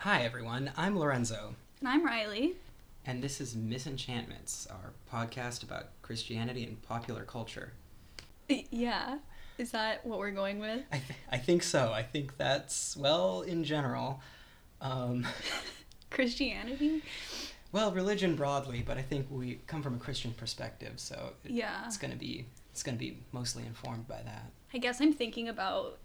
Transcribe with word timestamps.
Hi, 0.00 0.22
everyone. 0.22 0.72
I'm 0.76 0.98
Lorenzo, 0.98 1.54
And 1.80 1.88
I'm 1.88 2.04
Riley. 2.04 2.54
and 3.06 3.22
this 3.22 3.40
is 3.40 3.54
Misenchantments, 3.54 4.66
our 4.70 4.92
podcast 5.12 5.62
about 5.62 5.88
Christianity 6.02 6.64
and 6.64 6.80
popular 6.82 7.24
culture. 7.24 7.72
Yeah. 8.48 9.18
Is 9.58 9.70
that 9.72 10.04
what 10.06 10.18
we're 10.18 10.30
going 10.30 10.58
with? 10.58 10.82
I, 10.90 10.96
th- 10.98 11.18
I 11.30 11.36
think 11.38 11.62
so. 11.62 11.92
I 11.92 12.02
think 12.02 12.36
that's, 12.38 12.96
well, 12.96 13.42
in 13.42 13.62
general. 13.64 14.20
Um, 14.80 15.26
Christianity? 16.10 17.02
well, 17.72 17.92
religion 17.92 18.34
broadly, 18.36 18.82
but 18.84 18.96
I 18.96 19.02
think 19.02 19.26
we 19.30 19.60
come 19.66 19.82
from 19.82 19.94
a 19.96 19.98
Christian 19.98 20.32
perspective, 20.32 20.94
so 20.96 21.34
it- 21.44 21.50
Yeah. 21.52 21.84
it's 21.86 21.98
gonna 21.98 22.16
be 22.16 22.46
it's 22.72 22.82
gonna 22.82 22.96
be 22.96 23.18
mostly 23.32 23.64
informed 23.66 24.08
by 24.08 24.22
that. 24.22 24.50
I 24.72 24.78
guess 24.78 25.00
I'm 25.00 25.12
thinking 25.12 25.48
about 25.48 25.98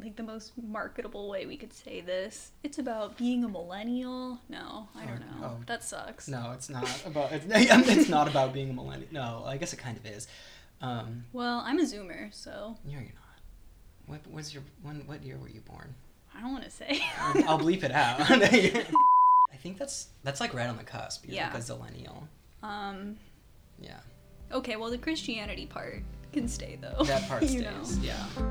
like 0.00 0.16
the 0.16 0.22
most 0.22 0.52
marketable 0.56 1.28
way 1.28 1.44
we 1.46 1.56
could 1.56 1.72
say 1.72 2.00
this. 2.00 2.52
It's 2.62 2.78
about 2.78 3.16
being 3.18 3.42
a 3.44 3.48
millennial. 3.48 4.38
No, 4.48 4.88
I 4.96 5.04
don't 5.06 5.22
Oh, 5.36 5.40
know. 5.40 5.46
oh. 5.58 5.62
That 5.66 5.82
sucks. 5.82 6.28
No, 6.28 6.52
it's 6.54 6.68
not 6.70 7.04
about 7.06 7.32
it's, 7.32 7.44
it's 7.48 8.08
not 8.08 8.28
about 8.28 8.52
being 8.52 8.70
a 8.70 8.72
millennial. 8.72 9.08
No, 9.12 9.42
I 9.46 9.56
guess 9.56 9.72
it 9.72 9.78
kind 9.78 9.96
of 9.96 10.06
is. 10.06 10.28
Um, 10.80 11.24
Well, 11.32 11.62
I'm 11.66 11.78
a 11.80 11.82
zoomer, 11.82 12.32
so 12.32 12.76
no, 12.84 12.92
you're 12.92 13.00
not. 13.02 13.12
What 14.06 14.30
was 14.32 14.54
your 14.54 14.62
when? 14.82 15.06
What 15.06 15.22
year 15.24 15.36
were 15.36 15.48
you 15.48 15.60
born? 15.62 15.94
I 16.36 16.40
don't 16.40 16.52
want 16.52 16.64
to 16.64 16.70
say. 16.70 17.00
I'll 17.20 17.48
I'll 17.50 17.58
bleep 17.58 17.82
it 17.82 17.90
out. 17.90 18.20
I 18.30 19.56
think 19.60 19.76
that's 19.78 20.08
that's 20.22 20.40
like 20.40 20.54
right 20.54 20.68
on 20.68 20.76
the 20.76 20.84
cusp. 20.84 21.26
You're 21.26 21.34
Yeah. 21.34 21.48
like 21.48 21.56
a 21.56 21.58
zillennial. 21.58 22.22
um 22.62 23.16
Yeah, 23.80 23.98
okay, 24.52 24.76
well 24.76 24.90
the 24.90 24.98
Christianity 24.98 25.66
part 25.66 26.02
can 26.32 26.46
stay 26.46 26.78
though. 26.80 27.02
that 27.04 27.26
part 27.28 27.42
stays. 27.42 27.60
know. 27.62 27.82
Yeah. 28.02 28.24
Yeah. 28.36 28.44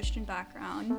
Christian 0.00 0.24
background. 0.24 0.96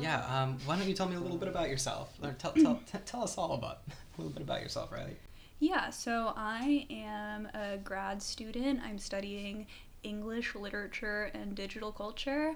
Yeah. 0.00 0.24
Um, 0.34 0.56
why 0.64 0.78
don't 0.78 0.88
you 0.88 0.94
tell 0.94 1.06
me 1.06 1.16
a 1.16 1.20
little 1.20 1.36
bit 1.36 1.50
about 1.50 1.68
yourself? 1.68 2.14
Or 2.22 2.32
tell 2.32 2.52
tell 2.52 2.76
t- 2.92 2.98
tell 3.04 3.22
us 3.22 3.36
all 3.36 3.52
about 3.52 3.80
a 3.88 3.92
little 4.16 4.32
bit 4.32 4.40
about 4.40 4.62
yourself, 4.62 4.90
Riley. 4.90 5.18
Yeah, 5.60 5.90
so 5.90 6.32
I 6.38 6.86
am 6.88 7.46
a 7.52 7.76
grad 7.76 8.22
student. 8.22 8.80
I'm 8.82 8.98
studying 8.98 9.66
English 10.02 10.54
literature 10.54 11.30
and 11.34 11.54
digital 11.54 11.92
culture. 11.92 12.54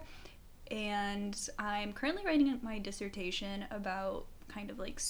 And 0.70 1.38
I'm 1.58 1.92
currently 1.92 2.24
writing 2.24 2.58
my 2.62 2.78
dissertation 2.78 3.66
about 3.70 4.24
kind 4.48 4.70
of 4.70 4.78
like 4.78 5.02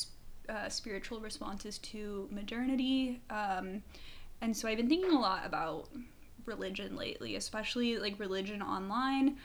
uh, 0.49 0.69
spiritual 0.71 1.21
responses 1.21 1.79
to 1.79 2.27
modernity. 2.33 3.21
Um, 3.31 3.85
and 4.41 4.57
so 4.57 4.67
I've 4.67 4.79
been 4.79 4.89
thinking 4.89 5.13
a 5.13 5.21
lot 5.21 5.47
about 5.47 5.89
religion 6.47 6.97
lately, 6.97 7.37
especially 7.37 7.99
like 7.99 8.19
religion 8.19 8.63
online, 8.63 9.37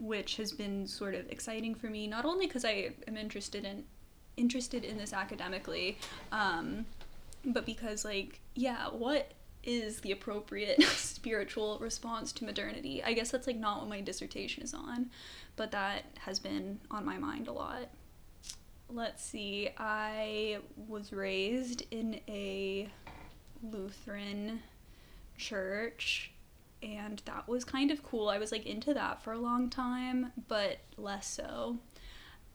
which 0.00 0.36
has 0.36 0.52
been 0.52 0.86
sort 0.86 1.14
of 1.14 1.28
exciting 1.30 1.74
for 1.74 1.88
me, 1.88 2.06
not 2.06 2.24
only 2.24 2.46
because 2.46 2.64
I 2.64 2.90
am 3.06 3.16
interested 3.16 3.64
in 3.64 3.84
interested 4.36 4.84
in 4.84 4.96
this 4.96 5.12
academically, 5.12 5.98
um, 6.30 6.86
but 7.44 7.66
because 7.66 8.04
like 8.04 8.40
yeah 8.54 8.88
what 8.88 9.32
is 9.64 10.00
the 10.00 10.12
appropriate 10.12 10.80
spiritual 10.84 11.78
response 11.80 12.32
to 12.32 12.44
modernity? 12.44 13.02
I 13.02 13.12
guess 13.12 13.30
that's 13.30 13.46
like 13.46 13.56
not 13.56 13.80
what 13.80 13.88
my 13.88 14.00
dissertation 14.00 14.62
is 14.62 14.72
on 14.72 15.10
but 15.58 15.72
that 15.72 16.04
has 16.20 16.38
been 16.38 16.78
on 16.90 17.04
my 17.04 17.18
mind 17.18 17.48
a 17.48 17.52
lot. 17.52 17.90
Let's 18.88 19.22
see. 19.22 19.68
I 19.76 20.58
was 20.86 21.12
raised 21.12 21.82
in 21.90 22.20
a 22.28 22.88
lutheran 23.60 24.62
church 25.38 26.32
and 26.82 27.22
that 27.24 27.48
was 27.48 27.64
kind 27.64 27.90
of 27.90 28.02
cool. 28.02 28.28
I 28.28 28.38
was 28.38 28.52
like 28.52 28.66
into 28.66 28.94
that 28.94 29.22
for 29.22 29.32
a 29.32 29.38
long 29.38 29.70
time 29.70 30.32
but 30.48 30.78
less 30.96 31.26
so. 31.28 31.78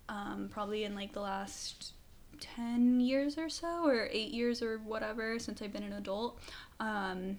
Um, 0.09 0.49
probably 0.51 0.83
in 0.83 0.95
like 0.95 1.13
the 1.13 1.21
last 1.21 1.93
10 2.39 2.99
years 2.99 3.37
or 3.37 3.49
so 3.49 3.85
or 3.85 4.07
8 4.11 4.31
years 4.31 4.61
or 4.61 4.77
whatever 4.79 5.39
since 5.39 5.61
I've 5.61 5.73
been 5.73 5.83
an 5.83 5.93
adult. 5.93 6.39
Um, 6.79 7.37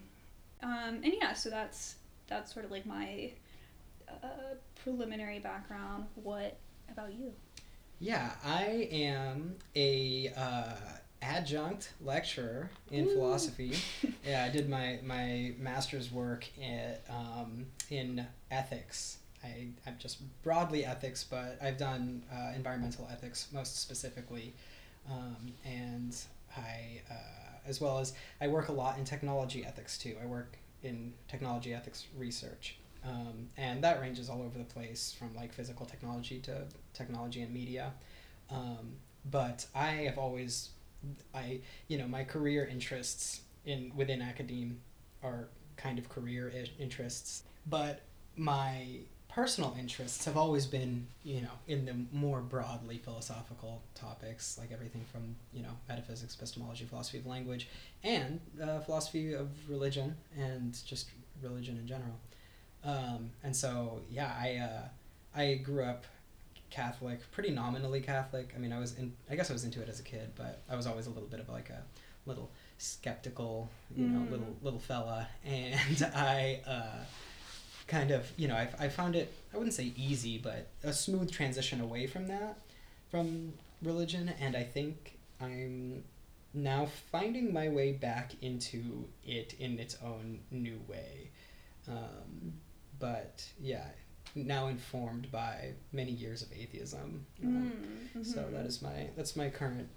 um, 0.63 1.01
and 1.03 1.13
yeah 1.21 1.35
so 1.35 1.51
that's 1.51 1.97
that's 2.27 2.53
sort 2.53 2.65
of 2.65 2.71
like 2.71 2.87
my 2.87 3.31
uh, 4.09 4.55
preliminary 4.83 5.39
background. 5.39 6.07
What 6.15 6.57
about 6.91 7.13
you? 7.13 7.33
Yeah, 8.01 8.33
I 8.45 8.89
am 8.91 9.57
a 9.77 10.33
uh, 10.37 10.75
adjunct 11.25 11.93
lecturer 12.01 12.71
in 12.91 13.07
Ooh. 13.07 13.15
philosophy. 13.15 13.75
yeah, 14.27 14.45
I 14.45 14.51
did 14.51 14.69
my 14.69 14.99
my 15.03 15.55
master's 15.59 16.13
work 16.13 16.47
in, 16.59 16.95
um, 17.09 17.67
in 17.91 18.27
ethics. 18.51 19.19
I, 19.43 19.69
I'm 19.87 19.97
just 19.99 20.21
broadly 20.43 20.85
ethics, 20.85 21.25
but 21.25 21.59
I've 21.63 21.77
done 21.77 22.23
uh, 22.33 22.53
environmental 22.55 23.09
ethics 23.11 23.49
most 23.53 23.81
specifically, 23.81 24.55
um, 25.11 25.53
and 25.65 26.17
I 26.57 27.03
uh, 27.11 27.15
as 27.67 27.81
well 27.81 27.99
as 27.99 28.15
I 28.41 28.49
work 28.49 28.69
a 28.69 28.73
lot 28.73 28.99
in 28.99 29.05
technology 29.05 29.65
ethics 29.65 29.99
too. 29.99 30.17
I 30.23 30.27
work 30.27 30.57
in 30.83 31.13
technology 31.29 31.75
ethics 31.75 32.07
research. 32.17 32.77
Um, 33.07 33.49
and 33.59 33.85
that 33.85 34.01
ranges 34.01 34.31
all 34.31 34.43
over 34.43 34.57
the 34.57 34.65
place 34.65 35.15
from 35.19 35.35
like 35.35 35.53
physical 35.53 35.85
technology 35.85 36.39
to 36.41 36.63
technology 36.95 37.43
and 37.43 37.53
media. 37.53 37.93
Um, 38.51 38.97
but 39.31 39.67
I 39.75 39.89
have 39.89 40.19
always, 40.19 40.71
I 41.35 41.61
you 41.89 41.99
know 41.99 42.07
my 42.07 42.25
career 42.25 42.67
interests 42.71 43.43
in 43.65 43.93
within 43.95 44.23
academe 44.23 44.81
are 45.23 45.49
kind 45.77 45.99
of 45.99 46.09
career 46.09 46.53
interests, 46.79 47.43
but 47.67 48.03
my 48.37 49.01
personal 49.29 49.75
interests 49.79 50.25
have 50.25 50.37
always 50.37 50.65
been 50.65 51.05
you 51.25 51.41
know 51.41 51.51
in 51.67 51.85
the 51.85 51.95
more 52.13 52.41
broadly 52.41 52.99
philosophical 52.99 53.83
topics 53.97 54.57
like 54.59 54.71
everything 54.71 55.05
from 55.11 55.35
you 55.53 55.61
know 55.61 55.71
metaphysics 55.89 56.37
epistemology 56.37 56.85
philosophy 56.85 57.19
of 57.19 57.27
language 57.27 57.69
and 58.05 58.39
uh, 58.63 58.79
philosophy 58.79 59.33
of 59.33 59.49
religion 59.69 60.15
and 60.39 60.79
just 60.87 61.11
religion 61.43 61.77
in 61.79 61.87
general. 61.87 62.17
Um, 62.85 63.31
and 63.43 63.57
so 63.57 64.03
yeah 64.09 64.33
i 64.39 64.57
uh, 64.57 65.41
i 65.41 65.55
grew 65.55 65.83
up 65.83 66.05
catholic 66.71 67.21
pretty 67.31 67.51
nominally 67.51 68.01
catholic. 68.01 68.53
I 68.57 68.59
mean 68.59 68.73
i 68.73 68.79
was 68.79 68.99
in 68.99 69.13
i 69.31 69.37
guess 69.37 69.51
i 69.51 69.53
was 69.53 69.65
into 69.65 69.81
it 69.83 69.89
as 69.89 70.01
a 70.01 70.03
kid 70.03 70.33
but 70.37 70.63
i 70.69 70.75
was 70.77 70.87
always 70.87 71.07
a 71.07 71.11
little 71.11 71.29
bit 71.29 71.41
of 71.41 71.49
like 71.49 71.71
a 71.71 71.83
little 72.27 72.51
skeptical 72.79 73.71
you 73.95 74.07
know 74.07 74.19
Mm. 74.21 74.31
little 74.31 74.57
little 74.63 74.79
fella. 74.81 75.29
And 75.45 76.03
i 76.15 76.61
uh, 76.67 77.05
kind 77.87 78.11
of 78.11 78.31
you 78.37 78.49
know 78.49 78.55
I, 78.57 78.69
I 78.79 78.89
found 78.89 79.15
it 79.15 79.33
i 79.53 79.57
wouldn't 79.57 79.75
say 79.75 79.93
easy 79.97 80.39
but 80.39 80.69
a 80.83 80.93
smooth 80.93 81.31
transition 81.31 81.81
away 81.81 82.07
from 82.07 82.27
that 82.29 82.59
from 83.11 83.53
religion. 83.83 84.33
And 84.41 84.57
i 84.57 84.63
think 84.63 85.19
i'm 85.41 86.03
now 86.55 86.87
finding 87.13 87.53
my 87.53 87.69
way 87.69 87.93
back 87.93 88.33
into 88.41 89.05
it 89.25 89.55
in 89.59 89.79
its 89.81 89.97
own 90.05 90.39
new 90.53 90.81
way. 90.89 91.31
Um, 91.89 92.55
but 93.01 93.45
yeah 93.61 93.87
now 94.35 94.67
informed 94.69 95.31
by 95.31 95.73
many 95.93 96.11
years 96.11 96.43
of 96.43 96.49
atheism 96.53 97.25
um, 97.45 97.73
so 98.23 98.41
Mhm. 98.43 98.53
that 98.53 98.67
is 98.67 98.83
my 98.83 99.09
that's 99.17 99.37
my 99.37 99.49
current 99.51 99.89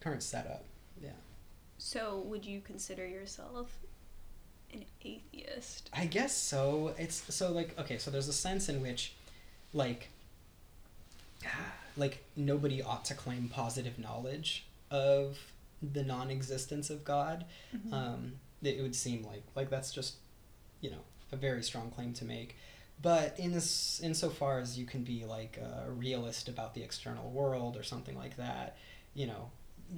current 0.00 0.22
setup 0.22 0.64
yeah 1.02 1.10
so 1.76 2.18
would 2.20 2.44
you 2.46 2.60
consider 2.60 3.06
yourself 3.06 3.78
an 4.72 4.84
atheist 5.02 5.88
I 5.94 6.04
guess 6.06 6.36
so. 6.36 6.94
It's 6.98 7.34
so 7.34 7.52
like 7.52 7.78
okay, 7.78 7.96
so 7.98 8.10
there's 8.10 8.28
a 8.28 8.32
sense 8.34 8.68
in 8.68 8.82
which 8.82 9.14
like 9.72 10.08
like 11.96 12.22
nobody 12.36 12.82
ought 12.82 13.04
to 13.06 13.14
claim 13.14 13.48
positive 13.48 13.98
knowledge 13.98 14.66
of 14.90 15.38
the 15.82 16.02
non-existence 16.02 16.90
of 16.90 17.04
God. 17.04 17.44
Mhm. 17.74 17.92
Um, 17.92 18.32
it 18.62 18.82
would 18.82 18.94
seem 18.94 19.24
like 19.24 19.42
like 19.54 19.70
that's 19.70 19.92
just 19.92 20.16
you 20.80 20.90
know 20.90 21.00
a 21.32 21.36
very 21.36 21.62
strong 21.62 21.90
claim 21.90 22.12
to 22.14 22.24
make. 22.24 22.56
But 23.00 23.38
in 23.38 23.52
this, 23.52 24.00
insofar 24.02 24.58
as 24.58 24.78
you 24.78 24.84
can 24.84 25.04
be 25.04 25.24
like 25.24 25.58
a 25.58 25.90
realist 25.90 26.48
about 26.48 26.74
the 26.74 26.82
external 26.82 27.30
world 27.30 27.76
or 27.76 27.82
something 27.82 28.16
like 28.16 28.36
that, 28.36 28.76
you 29.14 29.26
know, 29.26 29.50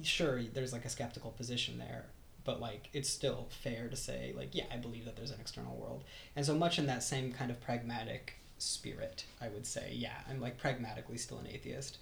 sure, 0.03 0.41
there's 0.43 0.73
like 0.73 0.85
a 0.85 0.89
skeptical 0.89 1.31
position 1.31 1.79
there, 1.79 2.05
but 2.43 2.61
like 2.61 2.89
it's 2.93 3.09
still 3.09 3.47
fair 3.63 3.87
to 3.89 3.95
say 3.95 4.33
like 4.35 4.53
yeah, 4.53 4.65
I 4.71 4.77
believe 4.77 5.05
that 5.05 5.15
there's 5.15 5.31
an 5.31 5.39
external 5.39 5.75
world, 5.75 6.03
and 6.35 6.45
so 6.45 6.55
much 6.55 6.77
in 6.77 6.85
that 6.87 7.03
same 7.03 7.33
kind 7.33 7.49
of 7.49 7.59
pragmatic 7.59 8.35
spirit, 8.59 9.25
I 9.41 9.49
would 9.49 9.65
say. 9.65 9.93
Yeah, 9.95 10.15
I'm 10.29 10.39
like 10.39 10.57
pragmatically 10.57 11.17
still 11.17 11.39
an 11.39 11.47
atheist. 11.47 11.97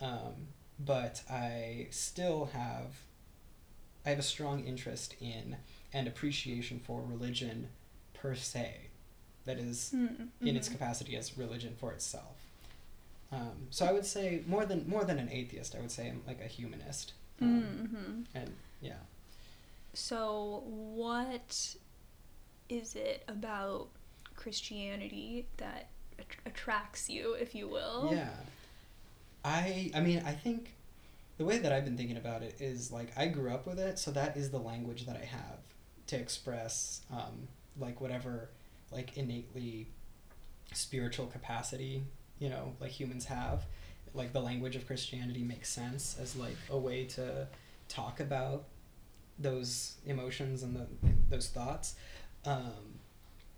Um, 0.00 0.48
but 0.78 1.22
I 1.30 1.88
still 1.90 2.46
have 2.52 2.94
I 4.06 4.10
have 4.10 4.18
a 4.18 4.22
strong 4.22 4.64
interest 4.64 5.14
in 5.20 5.56
and 5.92 6.06
appreciation 6.06 6.80
for 6.80 7.02
religion 7.02 7.68
per 8.14 8.34
se, 8.34 8.87
that 9.48 9.58
is 9.58 9.92
Mm-hmm. 9.94 10.46
in 10.46 10.54
its 10.56 10.68
capacity 10.68 11.16
as 11.16 11.36
religion 11.36 11.74
for 11.80 11.90
itself. 11.92 12.36
Um, 13.32 13.56
so 13.70 13.84
I 13.84 13.92
would 13.92 14.06
say 14.06 14.42
more 14.46 14.64
than 14.64 14.88
more 14.88 15.04
than 15.04 15.18
an 15.18 15.28
atheist, 15.40 15.74
I 15.76 15.80
would 15.80 15.90
say 15.90 16.08
I'm 16.08 16.22
like 16.26 16.40
a 16.40 16.48
humanist. 16.58 17.12
Um, 17.42 17.62
Mm-hmm. 17.84 18.22
And 18.38 18.50
yeah, 18.80 19.02
So, 19.94 20.62
what 20.66 21.76
is 22.68 22.94
it 22.96 23.24
about 23.28 23.88
Christianity 24.36 25.46
that 25.58 25.88
att- 26.18 26.42
attracts 26.46 27.08
you, 27.10 27.32
if 27.34 27.54
you 27.54 27.66
will? 27.68 28.10
yeah. 28.12 28.30
I 29.44 29.90
I 29.94 30.00
mean 30.00 30.22
I 30.26 30.32
think 30.32 30.60
the 31.38 31.44
way 31.44 31.58
that 31.58 31.72
I've 31.72 31.84
been 31.84 31.96
thinking 31.96 32.16
about 32.16 32.42
it 32.42 32.54
is 32.60 32.90
like 32.98 33.10
I 33.16 33.26
grew 33.28 33.50
up 33.56 33.66
with 33.66 33.78
it, 33.78 33.98
so 33.98 34.10
that 34.12 34.36
is 34.36 34.50
the 34.50 34.58
language 34.72 35.06
that 35.06 35.16
I 35.16 35.24
have 35.24 35.60
to 36.08 36.16
express 36.16 37.02
um, 37.12 37.46
like 37.78 38.00
whatever 38.00 38.48
like 38.92 39.16
innately 39.16 39.88
spiritual 40.72 41.26
capacity 41.26 42.02
you 42.38 42.48
know 42.48 42.74
like 42.80 42.90
humans 42.90 43.24
have. 43.26 43.64
Like 44.14 44.32
the 44.32 44.40
language 44.40 44.74
of 44.74 44.86
Christianity 44.86 45.42
makes 45.42 45.68
sense 45.68 46.16
as 46.20 46.34
like 46.34 46.56
a 46.70 46.78
way 46.78 47.04
to 47.04 47.46
talk 47.88 48.20
about 48.20 48.64
those 49.38 49.96
emotions 50.06 50.62
and 50.62 50.74
the, 50.74 50.86
those 51.28 51.48
thoughts. 51.48 51.94
Um, 52.46 52.98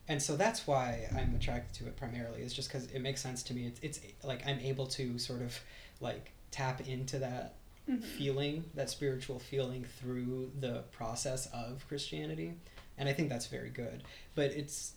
and 0.08 0.20
so 0.20 0.36
that's 0.36 0.66
why 0.66 1.08
I'm 1.16 1.34
attracted 1.36 1.72
to 1.84 1.88
it 1.88 1.96
primarily 1.96 2.42
is 2.42 2.52
just 2.52 2.68
because 2.68 2.86
it 2.90 2.98
makes 3.00 3.20
sense 3.22 3.42
to 3.44 3.54
me. 3.54 3.66
It's, 3.66 3.80
it's 3.80 4.00
like 4.24 4.44
I'm 4.46 4.58
able 4.58 4.86
to 4.88 5.18
sort 5.18 5.40
of 5.42 5.58
like 6.00 6.32
tap 6.50 6.86
into 6.86 7.18
that 7.20 7.54
Mhm. 7.88 8.02
feeling, 8.04 8.64
that 8.74 8.90
spiritual 8.90 9.38
feeling 9.38 9.84
through 9.84 10.50
the 10.58 10.82
process 10.92 11.46
of 11.52 11.86
Christianity. 11.88 12.54
And 12.98 13.08
I 13.08 13.12
think 13.12 13.28
that's 13.28 13.46
very 13.46 13.70
good. 13.70 14.02
But 14.34 14.50
it's 14.50 14.92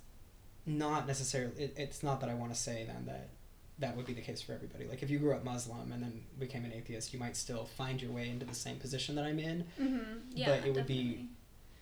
not 0.66 1.08
necessarily, 1.08 1.54
it, 1.64 1.74
it's 1.78 2.04
not 2.04 2.22
that 2.22 2.30
I 2.30 2.34
want 2.34 2.54
to 2.54 2.60
say 2.60 2.86
then 2.86 3.06
that 3.06 3.30
that 3.80 3.98
would 3.98 4.06
be 4.06 4.14
the 4.14 4.22
case 4.22 4.42
for 4.42 4.54
everybody. 4.54 4.86
Like 4.86 5.02
if 5.04 5.10
you 5.10 5.20
grew 5.20 5.34
up 5.34 5.44
Muslim 5.44 5.92
and 5.92 6.02
then 6.04 6.22
became 6.40 6.64
an 6.64 6.72
atheist, 6.74 7.12
you 7.14 7.20
might 7.20 7.36
still 7.36 7.66
find 7.66 8.02
your 8.02 8.12
way 8.12 8.30
into 8.30 8.46
the 8.46 8.54
same 8.56 8.78
position 8.78 9.16
that 9.16 9.26
I'm 9.26 9.40
in. 9.40 9.66
Mm-hmm. 9.82 10.04
Yeah, 10.36 10.50
But 10.60 10.68
it 10.68 10.76
would 10.76 10.88
be- 10.88 11.28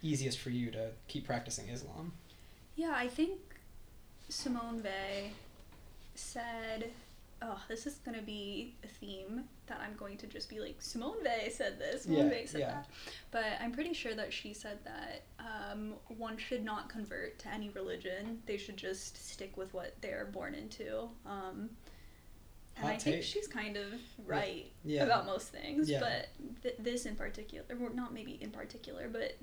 Easiest 0.03 0.39
for 0.39 0.49
you 0.49 0.71
to 0.71 0.89
keep 1.07 1.27
practicing 1.27 1.67
Islam. 1.69 2.13
Yeah, 2.75 2.93
I 2.95 3.07
think 3.07 3.33
Simone 4.29 4.81
Weil 4.83 5.29
said, 6.15 6.89
"Oh, 7.41 7.59
this 7.67 7.87
is 7.87 7.95
gonna 8.05 8.21
be 8.21 8.75
a 8.83 8.87
theme 8.87 9.45
that 9.67 9.79
I'm 9.81 9.95
going 9.95 10.17
to 10.17 10.27
just 10.27 10.49
be 10.49 10.59
like 10.59 10.81
Simone 10.81 11.17
Weil 11.23 11.49
said 11.49 11.79
this, 11.79 12.03
Simone 12.03 12.27
Yeah, 12.29 12.31
Weil 12.37 12.47
said 12.47 12.59
yeah. 12.61 12.71
that." 12.71 12.87
But 13.31 13.45
I'm 13.59 13.71
pretty 13.71 13.93
sure 13.93 14.13
that 14.15 14.31
she 14.31 14.53
said 14.53 14.79
that 14.83 15.23
um, 15.39 15.95
one 16.07 16.37
should 16.37 16.63
not 16.63 16.89
convert 16.89 17.39
to 17.39 17.47
any 17.49 17.69
religion; 17.69 18.41
they 18.45 18.57
should 18.57 18.77
just 18.77 19.29
stick 19.31 19.57
with 19.57 19.73
what 19.73 19.95
they're 20.01 20.25
born 20.25 20.53
into. 20.55 21.09
Um, 21.25 21.69
and 22.77 22.85
Hot 22.85 22.93
I 22.93 22.97
think 22.97 23.23
she's 23.23 23.47
kind 23.47 23.75
of 23.75 23.93
right 24.25 24.71
Yeah. 24.83 25.03
about 25.03 25.25
most 25.25 25.49
things, 25.49 25.91
but 25.91 26.29
th- 26.63 26.75
this 26.79 27.05
in 27.05 27.15
particular, 27.15 27.65
or 27.81 27.89
not 27.93 28.13
maybe 28.13 28.37
in 28.41 28.49
particular, 28.51 29.09
but 29.09 29.37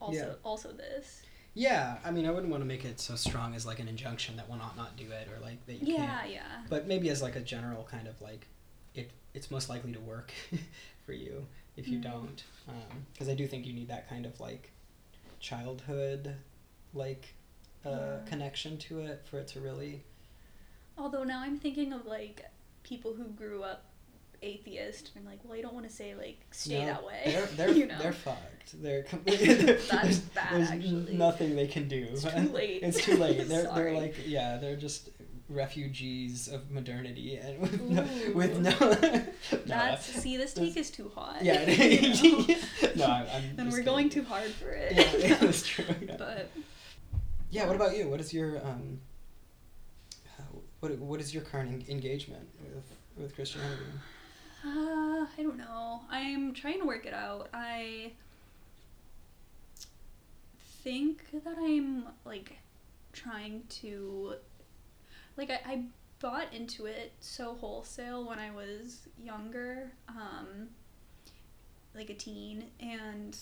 also 0.00 0.36
also 0.44 0.72
this. 0.72 1.22
Yeah, 1.54 1.96
I 2.04 2.10
mean, 2.12 2.26
I 2.26 2.30
wouldn't 2.30 2.50
want 2.50 2.62
to 2.62 2.66
make 2.66 2.84
it 2.84 3.00
so 3.00 3.16
strong 3.16 3.54
as 3.54 3.66
like 3.66 3.80
an 3.80 3.88
injunction 3.88 4.36
that 4.36 4.48
one 4.48 4.60
ought 4.60 4.76
not 4.76 4.96
do 4.96 5.10
it 5.10 5.28
or 5.28 5.40
like 5.44 5.64
that 5.66 5.74
you 5.74 5.94
Yeah, 5.94 5.96
can't. 6.20 6.30
yeah. 6.30 6.34
yeah. 6.42 6.62
But 6.68 6.86
maybe 6.86 7.08
as 7.10 7.20
like 7.22 7.34
a 7.36 7.40
general 7.40 7.84
kind 7.90 8.06
of 8.06 8.20
like, 8.22 8.46
it 8.94 9.10
it's 9.34 9.50
most 9.50 9.68
likely 9.68 9.92
to 9.92 10.00
work 10.00 10.32
for 11.06 11.12
you 11.12 11.46
if 11.76 11.88
you 11.88 11.98
Mm. 11.98 12.02
don't, 12.02 12.44
because 13.12 13.28
I 13.28 13.34
do 13.34 13.46
think 13.46 13.66
you 13.66 13.72
need 13.72 13.88
that 13.88 14.08
kind 14.08 14.26
of 14.26 14.38
like 14.40 14.70
childhood, 15.40 16.36
like, 16.94 17.34
uh, 17.84 17.90
Yeah. 17.90 18.18
connection 18.26 18.76
to 18.78 19.00
it 19.00 19.22
for 19.26 19.38
it 19.38 19.48
to 19.48 19.60
really. 19.60 20.04
Although 20.98 21.24
now 21.24 21.40
I'm 21.40 21.58
thinking 21.58 21.92
of 21.92 22.06
like 22.06 22.44
people 22.82 23.14
who 23.14 23.24
grew 23.24 23.62
up 23.62 23.84
atheist, 24.42 25.10
and 25.14 25.24
I'm 25.24 25.30
like, 25.30 25.40
well, 25.44 25.56
I 25.56 25.60
don't 25.60 25.74
want 25.74 25.88
to 25.88 25.94
say 25.94 26.14
like 26.14 26.40
stay 26.50 26.80
No, 26.80 26.86
that 26.86 27.04
way. 27.04 27.22
They're 27.26 27.46
they're, 27.56 27.70
you 27.70 27.86
know, 27.86 27.98
they're 27.98 28.12
fucked. 28.12 28.82
They're 28.82 29.02
completely. 29.02 29.54
That's 29.90 30.18
bad, 30.18 30.52
there's 30.52 30.70
actually. 30.70 31.16
nothing 31.16 31.56
they 31.56 31.66
can 31.66 31.88
do. 31.88 32.08
It's 32.10 32.24
too 32.24 32.52
late. 32.52 32.82
it's 32.82 33.04
too 33.04 33.16
late. 33.16 33.48
They're 33.48 33.70
they're 33.74 33.94
like 33.94 34.16
yeah, 34.26 34.58
they're 34.58 34.76
just 34.76 35.10
refugees 35.48 36.46
of 36.46 36.70
modernity 36.70 37.36
and 37.36 37.60
with 37.60 37.80
no, 37.80 38.06
with 38.34 38.56
Ooh. 38.56 38.60
no. 38.60 39.26
That's 39.66 40.06
see, 40.06 40.36
this 40.36 40.54
take 40.54 40.76
is 40.76 40.90
too 40.90 41.10
hot. 41.14 41.42
yeah. 41.42 41.68
you 41.68 42.46
know? 42.46 42.54
no, 42.96 43.04
I'm. 43.04 43.26
I'm 43.28 43.58
and 43.58 43.72
we're 43.72 43.82
going 43.82 44.08
kidding. 44.08 44.24
too 44.24 44.28
hard 44.28 44.50
for 44.50 44.70
it. 44.70 44.92
Yeah, 45.18 45.34
that's 45.34 45.66
true. 45.66 45.84
Yeah. 46.00 46.16
but 46.16 46.50
yeah. 47.50 47.66
What 47.66 47.76
about 47.76 47.96
you? 47.96 48.08
What 48.08 48.20
is 48.20 48.32
your 48.32 48.58
um? 48.58 49.00
What 50.80 50.96
what 50.98 51.20
is 51.20 51.34
your 51.34 51.42
current 51.42 51.88
engagement 51.90 52.48
with 52.62 52.84
with 53.18 53.34
Christianity? 53.34 53.82
Uh, 54.64 55.26
I 55.38 55.42
don't 55.42 55.56
know. 55.58 56.02
I'm 56.10 56.52
trying 56.52 56.80
to 56.80 56.86
work 56.86 57.06
it 57.06 57.14
out. 57.14 57.48
I 57.54 58.12
think 60.82 61.24
that 61.44 61.56
I'm 61.58 62.04
like 62.24 62.58
trying 63.12 63.62
to 63.68 64.34
like 65.36 65.50
I, 65.50 65.60
I 65.66 65.82
bought 66.20 66.52
into 66.52 66.86
it 66.86 67.12
so 67.20 67.54
wholesale 67.54 68.26
when 68.28 68.38
I 68.38 68.50
was 68.50 69.08
younger, 69.22 69.90
um, 70.08 70.68
like 71.94 72.10
a 72.10 72.14
teen, 72.14 72.64
and 72.80 73.36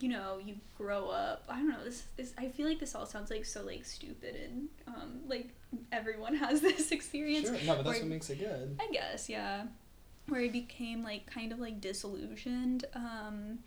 you 0.00 0.08
know, 0.08 0.38
you 0.44 0.54
grow 0.76 1.08
up. 1.08 1.42
I 1.48 1.56
don't 1.56 1.68
know. 1.68 1.84
This, 1.84 2.04
this 2.16 2.32
I 2.38 2.48
feel 2.48 2.66
like 2.66 2.78
this 2.78 2.94
all 2.94 3.04
sounds 3.06 3.30
like 3.30 3.44
so 3.44 3.62
like 3.64 3.84
stupid 3.84 4.36
and 4.36 4.68
um, 4.86 5.20
like 5.28 5.48
everyone 5.92 6.34
has 6.36 6.60
this 6.60 6.92
experience. 6.92 7.46
Sure. 7.48 7.56
No, 7.66 7.76
but 7.76 7.76
that's 7.76 7.86
where- 7.86 7.98
what 8.00 8.06
makes 8.06 8.30
it 8.30 8.38
good. 8.38 8.78
I 8.80 8.90
guess, 8.92 9.28
yeah. 9.28 9.64
Where 10.28 10.40
I 10.42 10.48
became 10.48 11.02
like 11.02 11.26
kind 11.26 11.52
of 11.52 11.58
like 11.58 11.80
disillusioned. 11.80 12.84
Um, 12.94 13.58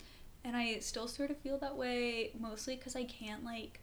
and 0.44 0.56
I 0.56 0.80
still 0.80 1.08
sort 1.08 1.30
of 1.32 1.38
feel 1.38 1.58
that 1.60 1.76
way 1.76 2.32
mostly 2.40 2.76
because 2.76 2.96
I 2.96 3.04
can't 3.04 3.44
like 3.44 3.80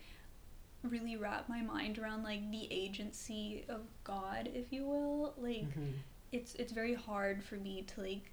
really 0.83 1.17
wrap 1.17 1.49
my 1.49 1.61
mind 1.61 1.99
around 1.99 2.23
like 2.23 2.51
the 2.51 2.69
agency 2.73 3.65
of 3.69 3.81
God, 4.05 4.49
if 4.55 4.73
you 4.73 4.85
will. 4.85 5.35
Like 5.37 5.65
Mhm. 5.77 5.93
it's 6.33 6.55
it's 6.55 6.73
very 6.73 6.95
hard 6.95 7.43
for 7.43 7.57
me 7.57 7.83
to 7.95 8.01
like 8.01 8.31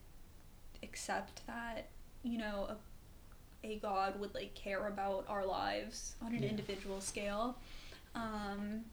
accept 0.83 1.45
that, 1.47 1.87
you 2.23 2.37
know, 2.37 2.67
a 2.69 2.77
a 3.63 3.77
God 3.79 4.19
would 4.19 4.35
like 4.35 4.53
care 4.53 4.87
about 4.87 5.25
our 5.27 5.43
lives 5.45 6.15
on 6.21 6.35
an 6.35 6.43
Yeah. 6.43 6.49
individual 6.49 7.01
scale. 7.01 7.57
Um, 8.13 8.85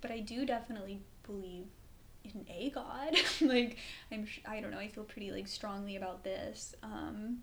but 0.00 0.10
I 0.10 0.18
do 0.20 0.44
definitely 0.44 1.00
believe 1.24 1.66
in 2.34 2.46
a 2.48 2.70
God. 2.70 3.16
like 3.40 3.78
I'm 4.12 4.26
I 4.46 4.60
don't 4.60 4.70
know, 4.70 4.78
I 4.78 4.88
feel 4.88 5.04
pretty 5.04 5.30
like 5.30 5.48
strongly 5.48 5.96
about 5.96 6.24
this. 6.24 6.74
Um, 6.82 7.38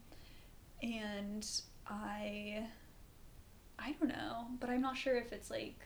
and 0.82 1.48
I 1.88 2.68
I 3.78 3.94
don't 4.00 4.10
know, 4.10 4.48
but 4.60 4.70
I'm 4.70 4.82
not 4.82 4.98
sure 4.98 5.18
if 5.18 5.32
it's 5.32 5.50
like 5.50 5.80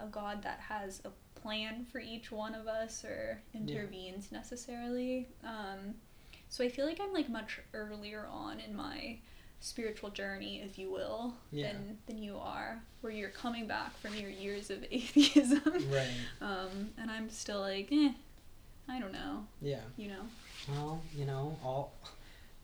a 0.00 0.06
God 0.06 0.42
that 0.42 0.60
has 0.60 1.02
a 1.04 1.10
plan 1.40 1.86
for 1.90 1.98
each 1.98 2.30
one 2.30 2.54
of 2.54 2.66
us 2.66 3.04
or 3.04 3.42
intervenes 3.54 4.32
necessarily. 4.32 5.28
Um, 5.44 5.94
so 6.48 6.62
I 6.64 6.68
feel 6.68 6.86
like 6.86 7.00
I'm 7.00 7.12
like 7.12 7.28
much 7.28 7.60
earlier 7.72 8.28
on 8.30 8.60
in 8.60 8.76
my 8.76 9.18
spiritual 9.62 10.10
journey, 10.10 10.60
if 10.60 10.78
you 10.78 10.90
will, 10.90 11.34
Yeah. 11.50 11.72
than 11.72 11.98
than 12.06 12.18
you 12.22 12.36
are, 12.38 12.82
where 13.00 13.12
you're 13.12 13.30
coming 13.30 13.66
back 13.66 13.96
from 13.98 14.14
your 14.14 14.30
years 14.30 14.70
of 14.70 14.84
atheism. 14.90 15.62
Right. 15.90 16.10
Um, 16.40 16.90
and 16.98 17.10
I'm 17.10 17.30
still 17.30 17.60
like, 17.60 17.88
eh, 17.92 18.12
I 18.88 19.00
don't 19.00 19.12
know, 19.12 19.46
Yeah. 19.60 19.80
you 19.96 20.08
know. 20.08 20.22
Well, 20.68 21.02
you 21.16 21.24
know, 21.24 21.56
all 21.64 21.94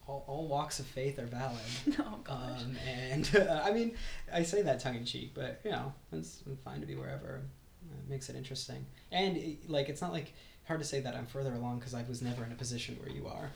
all, 0.06 0.24
all 0.26 0.46
walks 0.48 0.78
of 0.80 0.86
faith 0.86 1.18
are 1.18 1.26
valid. 1.26 1.60
oh 2.00 2.18
gosh. 2.24 2.62
Um, 2.62 2.76
and 2.86 3.30
uh, 3.36 3.62
I 3.64 3.72
mean, 3.72 3.94
I 4.32 4.42
say 4.42 4.62
that 4.62 4.80
tongue 4.80 4.96
in 4.96 5.04
cheek, 5.04 5.32
but 5.34 5.60
you 5.64 5.70
know, 5.70 5.92
it's 6.12 6.42
fine 6.64 6.80
to 6.80 6.86
be 6.86 6.94
wherever. 6.94 7.42
It 7.90 8.08
makes 8.10 8.28
it 8.28 8.36
interesting, 8.36 8.84
and 9.12 9.36
it, 9.36 9.70
like 9.70 9.88
it's 9.88 10.00
not 10.02 10.12
like 10.12 10.32
hard 10.66 10.80
to 10.80 10.86
say 10.86 11.00
that 11.00 11.14
I'm 11.14 11.26
further 11.26 11.52
along 11.54 11.78
because 11.78 11.94
I 11.94 12.02
was 12.02 12.20
never 12.20 12.44
in 12.44 12.52
a 12.52 12.54
position 12.54 12.96
where 13.00 13.08
you 13.10 13.26
are, 13.26 13.50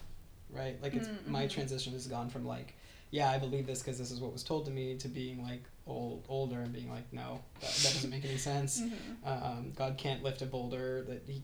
right? 0.51 0.81
Like 0.83 0.95
it's 0.95 1.09
Mm, 1.09 1.27
my 1.27 1.45
mhm. 1.45 1.51
transition 1.51 1.93
has 1.93 2.07
gone 2.07 2.31
from 2.31 2.47
like, 2.47 2.75
yeah, 3.13 3.31
I 3.31 3.39
believe 3.39 3.67
this 3.67 3.79
because 3.81 3.99
this 3.99 4.11
is 4.11 4.19
what 4.21 4.33
was 4.33 4.43
told 4.43 4.65
to 4.65 4.71
me, 4.73 4.97
to 4.97 5.07
being 5.09 5.43
like 5.45 5.63
old 5.87 6.25
older 6.29 6.61
and 6.61 6.73
being 6.73 6.91
like, 6.91 7.13
no, 7.13 7.41
that, 7.61 7.71
that 7.71 7.93
doesn't 7.95 8.11
make 8.11 8.25
any 8.25 8.37
sense. 8.39 8.81
Mhm. 8.83 8.93
Um, 9.25 9.73
God 9.77 9.97
can't 9.99 10.23
lift 10.25 10.43
a 10.43 10.47
boulder 10.47 11.03
that 11.09 11.23
he 11.27 11.43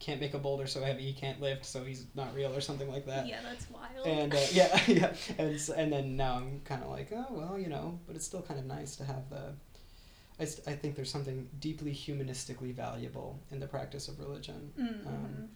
can't 0.00 0.20
make 0.20 0.34
a 0.34 0.38
boulder 0.38 0.66
so 0.66 0.82
heavy 0.82 1.02
he 1.04 1.12
can't 1.14 1.40
lift, 1.40 1.64
so 1.64 1.82
he's 1.84 2.04
not 2.14 2.34
real 2.34 2.54
or 2.54 2.60
something 2.60 2.90
like 2.90 3.06
that 3.06 3.26
Yeah, 3.26 3.40
that's 3.42 3.66
wild. 3.70 4.06
and 4.06 4.34
uh, 4.34 4.38
yeah, 4.52 4.80
yeah, 4.86 5.14
and 5.38 5.70
and 5.76 5.92
then 5.92 6.16
now 6.16 6.34
I'm 6.34 6.60
kind 6.64 6.82
of 6.82 6.90
like, 6.90 7.08
oh 7.12 7.26
well, 7.30 7.58
you 7.58 7.68
know, 7.68 7.98
but 8.06 8.14
it's 8.16 8.26
still 8.26 8.42
kind 8.42 8.60
of 8.60 8.66
nice 8.66 8.96
to 8.96 9.04
have 9.04 9.30
the. 9.30 9.54
I, 10.38 10.44
st- 10.44 10.68
I 10.68 10.72
think 10.74 10.96
there's 10.96 11.10
something 11.10 11.48
deeply 11.60 11.92
humanistically 11.94 12.74
valuable 12.74 13.40
in 13.50 13.58
the 13.58 13.66
practice 13.66 14.08
of 14.08 14.18
religion. 14.18 14.70
Mhm. 14.78 15.06
Um, 15.06 15.48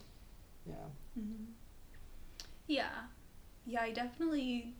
yeah. 0.65 0.73
Mhm. 1.19 1.45
Yeah. 2.67 2.89
Yeah, 3.65 3.81
I 3.81 3.91
definitely. 3.91 4.73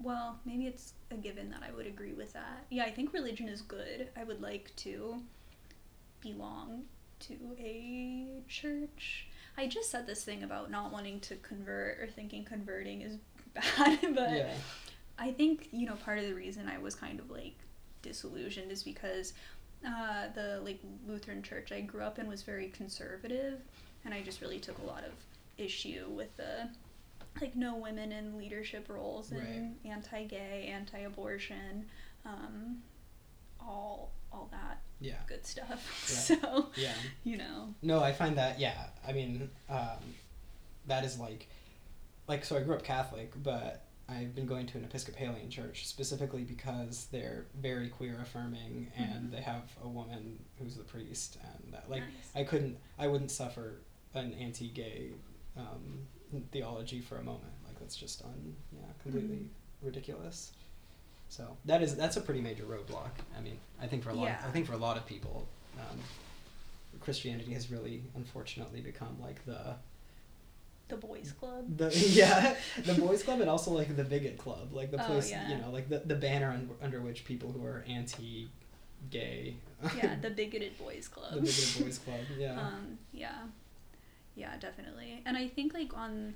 Well, 0.00 0.38
maybe 0.44 0.66
it's 0.66 0.92
a 1.10 1.14
given 1.14 1.50
that 1.50 1.62
I 1.66 1.74
would 1.74 1.86
agree 1.86 2.12
with 2.12 2.32
that. 2.34 2.66
Yeah, 2.70 2.84
I 2.84 2.90
think 2.90 3.12
religion 3.12 3.48
is 3.48 3.62
good. 3.62 4.08
I 4.16 4.24
would 4.24 4.42
like 4.42 4.74
to 4.76 5.16
belong 6.20 6.84
to 7.20 7.34
a 7.58 8.42
church. 8.48 9.28
I 9.56 9.66
just 9.66 9.90
said 9.90 10.06
this 10.06 10.22
thing 10.22 10.42
about 10.42 10.70
not 10.70 10.92
wanting 10.92 11.20
to 11.20 11.36
convert 11.36 11.98
or 11.98 12.08
thinking 12.08 12.44
converting 12.44 13.00
is 13.00 13.16
bad, 13.54 14.00
but 14.14 14.32
yeah. 14.32 14.52
I 15.18 15.32
think, 15.32 15.68
you 15.72 15.86
know, 15.86 15.94
part 15.96 16.18
of 16.18 16.24
the 16.24 16.34
reason 16.34 16.68
I 16.68 16.78
was 16.78 16.94
kind 16.94 17.18
of 17.18 17.30
like 17.30 17.56
disillusioned 18.02 18.70
is 18.70 18.82
because 18.82 19.32
uh, 19.86 20.28
the 20.34 20.60
like 20.62 20.80
Lutheran 21.06 21.42
church 21.42 21.72
I 21.72 21.80
grew 21.80 22.02
up 22.02 22.18
in 22.18 22.28
was 22.28 22.42
very 22.42 22.68
conservative, 22.68 23.60
and 24.04 24.12
I 24.12 24.20
just 24.20 24.40
really 24.40 24.58
took 24.58 24.78
a 24.78 24.86
lot 24.86 25.04
of 25.04 25.12
issue 25.58 26.06
with 26.10 26.36
the 26.36 26.68
like 27.40 27.54
no 27.56 27.76
women 27.76 28.12
in 28.12 28.36
leadership 28.38 28.86
roles 28.88 29.30
and 29.32 29.76
anti-gay, 29.84 30.68
anti-abortion, 30.72 31.86
um, 32.24 32.78
all 33.60 34.12
all 34.32 34.48
that 34.50 34.82
Yeah. 35.00 35.14
good 35.26 35.46
stuff. 35.46 35.68
Right. 36.38 36.40
So 36.40 36.70
Yeah. 36.76 36.92
you 37.24 37.36
know, 37.36 37.74
No, 37.82 38.02
I 38.02 38.12
find 38.12 38.36
that 38.38 38.58
yeah. 38.58 38.86
I 39.06 39.12
mean, 39.12 39.50
um, 39.68 39.98
that 40.86 41.04
is 41.04 41.18
like, 41.18 41.48
like 42.28 42.44
so. 42.44 42.56
I 42.56 42.62
grew 42.62 42.74
up 42.74 42.82
Catholic, 42.82 43.32
but 43.42 43.82
I've 44.08 44.34
been 44.34 44.46
going 44.46 44.66
to 44.66 44.78
an 44.78 44.84
Episcopalian 44.84 45.50
church 45.50 45.86
specifically 45.86 46.42
because 46.44 47.06
they're 47.10 47.46
very 47.60 47.88
queer 47.88 48.18
affirming, 48.22 48.92
and 48.96 49.28
Mhm. 49.28 49.30
they 49.32 49.40
have 49.42 49.64
a 49.82 49.88
woman 49.88 50.38
who's 50.58 50.76
the 50.76 50.84
priest, 50.84 51.38
and 51.42 51.72
that, 51.72 51.90
like 51.90 52.02
Nice. 52.02 52.30
I 52.34 52.44
couldn't, 52.44 52.78
I 52.98 53.06
wouldn't 53.08 53.30
suffer 53.32 53.80
an 54.14 54.32
anti-gay 54.34 55.12
um, 55.56 56.06
theology 56.52 57.00
for 57.00 57.16
a 57.18 57.22
moment. 57.22 57.52
Like 57.66 57.78
that's 57.80 57.96
just 57.96 58.22
un, 58.24 58.54
yeah, 58.72 58.80
completely 59.02 59.36
Mhm. 59.36 59.48
ridiculous. 59.82 60.52
So 61.28 61.56
that 61.64 61.82
is 61.82 61.96
that's 61.96 62.16
a 62.16 62.20
pretty 62.20 62.40
major 62.40 62.64
roadblock. 62.64 63.10
I 63.36 63.40
mean, 63.40 63.58
I 63.80 63.86
think 63.86 64.02
for 64.04 64.10
a 64.10 64.14
lot, 64.14 64.24
Yeah. 64.24 64.42
I 64.46 64.50
think 64.50 64.66
for 64.66 64.74
a 64.74 64.78
lot 64.78 64.96
of 64.96 65.06
people, 65.06 65.46
um, 65.78 65.98
Christianity 67.00 67.52
has 67.52 67.70
really, 67.70 68.02
unfortunately, 68.14 68.80
become 68.80 69.20
like 69.20 69.44
the 69.44 69.74
the 70.88 70.96
boys 70.96 71.32
club. 71.32 71.76
the 71.76 71.90
yeah 72.10 72.54
the 72.84 72.94
boys 72.94 73.24
club 73.24 73.40
and 73.40 73.50
also 73.50 73.72
like 73.72 73.96
the 73.96 74.04
bigot 74.04 74.38
club, 74.38 74.72
like 74.72 74.90
the 74.92 75.02
Oh, 75.02 75.06
place 75.06 75.30
yeah. 75.30 75.48
you 75.50 75.58
know 75.58 75.70
like 75.70 75.88
the 75.88 75.98
the 75.98 76.14
banner 76.14 76.50
un- 76.50 76.70
under 76.80 77.00
which 77.00 77.24
people 77.24 77.50
who 77.50 77.64
are 77.64 77.84
anti-gay. 77.88 79.56
yeah, 79.96 80.16
the 80.22 80.30
bigoted 80.30 80.78
boys 80.78 81.08
club. 81.08 81.34
the 81.34 81.40
bigoted 81.40 81.84
boys 81.84 81.98
club. 81.98 82.20
Yeah. 82.38 82.58
Um, 82.66 82.98
yeah. 83.12 83.42
Yeah, 84.36 84.56
definitely. 84.60 85.22
And 85.26 85.36
I 85.36 85.48
think 85.48 85.74
like 85.74 85.96
on 85.96 86.34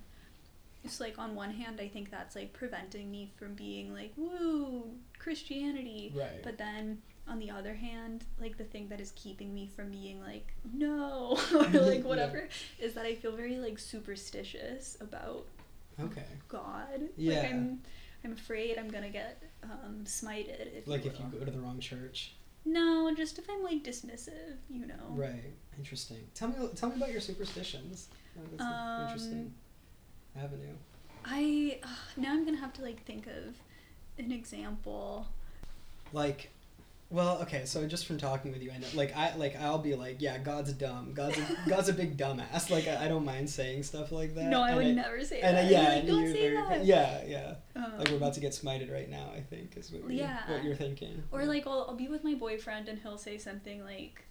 it's 0.83 0.99
like 1.00 1.19
on 1.19 1.35
one 1.35 1.50
hand 1.50 1.78
I 1.80 1.88
think 1.88 2.11
that's 2.11 2.35
like 2.35 2.52
preventing 2.54 3.11
me 3.11 3.30
from 3.37 3.54
being 3.54 3.92
like, 3.95 4.12
woo, 4.16 4.85
Christianity. 5.19 6.12
right. 6.16 6.42
But 6.42 6.59
then 6.59 7.02
on 7.28 7.38
the 7.38 7.50
other 7.50 7.75
hand, 7.75 8.25
like 8.40 8.57
the 8.57 8.64
thing 8.64 8.88
that 8.88 9.00
is 9.00 9.12
keeping 9.14 9.54
me 9.54 9.71
from 9.76 9.90
being 9.90 10.21
like, 10.21 10.52
no 10.73 11.38
or 11.54 11.62
like 11.80 11.99
Yeah. 11.99 12.00
whatever 12.00 12.49
is 12.78 12.95
that 12.95 13.04
I 13.07 13.14
feel 13.14 13.33
very 13.37 13.57
like 13.57 13.78
superstitious 13.78 14.97
about 15.00 15.47
okay. 16.00 16.25
God. 16.49 17.02
Yeah. 17.16 17.40
Like 17.40 17.50
I'm 17.52 17.80
I'm 18.25 18.33
afraid 18.33 18.78
I'm 18.78 18.88
gonna 18.88 19.11
get 19.11 19.42
um 19.62 20.00
smited 20.04 20.75
if 20.78 20.87
Like 20.88 21.04
you 21.04 21.11
if 21.11 21.19
you 21.21 21.26
go 21.38 21.45
to 21.45 21.50
the 21.50 21.61
wrong 21.61 21.78
church. 21.80 22.35
No, 22.64 23.12
just 23.17 23.38
if 23.38 23.49
I'm 23.50 23.62
like 23.62 23.83
dismissive, 23.83 24.57
you 24.69 24.87
know. 24.87 24.95
Right. 25.11 25.52
Interesting. 25.79 26.19
Tell 26.35 26.49
me 26.49 26.55
tell 26.76 26.90
me 26.90 26.97
about 26.97 27.11
your 27.12 27.21
superstitions. 27.21 28.09
That's 28.50 28.62
an 28.62 28.73
Um, 28.73 29.02
interesting 29.07 29.55
avenue. 30.37 30.75
I 31.25 31.81
uh, 31.83 31.88
now 32.17 32.33
I'm 32.33 32.45
gonna 32.45 32.59
have 32.59 32.73
to 32.75 32.83
like 32.83 33.05
think 33.05 33.26
of 33.26 33.57
an 34.19 34.31
example. 34.33 35.26
Like 36.12 36.50
well, 37.11 37.38
okay, 37.43 37.62
so 37.64 37.87
just 37.88 38.07
from 38.07 38.19
talking 38.19 38.52
with 38.52 38.62
you, 38.62 38.71
I 38.71 38.79
know, 38.79 38.87
like 38.95 39.17
I 39.17 39.35
like 39.37 39.57
I'll 39.61 39.79
be 39.79 39.95
like, 39.97 40.23
yeah, 40.23 40.38
God's 40.38 40.73
dumb. 40.73 41.12
God's 41.12 41.38
a, 41.38 41.43
God's 41.69 41.88
a 41.88 41.93
big 41.93 42.17
dumbass. 42.17 42.71
Like 42.71 42.87
I, 42.87 43.05
I 43.07 43.09
don't 43.09 43.25
mind 43.25 43.50
saying 43.50 43.83
stuff 43.83 44.12
like 44.12 44.35
that. 44.37 44.45
no, 44.45 44.62
I 44.62 44.69
and 44.69 44.76
would 44.76 44.87
I- 44.87 44.90
never 44.93 45.25
say 45.25 45.40
And 45.40 45.57
that. 45.57 45.64
I, 45.67 45.69
yeah, 45.69 46.00
don't 46.02 46.26
say 46.33 46.50
very, 46.50 46.57
that. 46.57 46.85
yeah, 46.85 47.23
yeah. 47.26 47.55
Um, 47.76 47.99
Like 47.99 48.09
we're 48.11 48.17
about 48.17 48.35
to 48.35 48.40
get 48.40 48.52
smited 48.52 48.93
right 48.93 49.09
now. 49.11 49.31
I 49.35 49.40
think 49.40 49.76
is 49.76 49.90
what, 49.93 50.11
Yeah. 50.11 50.38
what 50.49 50.62
you're 50.64 50.76
thinking. 50.76 51.23
Or 51.33 51.45
like 51.47 51.67
I'll, 51.67 51.87
I'll 51.88 51.97
be 51.97 52.09
with 52.09 52.23
my 52.23 52.35
boyfriend 52.35 52.88
and 52.88 52.99
he'll 53.00 53.19
say 53.19 53.38
something 53.38 53.83
like 53.85 54.25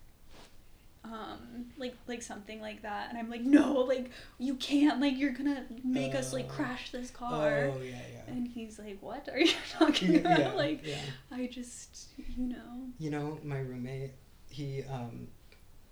um 1.06 1.66
like 1.78 1.96
like 2.08 2.22
something 2.22 2.60
like 2.62 2.82
that 2.82 3.10
and 3.10 3.18
I'm 3.18 3.30
like 3.30 3.42
no 3.42 3.74
like 3.74 4.12
you 4.38 4.56
can't 4.56 5.00
like 5.00 5.18
you're 5.18 5.32
gonna 5.32 5.64
make 5.84 6.14
us 6.14 6.34
like 6.34 6.46
Uh, 6.48 6.54
crash 6.54 6.92
this 6.92 7.10
car 7.10 7.72
Oh 7.74 7.82
yeah, 7.82 7.92
yeah. 8.14 8.22
and 8.34 8.48
he's 8.48 8.78
like 8.78 8.98
what 9.02 9.28
are 9.32 9.40
you 9.40 9.54
talking 9.72 10.18
about 10.18 10.40
yeah, 10.40 10.52
like 10.54 10.86
yeah. 10.86 10.98
I 11.32 11.48
just 11.48 12.10
you 12.18 12.48
know 12.48 12.90
You 13.00 13.12
know, 13.12 13.40
my 13.44 13.60
roommate, 13.60 14.12
he 14.50 14.84
um, 14.84 15.30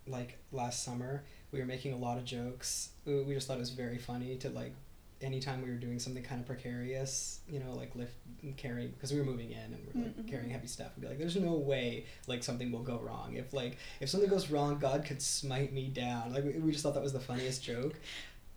like 0.08 0.38
last 0.52 0.84
summer, 0.84 1.24
we 1.52 1.60
were 1.60 1.66
making 1.66 1.94
a 1.94 1.98
lot 1.98 2.18
of 2.18 2.26
jokes. 2.26 2.90
We 3.06 3.34
just 3.34 3.48
thought 3.48 3.58
it 3.58 3.60
was 3.62 3.70
very 3.72 3.98
funny 3.98 4.36
to 4.38 4.50
like, 4.50 4.74
anytime 5.21 5.62
we 5.63 5.69
were 5.69 5.77
doing 5.77 5.97
something 6.00 6.21
kind 6.24 6.39
of 6.41 6.45
precarious, 6.47 7.39
you 7.50 7.59
know, 7.59 7.74
like 7.74 7.95
lift 7.95 8.13
carrying 8.55 8.91
because 8.91 9.12
we 9.12 9.17
were 9.19 9.25
moving 9.25 9.51
in 9.51 9.57
and 9.74 9.77
we're 9.93 10.03
like 10.03 10.17
Mhm. 10.17 10.27
carrying 10.27 10.50
heavy 10.50 10.67
stuff. 10.67 10.91
We'd 10.95 11.01
be 11.01 11.07
like, 11.07 11.17
"There's 11.17 11.36
no 11.36 11.53
way 11.53 12.05
like 12.27 12.43
something 12.43 12.71
will 12.71 12.83
go 12.83 13.00
wrong. 13.00 13.36
If 13.36 13.53
like 13.53 13.77
if 14.00 14.09
something 14.09 14.29
goes 14.29 14.50
wrong, 14.51 14.77
God 14.79 15.05
could 15.05 15.21
smite 15.21 15.74
me 15.74 15.88
down." 15.89 16.33
Like 16.33 16.43
we, 16.43 16.51
we 16.59 16.71
just 16.71 16.83
thought 16.83 16.93
that 16.93 17.03
was 17.03 17.13
the 17.13 17.19
funniest 17.19 17.63
joke. 17.63 17.95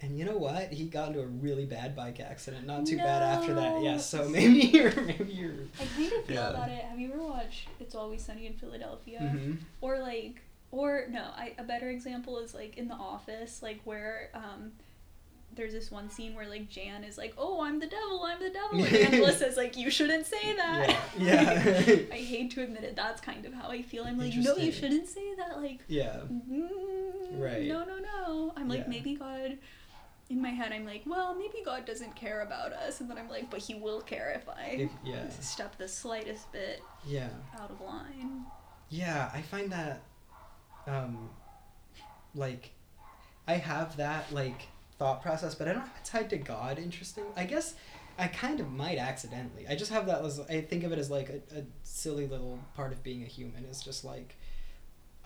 And 0.02 0.18
you 0.18 0.24
know 0.24 0.38
what? 0.38 0.72
He 0.72 0.86
got 0.86 1.08
into 1.08 1.20
a 1.20 1.26
really 1.26 1.66
bad 1.66 1.94
bike 1.94 2.20
accident. 2.20 2.66
Not 2.66 2.86
too 2.86 2.96
bad 2.96 3.22
after 3.22 3.52
that. 3.54 3.82
Yeah. 3.82 3.96
So 3.98 4.28
maybe 4.28 4.60
you're 4.60 4.92
maybe 5.02 5.32
you're. 5.32 5.52
I 5.80 5.84
kind 5.84 6.12
of 6.12 6.24
feel 6.26 6.36
Yeah. 6.36 6.50
about 6.50 6.68
it 6.70 6.84
have 6.84 6.98
you 6.98 7.12
ever 7.12 7.22
watched 7.22 7.68
It's 7.80 7.94
Always 7.94 8.22
Sunny 8.22 8.46
in 8.46 8.54
Philadelphia 8.54 9.18
Mhm. 9.20 9.58
or 9.80 9.98
like 9.98 10.40
or 10.72 11.06
no 11.10 11.22
I, 11.36 11.54
a 11.58 11.64
better 11.64 11.88
example 11.90 12.38
is 12.38 12.54
like 12.54 12.76
in 12.78 12.86
the 12.88 12.94
office 12.94 13.60
like 13.62 13.80
where 13.84 14.30
um 14.34 14.72
there's 15.56 15.72
this 15.72 15.90
one 15.90 16.08
scene 16.08 16.34
where 16.34 16.48
like 16.48 16.68
jan 16.68 17.02
is 17.04 17.18
like 17.18 17.34
oh 17.36 17.60
i'm 17.62 17.80
the 17.80 17.86
devil 17.86 18.22
i'm 18.24 18.38
the 18.40 18.50
devil 18.50 18.84
and 18.84 18.94
angela 19.14 19.32
says 19.32 19.56
like 19.56 19.76
you 19.76 19.90
shouldn't 19.90 20.24
say 20.26 20.54
that 20.56 20.96
Yeah. 21.18 21.64
Yeah. 21.88 22.02
i 22.12 22.16
hate 22.16 22.50
to 22.52 22.62
admit 22.62 22.84
it 22.84 22.96
that's 22.96 23.20
kind 23.20 23.44
of 23.44 23.52
how 23.52 23.68
i 23.68 23.82
feel 23.82 24.04
i'm 24.04 24.18
like 24.18 24.34
no 24.36 24.56
you 24.56 24.70
shouldn't 24.72 25.08
say 25.08 25.34
that 25.36 25.60
like 25.60 25.80
Yeah. 25.88 26.20
mm, 26.32 26.68
Right. 27.40 27.66
no 27.66 27.84
no 27.84 27.98
no 27.98 28.52
i'm 28.56 28.68
like 28.68 28.80
Yeah. 28.80 28.88
maybe 28.88 29.14
god 29.16 29.58
in 30.28 30.40
my 30.40 30.50
head 30.50 30.72
i'm 30.72 30.86
like 30.86 31.02
well 31.06 31.34
maybe 31.34 31.58
god 31.64 31.84
doesn't 31.84 32.14
care 32.14 32.42
about 32.42 32.72
us 32.72 33.00
and 33.00 33.10
then 33.10 33.18
i'm 33.18 33.28
like 33.28 33.50
but 33.50 33.60
he 33.60 33.74
will 33.74 34.00
care 34.00 34.30
if 34.36 34.48
i 34.48 34.70
If, 34.72 34.90
yeah. 35.04 35.28
step 35.30 35.76
the 35.78 35.88
slightest 35.88 36.50
bit 36.52 36.80
Yeah. 37.06 37.28
out 37.60 37.70
of 37.70 37.80
line 37.80 38.44
Yeah, 38.88 39.30
I 39.34 39.42
find 39.42 39.70
that 39.72 40.02
um 40.86 41.30
like 42.34 42.70
I 43.48 43.54
have 43.54 43.96
that 43.96 44.32
like 44.32 44.68
thought 45.00 45.22
process, 45.22 45.54
but 45.54 45.66
I 45.66 45.72
don't 45.72 45.80
have 45.80 45.96
it 45.96 46.04
tied 46.04 46.28
to 46.30 46.36
God 46.36 46.78
interesting. 46.78 47.24
I 47.34 47.44
guess 47.44 47.74
I 48.18 48.28
kind 48.28 48.60
of 48.60 48.70
might 48.70 48.98
accidentally. 48.98 49.66
I 49.66 49.74
just 49.74 49.90
have 49.90 50.04
that 50.06 50.22
as 50.22 50.38
I 50.40 50.60
think 50.60 50.84
of 50.84 50.92
it 50.92 50.98
as 50.98 51.10
like 51.10 51.30
a, 51.30 51.60
a 51.60 51.62
silly 51.82 52.26
little 52.26 52.58
part 52.76 52.92
of 52.92 53.02
being 53.02 53.22
a 53.22 53.26
human 53.26 53.64
is 53.64 53.82
just 53.82 54.04
like 54.04 54.36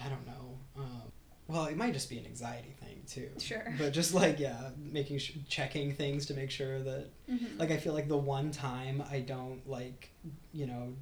I 0.00 0.09
don't 0.09 0.25
know. 0.26 0.59
Um, 0.76 1.02
well, 1.49 1.64
it 1.66 1.76
might 1.76 1.93
just 1.93 2.09
be 2.09 2.19
an 2.19 2.25
anxiety 2.25 2.75
thing 2.81 3.02
too. 3.09 3.28
Sure. 3.40 3.75
But 3.76 3.93
just 3.93 4.14
like 4.14 4.38
yeah, 4.38 4.71
making 4.78 5.19
sh- 5.19 5.33
checking 5.49 5.93
things 5.93 6.26
to 6.26 6.35
make 6.35 6.52
sure 6.52 6.81
that 6.81 7.07
Mhm. 7.28 7.59
like 7.59 7.73
I 7.73 7.76
feel 7.76 7.95
like 7.95 8.07
the 8.09 8.16
one 8.16 8.52
time 8.52 9.02
I 9.11 9.19
don't 9.21 9.69
like 9.69 10.11
you 10.52 10.66
know 10.69 10.95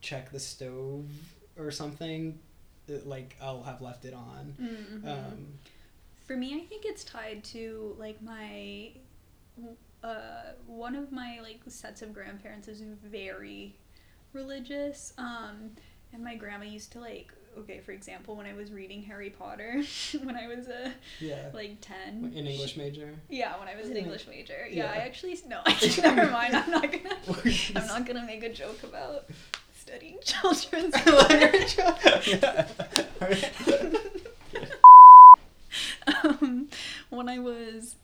check 0.00 0.32
the 0.32 0.40
stove 0.40 1.08
or 1.56 1.70
something, 1.70 2.40
it, 2.88 3.06
like 3.06 3.36
I'll 3.40 3.62
have 3.62 3.80
left 3.80 4.04
it 4.04 4.14
on. 4.14 4.54
Mhm. 4.60 5.08
Um, 5.08 5.58
For 6.26 6.36
me, 6.36 6.56
I 6.56 6.66
think 6.66 6.84
it's 6.84 7.04
tied 7.04 7.44
to 7.44 7.94
like 7.98 8.20
my 8.22 8.92
uh 10.02 10.52
one 10.66 10.94
of 10.94 11.12
my 11.12 11.38
like 11.42 11.60
sets 11.68 12.02
of 12.02 12.12
grandparents 12.12 12.68
is 12.68 12.82
very 13.04 13.76
religious. 14.32 15.12
Um 15.18 15.72
and 16.12 16.22
my 16.22 16.34
grandma 16.34 16.64
used 16.64 16.92
to 16.92 17.00
like 17.00 17.32
okay, 17.58 17.80
for 17.80 17.92
example, 17.92 18.36
when 18.36 18.46
I 18.46 18.52
was 18.52 18.70
reading 18.72 19.02
Harry 19.02 19.30
Potter 19.30 19.82
when 20.22 20.36
I 20.36 20.46
was 20.46 20.68
uh, 20.68 20.90
yeah, 21.20 21.50
like 21.54 21.80
10. 21.80 22.32
in 22.34 22.46
English 22.46 22.76
major. 22.76 23.14
Yeah, 23.28 23.58
when 23.58 23.68
I 23.68 23.76
was 23.76 23.88
an 23.88 23.96
English 23.96 24.26
major. 24.28 24.66
Yeah, 24.70 24.90
I 24.92 24.96
actually 24.98 25.38
no, 25.46 25.62
never 26.02 26.30
mind. 26.30 26.54
I'm 26.54 26.70
not 26.70 26.92
gonna 26.92 27.16
I'm 27.76 27.86
not 27.86 28.06
gonna 28.06 28.26
make 28.26 28.42
a 28.42 28.52
joke 28.52 28.82
about 28.82 29.30
studying 29.74 30.18
children's 30.24 30.94
Yeah. 32.26 32.66
Um, 36.24 36.68
when 37.10 37.28
I 37.28 37.38
was 37.38 37.96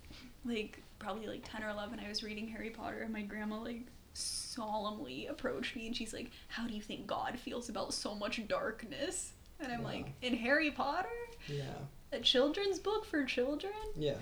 like 0.45 0.83
probably 0.99 1.27
like 1.27 1.43
10 1.49 1.63
or 1.63 1.69
11, 1.71 2.01
I 2.05 2.09
was 2.09 2.23
reading 2.23 2.49
Harry 2.49 2.71
Potter, 2.71 3.01
and 3.03 3.13
my 3.13 3.23
grandma 3.23 3.59
like 3.61 3.87
solemnly 4.15 5.27
approached 5.27 5.75
me 5.77 5.87
and 5.87 5.97
she's 5.97 6.13
like, 6.13 6.31
How 6.49 6.67
do 6.67 6.75
you 6.75 6.83
think 6.83 7.07
God 7.07 7.39
feels 7.39 7.69
about 7.69 7.95
so 7.95 8.15
much 8.15 8.47
darkness? 8.49 9.33
And 9.61 9.73
I'm 9.73 9.83
Wow. 9.83 9.91
like, 9.91 10.13
In 10.23 10.35
Harry 10.37 10.71
Potter? 10.71 11.09
yeah, 11.49 11.63
A 12.13 12.21
children's 12.21 12.79
book 12.79 13.05
for 13.05 13.25
children? 13.25 13.73
yeah. 13.97 14.15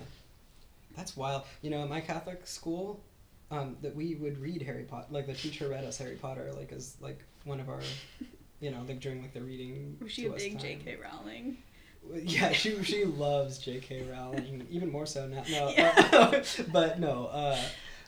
That's 0.95 1.15
wild. 1.15 1.43
You 1.61 1.69
know, 1.69 1.83
at 1.83 1.89
my 1.89 2.01
Catholic 2.01 2.45
school, 2.45 2.99
um, 3.49 3.77
that 3.81 3.95
we 3.95 4.15
would 4.15 4.37
read 4.39 4.61
Harry 4.61 4.83
Potter. 4.83 5.07
Like 5.09 5.25
the 5.25 5.33
teacher 5.33 5.69
read 5.69 5.85
us 5.85 5.97
Harry 5.97 6.15
Potter, 6.15 6.51
like 6.55 6.71
as 6.73 6.97
like 6.99 7.19
one 7.45 7.59
of 7.61 7.69
our, 7.69 7.79
you 8.59 8.71
know, 8.71 8.81
like 8.87 8.99
during 8.99 9.21
like 9.21 9.33
the 9.33 9.41
reading. 9.41 9.97
Was 10.01 10.11
she 10.11 10.25
a 10.25 10.31
big 10.31 10.53
time. 10.53 10.61
J.K. 10.61 10.97
Rowling? 11.01 11.57
Yeah, 12.23 12.51
she 12.51 12.83
she 12.83 13.05
loves 13.05 13.57
J.K. 13.59 14.03
Rowling 14.11 14.67
even 14.69 14.91
more 14.91 15.05
so 15.05 15.27
now. 15.27 15.43
No, 15.49 15.69
Yeah. 15.77 15.93
uh, 16.11 16.43
but 16.71 16.99
no, 16.99 17.27
uh, 17.27 17.59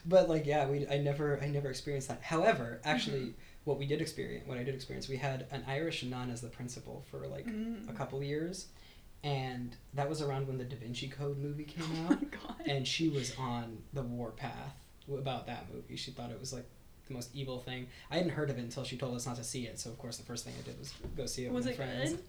but 0.04 0.28
like 0.28 0.46
yeah, 0.46 0.66
we 0.68 0.86
I 0.88 0.98
never 0.98 1.38
I 1.40 1.46
never 1.48 1.70
experienced 1.70 2.08
that. 2.08 2.20
However, 2.22 2.80
actually, 2.84 3.20
Mhm. 3.20 3.32
what 3.64 3.78
we 3.78 3.86
did 3.86 4.00
experience, 4.02 4.46
what 4.46 4.58
I 4.58 4.64
did 4.64 4.74
experience, 4.74 5.08
we 5.08 5.16
had 5.16 5.46
an 5.50 5.64
Irish 5.66 6.02
nun 6.02 6.30
as 6.30 6.40
the 6.42 6.48
principal 6.48 7.04
for 7.10 7.26
like 7.28 7.46
Mm. 7.46 7.88
a 7.88 7.92
couple 7.92 8.22
years, 8.22 8.66
and 9.22 9.74
that 9.94 10.08
was 10.08 10.20
around 10.20 10.48
when 10.48 10.58
the 10.58 10.64
Da 10.64 10.76
Vinci 10.76 11.08
Code 11.08 11.38
movie 11.38 11.64
came 11.64 11.84
Oh 12.08 12.12
out, 12.12 12.18
and 12.66 12.86
she 12.86 13.08
was 13.08 13.34
on 13.38 13.78
the 13.92 14.02
warpath 14.02 14.76
about 15.10 15.46
that 15.46 15.72
movie. 15.72 15.96
She 15.96 16.10
thought 16.10 16.30
it 16.30 16.40
was 16.40 16.52
like 16.52 16.68
the 17.08 17.14
most 17.14 17.30
evil 17.34 17.58
thing. 17.58 17.86
I 18.10 18.16
hadn't 18.16 18.30
heard 18.32 18.50
of 18.50 18.58
it 18.58 18.62
until 18.62 18.84
she 18.84 18.96
told 18.96 19.14
us 19.14 19.26
not 19.26 19.36
to 19.36 19.44
see 19.44 19.66
it. 19.66 19.78
So 19.78 19.90
of 19.90 19.98
course 19.98 20.16
the 20.16 20.24
first 20.24 20.44
thing 20.44 20.54
I 20.58 20.62
did 20.62 20.78
was 20.78 20.92
go 21.16 21.26
see 21.26 21.44
it 21.44 21.52
Was 21.52 21.66
with 21.66 21.78
my 21.78 21.84
it 21.84 21.88
friends. 21.88 22.10
good? 22.12 22.20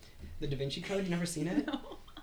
The 0.42 0.48
Da 0.48 0.58
Vinci 0.58 0.82
Code. 0.82 1.04
You 1.06 1.10
never 1.10 1.26
seen 1.26 1.48
it? 1.48 1.68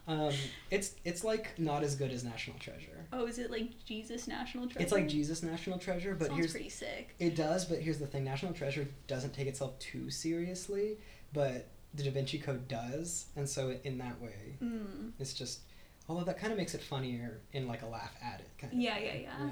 No. 0.09 0.17
Um, 0.27 0.33
it's 0.73 0.97
it's 1.05 1.23
like 1.23 1.57
not 1.61 1.85
as 1.85 1.95
good 1.95 2.11
as 2.11 2.25
National 2.25 2.59
Treasure. 2.59 3.07
Oh, 3.13 3.27
is 3.27 3.39
it 3.39 3.53
like 3.53 3.85
Jesus 3.85 4.27
National 4.27 4.65
Treasure? 4.67 4.81
It's 4.83 4.91
like 4.93 5.07
Jesus 5.07 5.45
National 5.45 5.79
Treasure, 5.79 6.17
but 6.17 6.27
Sounds 6.27 6.39
here's 6.41 6.51
pretty 6.51 6.71
sick. 6.71 7.15
it 7.21 7.37
does. 7.37 7.65
But 7.67 7.79
here's 7.79 7.99
the 8.01 8.09
thing: 8.09 8.25
National 8.25 8.53
Treasure 8.53 8.89
doesn't 9.07 9.33
take 9.33 9.47
itself 9.47 9.79
too 9.79 10.11
seriously, 10.11 10.97
but 11.33 11.69
the 11.95 12.03
Da 12.03 12.11
Vinci 12.11 12.39
Code 12.41 12.67
does, 12.67 13.27
and 13.37 13.49
so 13.49 13.77
in 13.85 13.99
that 13.99 14.21
way, 14.21 14.57
Mm. 14.61 15.13
it's 15.21 15.35
just. 15.35 15.61
Although 16.09 16.25
that 16.25 16.37
kind 16.41 16.53
of 16.53 16.59
makes 16.59 16.75
it 16.75 16.83
funnier 16.83 17.39
in 17.53 17.69
like 17.69 17.83
a 17.83 17.87
laugh 17.87 18.13
at 18.21 18.41
it 18.41 18.49
kind 18.59 18.73
of. 18.73 18.79
Yeah, 18.81 18.97
way. 18.97 19.21
yeah, 19.25 19.37
yeah. 19.45 19.51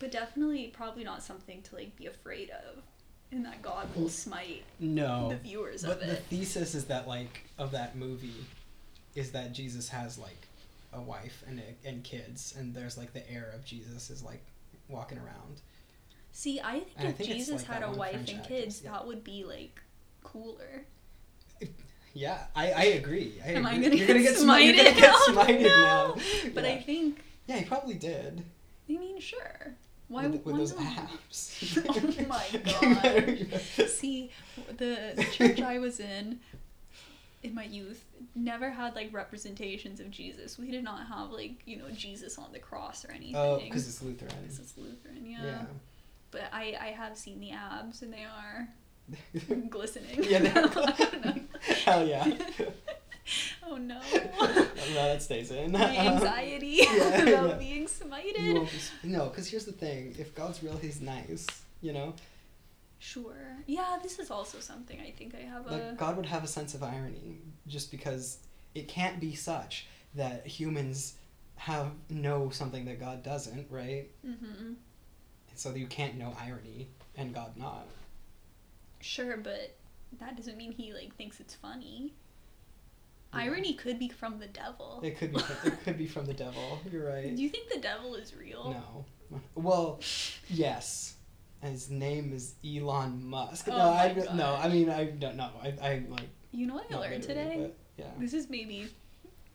But 0.00 0.10
definitely, 0.10 0.68
probably 0.68 1.04
not 1.04 1.22
something 1.22 1.62
to 1.62 1.76
like 1.76 1.94
be 1.94 2.06
afraid 2.06 2.50
of, 2.50 2.82
and 3.30 3.44
that 3.44 3.62
God 3.62 3.86
will 3.94 4.08
smite 4.08 4.64
No. 4.80 5.28
the 5.28 5.36
viewers 5.36 5.82
But 5.84 5.98
of 5.98 6.02
it 6.02 6.08
the 6.08 6.16
thesis 6.16 6.74
is 6.74 6.86
that 6.86 7.06
like 7.06 7.44
of 7.58 7.70
that 7.72 7.96
movie, 7.96 8.44
is 9.14 9.30
that 9.32 9.52
Jesus 9.52 9.88
has 9.90 10.18
like 10.18 10.48
a 10.92 11.00
wife 11.00 11.44
and 11.46 11.60
a, 11.60 11.88
and 11.88 12.02
kids, 12.02 12.54
and 12.58 12.74
there's 12.74 12.98
like 12.98 13.12
the 13.12 13.30
heir 13.30 13.52
of 13.54 13.64
Jesus 13.64 14.10
is 14.10 14.22
like 14.22 14.42
walking 14.88 15.18
around. 15.18 15.60
See, 16.32 16.60
I 16.60 16.80
think 16.80 16.86
And 16.96 17.08
I 17.08 17.10
if 17.10 17.16
think 17.18 17.30
Jesus 17.30 17.68
like 17.68 17.80
had 17.80 17.82
a 17.82 17.92
wife 17.92 18.12
French 18.12 18.32
and 18.32 18.44
kids, 18.44 18.82
yeah. 18.82 18.92
that 18.92 19.06
would 19.06 19.22
be 19.22 19.44
like 19.44 19.80
cooler. 20.24 20.84
Yeah, 22.12 22.38
I, 22.56 22.72
I 22.72 22.82
agree. 22.98 23.34
I 23.44 23.50
Am 23.52 23.64
I 23.64 23.74
gonna 23.78 23.94
You're 23.94 24.08
gonna 24.08 24.18
get 24.18 24.32
get 24.34 24.42
smited. 24.42 24.74
You're 24.74 24.84
gonna 24.84 25.16
smited? 25.28 25.66
Oh, 25.70 26.14
no. 26.14 26.14
now. 26.14 26.50
But 26.54 26.64
yeah. 26.64 26.70
I 26.70 26.80
think, 26.82 27.20
yeah, 27.46 27.58
he 27.58 27.64
probably 27.66 27.94
did. 27.94 28.42
I 28.88 28.92
mean, 28.94 29.20
sure. 29.20 29.74
Why, 30.10 30.26
with, 30.26 30.44
with 30.44 30.56
those 30.56 30.74
abs. 30.80 31.78
Oh 31.88 32.10
my 32.28 32.44
God. 32.80 33.60
See, 33.88 34.32
the, 34.76 35.24
church 35.32 35.60
I 35.60 35.78
was 35.78 36.00
in 36.00 36.40
in 37.44 37.54
my 37.54 37.62
youth 37.62 38.04
never 38.34 38.70
had 38.70 38.96
like 38.96 39.14
representations 39.14 40.00
of 40.00 40.10
Jesus. 40.10 40.58
We 40.58 40.72
did 40.72 40.82
not 40.82 41.06
have 41.06 41.30
like, 41.30 41.62
you 41.64 41.76
know, 41.76 41.88
Jesus 41.94 42.38
on 42.38 42.52
the 42.52 42.58
cross 42.58 43.04
or 43.04 43.12
oh, 43.12 43.14
anything. 43.14 43.36
Oh, 43.36 43.60
because 43.62 43.88
it's 43.88 44.02
Lutheran. 44.02 44.34
This 44.44 44.58
is 44.58 44.74
Lutheran, 44.76 45.24
yeah. 45.24 45.44
Yeah. 45.44 45.62
But 46.32 46.42
I, 46.52 46.76
I 46.80 46.86
have 46.88 47.16
seen 47.16 47.38
the 47.38 47.52
abs 47.52 48.02
and 48.02 48.12
they 48.12 48.24
are 48.24 48.68
glistening. 49.68 50.24
yeah, 50.24 50.40
they're 50.40 50.68
I. 50.76 51.40
Hell 51.84 52.04
yeah. 52.04 52.36
Oh 53.64 53.76
no. 53.76 54.00
no, 54.94 54.94
that 54.94 55.22
stays 55.22 55.50
in. 55.50 55.72
My 55.72 55.96
anxiety 55.96 56.80
Yeah, 56.82 56.94
about 57.22 57.48
yeah. 57.50 57.54
being 57.56 57.86
smited. 57.86 58.36
be, 59.02 59.08
no, 59.08 59.26
because 59.28 59.48
here's 59.48 59.64
the 59.64 59.72
thing: 59.72 60.14
if 60.18 60.34
God's 60.34 60.62
real, 60.62 60.76
He's 60.76 61.00
nice. 61.00 61.46
You 61.82 61.92
know, 61.94 62.14
Sure. 62.98 63.56
Yeah, 63.66 63.98
this 64.02 64.18
is 64.18 64.30
also 64.30 64.60
something 64.60 65.00
I 65.00 65.10
think 65.12 65.34
I 65.34 65.40
have 65.48 65.66
a. 65.66 65.70
like 65.70 65.96
God 65.96 66.16
would 66.16 66.26
have 66.26 66.44
a 66.44 66.48
sense 66.48 66.74
of 66.74 66.82
irony, 66.82 67.38
just 67.66 67.90
because 67.90 68.38
it 68.74 68.88
can't 68.88 69.18
be 69.20 69.34
such 69.34 69.86
that 70.14 70.46
humans 70.46 71.14
have 71.56 71.92
know 72.10 72.50
something 72.50 72.84
that 72.86 73.00
God 73.00 73.22
doesn't, 73.22 73.66
right? 73.70 74.08
hmm 74.24 74.72
So 75.54 75.74
you 75.74 75.86
can't 75.86 76.16
know 76.16 76.34
irony, 76.40 76.88
and 77.16 77.34
God 77.34 77.56
not. 77.56 77.86
Sure, 79.00 79.38
but 79.38 79.74
that 80.18 80.36
doesn't 80.36 80.56
mean 80.58 80.72
he 80.72 80.92
like 80.92 81.14
thinks 81.16 81.40
it's 81.40 81.54
funny. 81.54 82.12
Yeah. 83.32 83.40
Irony 83.40 83.74
could 83.74 83.98
be 83.98 84.08
from 84.08 84.38
the 84.38 84.46
devil. 84.48 85.00
It 85.04 85.18
could 85.18 85.32
be. 85.32 85.40
it 85.64 85.84
could 85.84 85.98
be 85.98 86.06
from 86.06 86.26
the 86.26 86.34
devil. 86.44 86.80
You're 86.90 87.08
right. 87.08 87.34
Do 87.34 87.42
you 87.42 87.48
think 87.48 87.70
the 87.70 87.78
devil 87.80 88.14
is 88.14 88.34
real? 88.34 88.70
No. 89.30 89.40
Well, 89.54 90.00
yes. 90.48 91.14
His 91.62 91.90
name 91.90 92.32
is 92.32 92.54
Elon 92.64 93.22
Musk. 93.24 93.68
Oh 93.68 93.76
no, 93.76 93.90
I 93.90 94.14
my 94.14 94.34
no. 94.34 94.54
I 94.56 94.68
mean, 94.68 94.88
I 94.90 95.04
don't 95.04 95.36
know. 95.36 95.50
I 95.62 95.68
I 95.82 96.02
like. 96.08 96.28
You 96.52 96.66
know 96.66 96.74
what 96.74 96.90
I 96.92 96.96
learned 96.96 97.22
today? 97.22 97.70
yeah. 97.96 98.06
This 98.18 98.32
is 98.34 98.48
maybe 98.50 98.88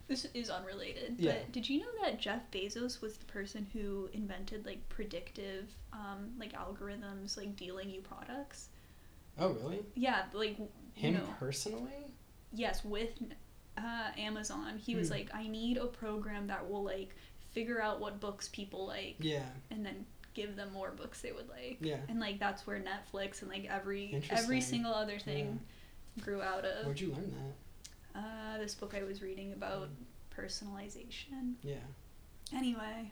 this 0.08 0.26
is 0.36 0.50
unrelated, 0.52 1.16
Yeah. 1.18 1.32
but 1.34 1.52
did 1.52 1.68
you 1.68 1.80
know 1.80 1.88
that 2.04 2.20
Jeff 2.20 2.42
Bezos 2.52 3.02
was 3.02 3.18
the 3.18 3.26
person 3.26 3.66
who 3.74 4.08
invented 4.14 4.66
like 4.68 4.88
predictive 4.88 5.68
um 5.92 6.30
like 6.40 6.54
algorithms 6.54 7.36
like 7.38 7.56
dealing 7.56 7.90
you 7.90 8.02
products? 8.02 8.70
Oh 9.40 9.50
really? 9.54 9.80
Yeah, 9.96 10.26
like 10.32 10.60
you 10.60 10.68
Him 10.94 11.16
know, 11.16 11.22
personally? 11.40 12.06
yes, 12.54 12.86
with 12.86 13.10
uh, 13.78 14.10
Amazon, 14.18 14.78
he 14.78 14.96
was 14.96 15.08
Hmm. 15.10 15.14
like, 15.16 15.30
I 15.34 15.48
need 15.48 15.78
a 15.78 15.86
program 15.88 16.48
that 16.48 16.70
will 16.70 16.84
like 16.84 17.16
figure 17.52 17.82
out 17.82 18.00
what 18.00 18.20
books 18.20 18.50
people 18.50 18.86
like 18.88 19.16
Yeah. 19.20 19.46
and 19.72 19.86
then 19.86 20.06
give 20.34 20.56
them 20.58 20.72
more 20.74 20.92
books 20.92 21.22
they 21.22 21.32
would 21.32 21.48
like. 21.50 21.78
Yeah. 21.80 22.00
And 22.10 22.20
like 22.20 22.40
that's 22.40 22.66
where 22.68 22.80
Netflix 22.82 23.42
and 23.42 23.50
like 23.50 23.66
every 23.70 24.22
every 24.30 24.62
single 24.62 24.94
other 24.94 25.18
thing 25.20 25.60
grew 26.22 26.42
out 26.42 26.66
of. 26.66 26.86
Where'd 26.86 27.00
you 27.00 27.12
learn 27.14 27.34
that? 28.14 28.20
Uh, 28.20 28.58
this 28.58 28.76
book 28.76 28.94
I 28.98 29.04
was 29.04 29.22
reading 29.22 29.52
about 29.54 29.90
personalization. 30.38 31.56
Yeah. 31.64 31.76
Anyway, 32.54 33.12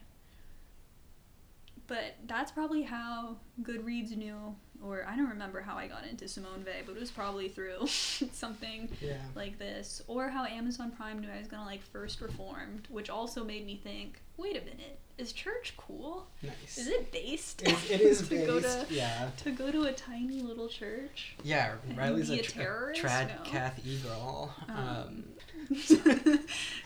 but 1.86 2.14
that's 2.26 2.50
probably 2.52 2.82
how 2.82 3.36
Goodreads 3.62 4.16
knew, 4.16 4.54
or 4.82 5.06
I 5.08 5.16
don't 5.16 5.28
remember 5.30 5.60
how 5.60 5.76
I 5.76 5.86
got 5.86 6.06
into 6.06 6.28
Simone 6.28 6.64
Weil, 6.64 6.82
but 6.86 6.96
it 6.96 7.00
was 7.00 7.10
probably 7.10 7.48
through 7.48 7.86
something 7.86 8.88
Yeah. 9.00 9.16
like 9.34 9.58
this, 9.58 10.02
or 10.06 10.28
how 10.28 10.44
Amazon 10.44 10.90
Prime 10.92 11.20
knew 11.20 11.28
I 11.34 11.38
was 11.38 11.48
gonna 11.48 11.64
like 11.64 11.82
First 11.82 12.20
Reformed, 12.20 12.86
which 12.90 13.08
also 13.10 13.44
made 13.44 13.64
me 13.66 13.76
think, 13.82 14.20
wait 14.36 14.56
a 14.56 14.60
minute, 14.64 14.98
is 15.16 15.32
church 15.32 15.74
cool? 15.76 16.26
Nice. 16.42 16.76
Is 16.76 16.88
it 16.88 17.12
based? 17.12 17.62
It, 17.62 17.68
it 17.90 18.00
is 18.00 18.18
to 18.22 18.24
based. 18.34 18.46
go 18.46 18.60
to 18.60 18.86
yeah. 18.90 19.30
to 19.38 19.50
go 19.52 19.70
to 19.70 19.82
a 19.84 19.92
tiny 19.92 20.40
little 20.42 20.68
church? 20.68 21.36
Yeah. 21.44 21.74
Riley's 21.96 22.30
a, 22.30 22.40
a 22.40 22.42
terrorist? 22.42 23.00
trad 23.02 23.28
No. 23.28 23.42
cath 23.44 23.80
eagle. 23.86 24.52
Um, 24.68 24.76
Um, 24.76 25.24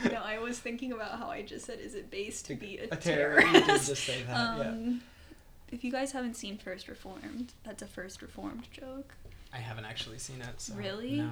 no, 0.05 0.23
I 0.23 0.39
was 0.39 0.59
thinking 0.59 0.93
about 0.93 1.19
how 1.19 1.29
I 1.29 1.43
just 1.43 1.67
said, 1.67 1.81
is 1.81 1.95
it 1.95 2.11
based 2.11 2.47
to 2.47 2.55
be 2.55 2.79
a, 2.79 2.85
a 2.93 2.97
terror. 2.97 3.41
You 3.41 3.53
did 3.53 3.65
terrorist? 3.65 3.89
just 3.89 4.05
say 4.05 4.23
that. 4.25 4.59
yeah. 4.59 4.93
If 5.71 5.85
you 5.85 5.93
guys 5.93 6.13
haven't 6.13 6.35
seen 6.35 6.57
First 6.59 6.89
Reformed, 6.89 7.53
that's 7.65 7.83
a 7.83 7.87
First 7.87 8.23
Reformed 8.23 8.69
joke. 8.73 9.15
I 9.53 9.59
haven't 9.59 9.85
actually 9.85 10.19
seen 10.19 10.41
it. 10.41 10.61
So 10.61 10.75
Really? 10.75 11.17
No. 11.21 11.31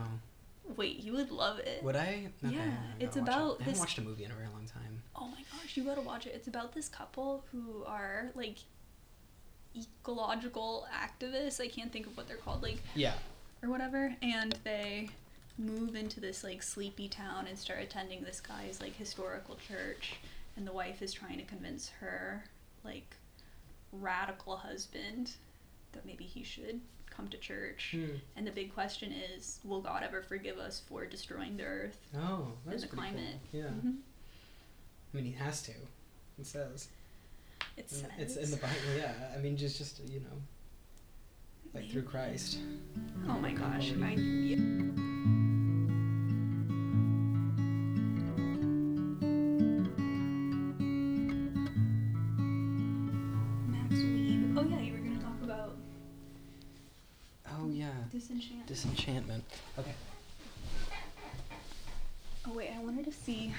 Wait, 0.77 0.99
you 0.99 1.13
would 1.13 1.31
love 1.31 1.59
it. 1.61 1.83
Would 1.83 1.95
I? 1.97 2.29
Okay, 2.45 2.55
Yeah, 2.57 2.63
I 2.63 3.03
it's 3.03 3.17
watch 3.17 3.17
it. 3.17 3.29
about 3.29 3.37
I 3.39 3.49
haven't 3.59 3.67
this- 3.67 3.79
watched 3.79 3.99
a 3.99 4.03
movie 4.03 4.25
in 4.25 4.31
a 4.31 4.35
very 4.35 4.49
long 4.49 4.67
time. 4.67 5.03
Oh 5.15 5.29
my 5.29 5.43
gosh, 5.53 5.77
you 5.77 5.85
gotta 5.85 6.01
watch 6.01 6.27
it. 6.27 6.33
It's 6.35 6.49
about 6.49 6.73
this 6.75 6.89
couple 6.89 7.45
who 7.53 7.85
are 7.87 8.31
like 8.35 8.57
ecological 9.77 10.87
activists. 10.93 11.61
I 11.61 11.69
can't 11.69 11.93
think 11.93 12.07
of 12.07 12.17
what 12.17 12.27
they're 12.29 12.37
called, 12.37 12.63
like 12.63 12.79
Yeah. 12.95 13.15
or 13.63 13.69
whatever. 13.71 14.15
And 14.23 14.53
they 14.65 15.11
move 15.59 15.95
into 15.95 16.21
this 16.21 16.43
like 16.45 16.63
sleepy 16.63 17.09
town 17.09 17.47
and 17.47 17.59
start 17.59 17.81
attending 17.81 18.23
this 18.23 18.41
guy's 18.41 18.81
like 18.81 18.97
historical 18.97 19.57
church. 19.69 20.15
And 20.57 20.67
the 20.67 20.73
wife 20.73 21.03
is 21.03 21.13
trying 21.13 21.39
to 21.39 21.45
convince 21.45 21.91
her 22.01 22.45
like 22.85 23.17
radical 24.01 24.57
husband 24.57 25.33
that 25.93 26.05
maybe 26.07 26.25
he 26.25 26.43
should 26.43 26.81
come 27.11 27.29
to 27.29 27.39
church. 27.39 27.91
Hmm. 27.93 28.17
And 28.37 28.47
the 28.47 28.51
big 28.51 28.75
question 28.75 29.13
is, 29.13 29.61
will 29.65 29.81
God 29.81 30.03
ever 30.03 30.23
forgive 30.23 30.59
us 30.59 30.83
for 30.89 31.07
destroying 31.07 31.57
the 31.57 31.65
earth 31.65 31.99
Oh, 32.17 32.49
that's 32.67 32.83
and 32.83 32.91
the 32.93 32.97
climate? 32.97 33.37
Cool. 33.53 33.61
Yeah. 33.61 33.69
Mhm. 33.69 33.97
I 35.13 35.17
mean, 35.17 35.25
he 35.25 35.33
has 35.33 35.63
to. 35.63 35.73
It 36.39 36.47
says. 36.47 36.89
It 37.77 37.89
says. 37.91 38.05
It's 38.19 38.37
in 38.37 38.51
the 38.51 38.57
Bible. 38.59 38.75
Yeah. 38.97 39.13
I 39.35 39.39
mean, 39.39 39.57
just 39.57 39.79
just 39.79 40.01
you 40.09 40.21
know, 40.21 40.43
like 41.75 41.91
through 41.91 42.03
Christ. 42.03 42.59
Oh 43.29 43.39
my 43.39 43.53
gosh. 43.53 43.93
I, 44.03 44.11
yeah. 44.13 44.57
Disenchantment. 58.67 59.45
Disenchantment. 59.49 59.55
Okay. 59.79 59.95
oh 62.47 62.53
wait, 62.55 62.71
I 62.77 62.83
wanted 62.83 63.05
to 63.07 63.13
see. 63.13 63.53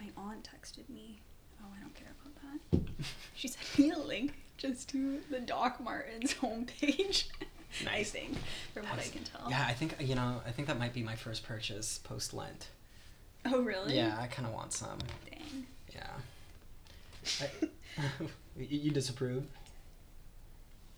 My 0.00 0.08
aunt 0.22 0.48
texted 0.52 0.88
me 0.88 1.20
Oh, 1.62 1.66
I 1.76 1.80
don't 1.80 1.94
care 1.94 2.12
about 2.20 2.34
that. 2.42 3.06
She 3.36 3.48
sent 3.48 3.78
me 3.78 3.90
a 3.90 3.98
link 3.98 4.32
just 4.56 4.88
to 4.90 5.20
the 5.30 5.40
Doc 5.40 5.80
Martens 5.80 6.34
homepage. 6.34 7.24
I 7.80 7.84
Nice. 7.84 8.10
think, 8.12 8.36
from 8.72 8.84
what 8.84 9.00
I 9.00 9.08
can 9.08 9.24
tell. 9.24 9.50
Yeah, 9.50 9.64
I 9.68 9.72
think 9.72 9.96
you 9.98 10.14
know. 10.14 10.40
I 10.46 10.52
think 10.52 10.68
that 10.68 10.78
might 10.78 10.92
be 10.94 11.02
my 11.02 11.16
first 11.16 11.42
purchase 11.44 11.98
post 11.98 12.32
Lent. 12.32 12.68
Oh, 13.44 13.60
really? 13.62 13.96
Yeah, 13.96 14.16
I 14.18 14.28
kind 14.28 14.46
of 14.46 14.54
want 14.54 14.72
some. 14.72 14.98
Dang. 15.28 15.66
Yeah. 15.92 16.06
I, 17.42 17.50
you 18.56 18.66
you 18.78 18.90
disapprove? 18.92 19.44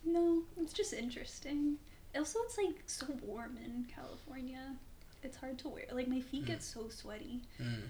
No, 0.05 0.43
it's 0.61 0.75
just 0.75 0.93
interesting. 0.93 1.79
Also, 2.19 2.39
it's 2.45 2.57
like 2.59 2.83
so 2.87 3.07
warm 3.23 3.59
in 3.65 3.87
California. 3.95 4.75
It's 5.23 5.37
hard 5.37 5.59
to 5.61 5.69
wear. 5.69 5.85
Like 5.93 6.09
my 6.09 6.21
feet 6.21 6.45
Mm. 6.45 6.47
get 6.47 6.63
so 6.63 6.89
sweaty. 6.89 7.43
Mm, 7.61 7.83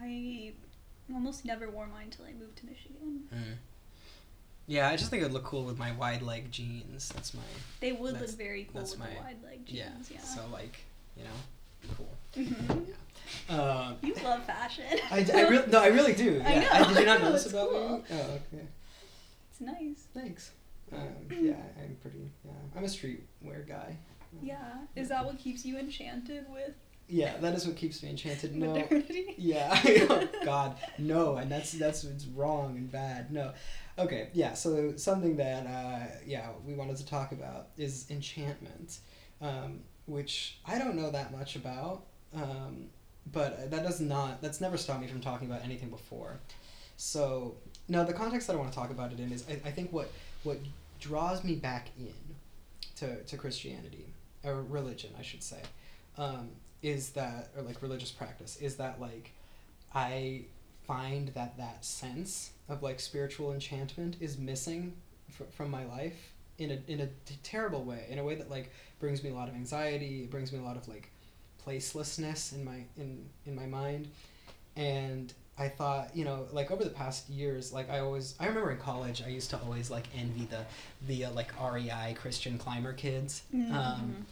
I 0.00 0.52
almost 1.12 1.44
never 1.44 1.68
wore 1.70 1.86
mine 1.86 2.04
until 2.06 2.24
I 2.26 2.32
moved 2.32 2.56
to 2.58 2.66
Michigan. 2.66 3.24
mm. 3.34 3.54
Yeah, 4.66 4.88
I 4.88 4.96
just 4.96 5.10
think 5.10 5.20
it 5.20 5.26
would 5.26 5.34
look 5.34 5.44
cool 5.44 5.64
with 5.64 5.78
my 5.78 5.92
wide 5.92 6.22
leg 6.22 6.50
jeans. 6.50 7.10
That's 7.10 7.34
my 7.34 7.42
They 7.80 7.92
would 7.92 8.18
look 8.18 8.30
very 8.30 8.64
cool 8.72 8.80
with 8.80 8.98
my- 8.98 9.14
wide 9.22 9.42
leg 9.44 9.66
jeans. 9.66 10.10
Yeah. 10.10 10.20
So 10.22 10.40
like, 10.50 10.78
you 11.16 11.24
know, 11.24 11.94
cool. 11.96 12.08
Mhm. 12.34 12.86
Um, 13.50 13.96
You 14.02 14.14
love 14.24 14.44
fashion. 14.44 14.84
I, 15.10 15.18
I 15.34 15.40
really 15.48 15.66
no, 15.70 15.82
I 15.82 15.88
really 15.88 16.14
do. 16.14 16.40
I 16.46 16.54
Yeah. 16.54 16.78
know, 16.82 16.88
did 16.88 16.98
you 17.00 17.04
not 17.06 17.18
know, 17.20 17.26
notice 17.26 17.44
it's 17.44 17.52
about 17.52 17.70
cool. 17.70 17.98
me? 17.98 18.04
Oh, 18.10 18.14
okay. 18.14 18.66
It's 19.50 19.60
nice. 19.60 20.06
Thanks. 20.14 20.50
Um, 20.92 20.98
yeah, 21.30 21.54
I'm 21.82 21.96
pretty. 22.00 22.30
Yeah, 22.44 22.52
I'm 22.76 22.84
a 22.84 22.86
streetwear 22.86 23.66
guy. 23.66 23.96
Yeah. 24.42 24.58
Is 24.96 25.08
that 25.08 25.24
what 25.24 25.38
keeps 25.38 25.64
you 25.64 25.78
enchanted 25.78 26.46
with 26.50 26.74
Yeah, 27.08 27.36
that 27.38 27.54
is 27.54 27.66
what 27.66 27.76
keeps 27.76 28.02
me 28.02 28.10
enchanted. 28.10 28.54
No. 28.54 28.74
modernity? 28.74 29.34
Yeah. 29.38 29.78
oh 30.10 30.28
God, 30.44 30.76
no, 30.98 31.36
and 31.36 31.50
that's 31.50 31.72
that's 31.72 32.04
what's 32.04 32.26
wrong 32.26 32.76
and 32.76 32.90
bad. 32.90 33.30
No. 33.32 33.52
Okay. 33.98 34.28
Yeah. 34.32 34.54
So 34.54 34.96
something 34.96 35.36
that 35.36 35.66
uh, 35.66 36.06
yeah 36.26 36.48
we 36.66 36.74
wanted 36.74 36.96
to 36.96 37.06
talk 37.06 37.32
about 37.32 37.68
is 37.76 38.06
enchantment, 38.10 38.98
um, 39.40 39.80
which 40.06 40.58
I 40.66 40.78
don't 40.78 40.96
know 40.96 41.10
that 41.10 41.32
much 41.32 41.56
about, 41.56 42.06
um, 42.34 42.86
but 43.32 43.70
that 43.70 43.82
does 43.82 44.00
not 44.00 44.42
that's 44.42 44.60
never 44.60 44.76
stopped 44.76 45.00
me 45.00 45.06
from 45.06 45.20
talking 45.20 45.48
about 45.48 45.62
anything 45.64 45.90
before. 45.90 46.40
So 46.96 47.56
now 47.88 48.04
the 48.04 48.12
context 48.12 48.46
that 48.46 48.54
I 48.54 48.56
want 48.56 48.70
to 48.70 48.78
talk 48.78 48.90
about 48.90 49.12
it 49.12 49.20
in 49.20 49.32
is 49.32 49.44
I, 49.48 49.68
I 49.68 49.70
think 49.72 49.92
what 49.92 50.10
what 50.44 50.58
draws 51.00 51.44
me 51.44 51.54
back 51.54 51.88
in 51.98 52.14
to, 52.96 53.22
to 53.24 53.36
Christianity 53.36 54.06
or 54.44 54.62
religion 54.62 55.10
I 55.18 55.22
should 55.22 55.42
say 55.42 55.60
um, 56.16 56.50
is 56.82 57.10
that 57.10 57.48
or 57.56 57.62
like 57.62 57.82
religious 57.82 58.10
practice 58.10 58.56
is 58.60 58.76
that 58.76 59.00
like 59.00 59.32
I 59.94 60.42
find 60.86 61.28
that 61.28 61.56
that 61.58 61.84
sense 61.84 62.50
of 62.68 62.82
like 62.82 63.00
spiritual 63.00 63.52
enchantment 63.52 64.16
is 64.20 64.38
missing 64.38 64.94
fr- 65.30 65.44
from 65.56 65.70
my 65.70 65.84
life 65.84 66.32
in 66.58 66.70
a 66.70 66.78
in 66.86 67.00
a 67.00 67.06
t- 67.26 67.38
terrible 67.42 67.82
way 67.84 68.06
in 68.08 68.18
a 68.18 68.24
way 68.24 68.34
that 68.36 68.50
like 68.50 68.70
brings 69.00 69.24
me 69.24 69.30
a 69.30 69.34
lot 69.34 69.48
of 69.48 69.54
anxiety 69.54 70.22
it 70.22 70.30
brings 70.30 70.52
me 70.52 70.58
a 70.58 70.62
lot 70.62 70.76
of 70.76 70.86
like 70.88 71.10
placelessness 71.66 72.52
in 72.52 72.64
my 72.64 72.84
in 72.96 73.24
in 73.46 73.54
my 73.54 73.66
mind. 73.66 74.08
And 74.76 75.32
I 75.56 75.68
thought, 75.68 76.16
you 76.16 76.24
know, 76.24 76.46
like 76.52 76.70
over 76.72 76.82
the 76.82 76.90
past 76.90 77.28
years, 77.30 77.72
like 77.72 77.88
I 77.90 78.00
always, 78.00 78.34
I 78.40 78.46
remember 78.46 78.70
in 78.72 78.78
college, 78.78 79.22
I 79.24 79.28
used 79.28 79.50
to 79.50 79.58
always 79.60 79.90
like 79.90 80.06
envy 80.18 80.46
the, 80.46 80.64
the 81.06 81.26
uh, 81.26 81.30
like 81.32 81.52
REI 81.60 82.14
Christian 82.14 82.58
climber 82.58 82.92
kids, 82.92 83.42
Mm-hmm. 83.54 83.72
um, 83.74 84.26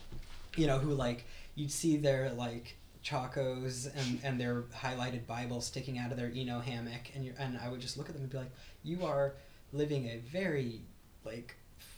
you 0.57 0.67
know, 0.67 0.79
who 0.79 0.93
like 0.95 1.25
you'd 1.55 1.71
see 1.71 1.97
their 1.97 2.31
like 2.33 2.77
chacos 3.05 3.87
and, 3.97 4.19
and 4.25 4.41
their 4.41 4.63
highlighted 4.77 5.27
Bible 5.27 5.61
sticking 5.61 5.99
out 5.99 6.11
of 6.11 6.17
their 6.19 6.31
Eno 6.35 6.61
hammock, 6.61 7.11
and 7.15 7.25
you 7.25 7.35
and 7.39 7.59
I 7.59 7.69
would 7.69 7.81
just 7.81 7.97
look 7.97 8.09
at 8.09 8.15
them 8.15 8.23
and 8.23 8.31
be 8.31 8.39
like, 8.39 8.51
you 8.83 9.05
are 9.05 9.35
living 9.73 10.07
a 10.07 10.19
very 10.31 10.81
like 11.25 11.55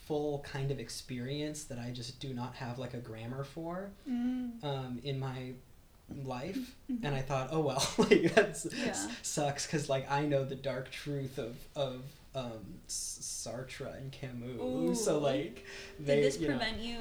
full 0.06 0.40
kind 0.40 0.70
of 0.70 0.78
experience 0.78 1.64
that 1.64 1.78
I 1.78 1.90
just 1.90 2.20
do 2.20 2.34
not 2.34 2.54
have 2.56 2.78
like 2.78 2.92
a 2.94 2.98
grammar 2.98 3.42
for 3.44 3.90
Mm. 4.08 4.62
um, 4.62 5.00
in 5.02 5.18
my 5.18 5.52
life 6.24 6.74
Mhm. 6.90 7.04
and 7.04 7.14
I 7.14 7.20
thought, 7.22 7.48
oh 7.50 7.60
well, 7.60 7.86
like 7.98 8.34
that's 8.34 8.66
Yeah. 8.84 8.92
sucks 9.22 9.66
because 9.66 9.88
like 9.88 10.10
I 10.10 10.26
know 10.26 10.44
the 10.44 10.54
dark 10.56 10.90
truth 10.90 11.38
of 11.38 11.56
of 11.74 12.02
um, 12.36 12.80
Sartre 12.88 13.96
and 13.96 14.10
Camus, 14.10 15.04
so 15.04 15.16
Ooh. 15.16 15.20
like 15.20 15.64
Did 16.04 16.24
this 16.24 16.38
you 16.38 16.48
know. 16.48 16.56
prevent 16.56 16.78
you? 16.80 16.98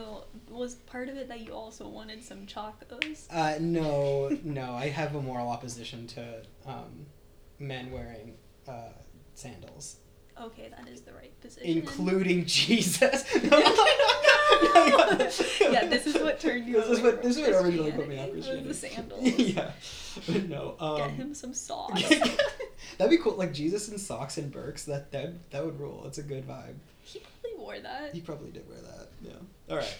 Was 0.49 0.76
part 0.76 1.10
of 1.10 1.17
it 1.17 1.28
that 1.30 1.41
you 1.41 1.54
also 1.54 1.88
wanted 1.88 2.23
some 2.23 2.45
chacos? 2.45 3.26
Uh, 3.32 3.56
no, 3.60 4.30
no, 4.43 4.73
I 4.73 4.89
have 4.89 5.15
a 5.15 5.21
moral 5.21 5.49
opposition 5.49 6.06
to 6.08 6.43
um, 6.67 7.08
men 7.58 7.91
wearing 7.91 8.36
uh, 8.67 8.89
sandals, 9.34 9.97
Okay, 10.39 10.69
that 10.76 10.88
is 10.88 11.02
the 11.02 11.13
right 11.13 11.34
position. 11.41 11.67
including 11.80 12.45
Jesus. 12.62 13.23
yeah, 14.63 15.86
this 15.88 16.08
is 16.08 16.15
what 16.15 16.39
turned 16.39 16.67
you 16.67 16.76
This 16.82 16.89
is 16.89 17.02
what 17.02 17.21
this 17.21 17.38
is 17.38 17.41
what 17.47 17.63
originally 17.63 17.91
put 17.91 18.08
me 18.08 18.15
Christianity, 18.17 18.65
off 18.67 18.67
was 18.67 18.73
Christianity. 18.73 19.30
the 19.30 19.43
sandals. 19.54 19.56
yeah, 19.56 19.71
but 20.28 20.49
no. 20.49 20.76
Um, 20.80 20.97
Get 20.97 21.10
him 21.12 21.34
some 21.34 21.54
socks. 21.54 22.02
That'd 22.97 23.10
be 23.10 23.17
cool. 23.17 23.36
Like 23.36 23.54
Jesus 23.54 23.89
in 23.89 23.97
socks 23.97 24.38
and 24.38 24.52
Birks. 24.52 24.86
That 24.86 25.12
that 25.12 25.49
that 25.52 25.65
would 25.65 25.80
rule. 25.80 26.04
It's 26.06 26.17
a 26.17 26.23
good 26.23 26.47
vibe. 26.47 26.76
he 27.04 27.19
probably 27.19 27.60
wore 27.60 27.80
that. 27.80 28.13
He 28.13 28.21
probably 28.21 28.52
did 28.52 28.67
wear 28.69 28.78
that. 28.80 29.08
Yeah. 29.21 29.34
All 29.69 29.78
right. 29.78 29.97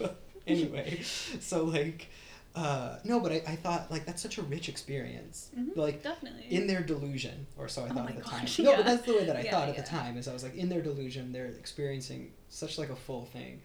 Um, 0.00 0.10
anyway, 0.46 1.00
so 1.02 1.64
like, 1.64 2.08
uh, 2.54 2.98
no, 3.04 3.20
but 3.20 3.30
I, 3.32 3.42
I 3.46 3.56
thought 3.56 3.90
like 3.90 4.04
that's 4.06 4.20
such 4.22 4.38
a 4.38 4.42
rich 4.42 4.68
experience. 4.68 5.50
Mhm, 5.56 5.76
Like 5.76 6.02
definitely. 6.02 6.46
in 6.50 6.66
their 6.66 6.82
delusion, 6.82 7.46
or 7.56 7.68
so 7.68 7.82
I 7.84 7.90
Oh 7.90 7.94
thought 7.94 8.04
my 8.06 8.10
at 8.10 8.16
the 8.16 8.22
time. 8.24 8.40
gosh, 8.42 8.58
No, 8.58 8.70
yeah. 8.72 8.76
but 8.78 8.86
that's 8.86 9.02
the 9.06 9.14
way 9.14 9.24
that 9.24 9.36
I 9.36 9.42
Yeah, 9.42 9.50
thought 9.52 9.68
at 9.68 9.76
the 9.76 9.82
time. 9.82 10.16
Is 10.16 10.26
I 10.28 10.32
was 10.32 10.42
like 10.42 10.56
in 10.56 10.68
their 10.68 10.82
delusion, 10.82 11.32
they're 11.32 11.46
experiencing 11.46 12.32
such 12.48 12.76
like 12.78 12.90
a 12.90 12.96
full 12.96 13.24
thing, 13.26 13.60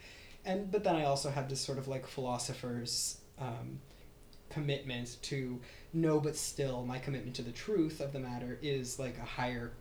and 0.45 0.71
but 0.71 0.83
then 0.83 0.95
I 0.95 1.05
also 1.05 1.31
had 1.31 1.49
this 1.49 1.59
sort 1.61 1.77
of 1.79 1.87
like 1.87 2.05
philosopher's 2.05 3.17
um, 3.39 3.79
commitment 4.49 5.17
to 5.23 5.59
no, 5.93 6.19
but 6.19 6.35
still 6.35 6.85
my 6.85 6.99
commitment 6.99 7.35
to 7.37 7.41
the 7.41 7.51
truth 7.51 7.99
of 8.01 8.13
the 8.13 8.19
matter 8.19 8.59
is 8.61 8.99
like 8.99 9.17
a 9.17 9.25
higher 9.25 9.71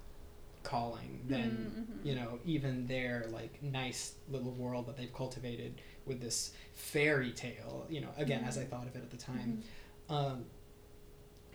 calling 0.63 1.21
than 1.29 1.51
Mhm, 1.77 1.83
mhm. 2.03 2.07
you 2.07 2.15
know 2.15 2.39
even 2.47 2.87
their 2.87 3.27
like 3.31 3.63
nice 3.63 4.15
little 4.31 4.53
world 4.53 4.87
that 4.87 4.97
they've 4.97 5.13
cultivated 5.13 5.75
with 6.07 6.21
this 6.21 6.53
fairy 6.75 7.31
tale 7.33 7.87
you 7.89 8.01
know 8.01 8.09
again 8.17 8.45
as 8.45 8.59
i 8.59 8.63
Mhm. 8.65 8.69
thought 8.71 8.87
of 8.87 8.95
it 8.97 9.03
at 9.03 9.11
the 9.11 9.17
time 9.17 9.63
Mhm. 10.11 10.15
um, 10.15 10.45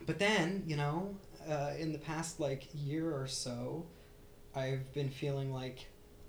but 0.06 0.20
then 0.20 0.64
you 0.66 0.76
know 0.76 1.16
uh, 1.48 1.74
in 1.78 1.92
the 1.94 2.00
past 2.00 2.40
like 2.40 2.64
year 2.74 3.12
or 3.16 3.28
so 3.28 3.86
i've 4.56 4.92
been 4.94 5.10
feeling 5.10 5.54
like 5.54 5.88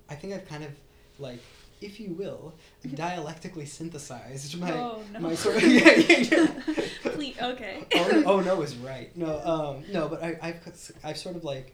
i 0.09 0.15
think 0.15 0.33
i've 0.33 0.47
kind 0.47 0.63
of 0.63 0.71
like 1.19 1.39
if 1.81 1.99
you 1.99 2.13
will 2.13 2.53
dialectically 2.93 3.65
synthesized 3.65 4.57
my 4.59 4.71
oh 4.71 5.03
no. 5.13 5.19
my 5.19 5.35
sort 5.43 5.57
of 5.57 5.63
yeah, 5.71 5.91
yeah, 5.95 6.17
yeah. 6.19 6.47
Please, 7.03 7.35
okay. 7.41 7.83
oh, 7.95 8.23
oh 8.25 8.39
no 8.39 8.61
is 8.61 8.75
right 8.77 9.15
no 9.17 9.39
um 9.43 9.83
no 9.91 10.07
but 10.07 10.23
I, 10.23 10.37
I've 10.41 10.91
I've 11.03 11.17
sort 11.17 11.35
of 11.35 11.43
like 11.43 11.73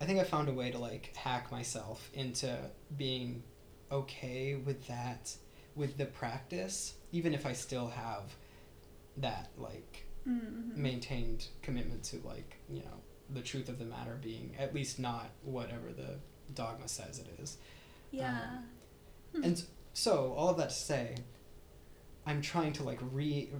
I 0.00 0.04
think 0.04 0.18
I 0.20 0.24
found 0.24 0.48
a 0.48 0.52
way 0.52 0.70
to 0.72 0.78
like 0.78 1.14
hack 1.16 1.50
myself 1.52 2.10
into 2.12 2.54
being 2.96 3.42
okay 3.90 4.56
with 4.56 4.86
that 4.88 5.34
with 5.76 5.96
the 5.98 6.06
practice 6.06 6.94
even 7.12 7.32
if 7.34 7.46
I 7.46 7.52
still 7.52 7.88
have 7.88 8.34
that 9.18 9.50
like 9.56 10.06
Mhm. 10.26 10.76
maintained 10.76 11.46
commitment 11.62 12.02
to 12.04 12.16
like 12.26 12.56
you 12.68 12.80
know 12.80 13.00
the 13.30 13.42
truth 13.42 13.68
of 13.68 13.78
the 13.78 13.84
matter 13.84 14.18
being 14.20 14.54
at 14.58 14.74
least 14.74 14.98
not 14.98 15.30
whatever 15.42 15.92
the 15.92 16.18
dogma 16.54 16.88
says 16.88 17.18
it 17.20 17.28
is 17.40 17.58
Yeah. 18.10 18.62
Hmm. 19.34 19.44
and 19.44 19.64
so 19.94 20.32
all 20.34 20.48
of 20.50 20.56
that 20.58 20.70
to 20.70 20.74
say 20.74 21.16
i'm 22.26 22.40
trying 22.42 22.72
to 22.74 22.82
like 22.82 22.98
re 23.12 23.50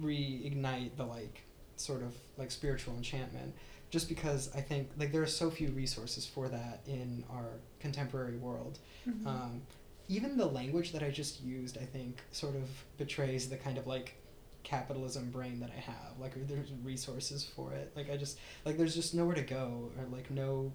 reignite 0.00 0.96
the 0.96 1.04
like 1.04 1.42
sort 1.76 2.02
of 2.02 2.14
like 2.36 2.50
spiritual 2.50 2.94
enchantment 2.96 3.54
just 3.90 4.08
because 4.08 4.50
i 4.54 4.60
think 4.60 4.88
like 4.98 5.12
there 5.12 5.22
are 5.22 5.26
so 5.26 5.50
few 5.50 5.68
resources 5.68 6.26
for 6.26 6.48
that 6.48 6.80
in 6.86 7.24
our 7.30 7.58
contemporary 7.80 8.36
world 8.36 8.78
Mhm. 9.08 9.26
um, 9.26 9.62
even 10.10 10.36
the 10.36 10.46
language 10.46 10.92
that 10.92 11.02
i 11.02 11.10
just 11.10 11.40
used 11.42 11.78
i 11.78 11.84
think 11.84 12.20
sort 12.32 12.54
of 12.56 12.68
betrays 12.98 13.48
the 13.48 13.56
kind 13.56 13.78
of 13.78 13.86
like 13.86 14.16
capitalism 14.62 15.30
brain 15.30 15.58
that 15.60 15.70
i 15.74 15.80
have 15.80 16.18
like 16.18 16.32
there's 16.46 16.72
resources 16.82 17.44
for 17.56 17.72
it 17.72 17.90
like 17.96 18.10
i 18.10 18.16
just 18.16 18.38
like 18.66 18.76
there's 18.76 18.94
just 18.94 19.14
nowhere 19.14 19.34
to 19.34 19.42
go 19.42 19.90
or 19.98 20.04
like 20.14 20.30
no 20.30 20.70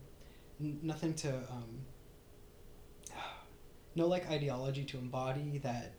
n- 0.59 0.79
nothing 0.81 1.13
to 1.13 1.29
um 1.29 1.81
no 3.95 4.07
like 4.07 4.27
ideology 4.31 4.83
to 4.83 4.97
embody 4.97 5.59
that 5.59 5.91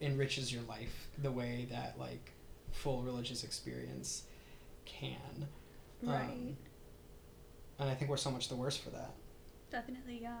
enriches 0.00 0.52
your 0.52 0.62
life 0.64 1.08
the 1.22 1.32
way 1.32 1.66
that 1.70 1.98
like 1.98 2.32
full 2.70 3.02
religious 3.02 3.42
experience 3.42 4.24
can 4.84 5.48
right. 6.02 6.20
um, 6.20 6.56
and 7.80 7.90
i 7.90 7.94
think 7.94 8.08
we're 8.10 8.16
so 8.16 8.30
much 8.30 8.48
the 8.48 8.54
worse 8.54 8.76
for 8.76 8.90
that 8.90 9.10
Definitely, 9.70 10.20
yeah. 10.22 10.38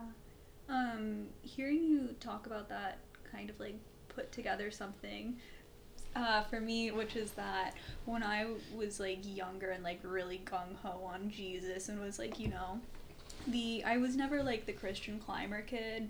Um, 0.68 1.26
hearing 1.42 1.84
you 1.84 2.14
talk 2.20 2.46
about 2.46 2.68
that, 2.68 2.98
kind 3.30 3.50
of 3.50 3.58
like 3.60 3.78
put 4.08 4.32
together 4.32 4.70
something, 4.70 5.36
uh, 6.16 6.42
for 6.44 6.60
me, 6.60 6.90
which 6.90 7.14
is 7.14 7.32
that 7.32 7.74
when 8.06 8.22
I 8.22 8.46
was 8.74 8.98
like 8.98 9.18
younger 9.22 9.70
and 9.70 9.84
like 9.84 10.00
really 10.02 10.40
gung 10.44 10.74
ho 10.82 11.02
on 11.04 11.30
Jesus 11.30 11.88
and 11.88 12.00
was 12.00 12.18
like, 12.18 12.40
you 12.40 12.48
know, 12.48 12.80
the 13.46 13.84
I 13.84 13.98
was 13.98 14.16
never 14.16 14.42
like 14.42 14.66
the 14.66 14.72
Christian 14.72 15.20
climber 15.20 15.62
kid, 15.62 16.08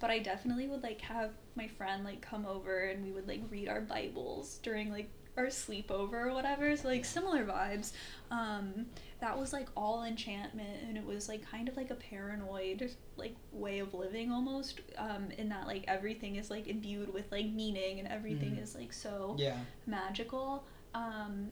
but 0.00 0.10
I 0.10 0.18
definitely 0.18 0.66
would 0.66 0.82
like 0.82 1.00
have 1.02 1.30
my 1.54 1.68
friend 1.68 2.04
like 2.04 2.20
come 2.20 2.44
over 2.46 2.80
and 2.86 3.04
we 3.04 3.12
would 3.12 3.28
like 3.28 3.42
read 3.48 3.68
our 3.68 3.80
Bibles 3.80 4.58
during 4.62 4.90
like 4.90 5.08
our 5.36 5.46
sleepover 5.46 6.12
or 6.26 6.32
whatever. 6.32 6.76
So 6.76 6.88
like 6.88 7.04
similar 7.04 7.44
vibes. 7.44 7.92
Um, 8.30 8.86
that 9.20 9.38
was 9.38 9.52
like 9.52 9.68
all 9.76 10.04
enchantment 10.04 10.82
and 10.86 10.96
it 10.98 11.04
was 11.04 11.28
like 11.28 11.48
kind 11.50 11.68
of 11.68 11.76
like 11.76 11.90
a 11.90 11.94
paranoid 11.94 12.90
like 13.16 13.34
way 13.52 13.78
of 13.80 13.94
living 13.94 14.30
almost. 14.30 14.80
Um, 14.98 15.30
in 15.38 15.48
that 15.48 15.66
like 15.66 15.84
everything 15.88 16.36
is 16.36 16.50
like 16.50 16.68
imbued 16.68 17.12
with 17.12 17.30
like 17.32 17.46
meaning 17.46 17.98
and 18.00 18.08
everything 18.08 18.56
Mhm. 18.56 18.62
is 18.62 18.74
like 18.74 18.92
so 18.92 19.34
Yeah. 19.38 19.58
magical. 19.86 20.64
Um, 20.94 21.50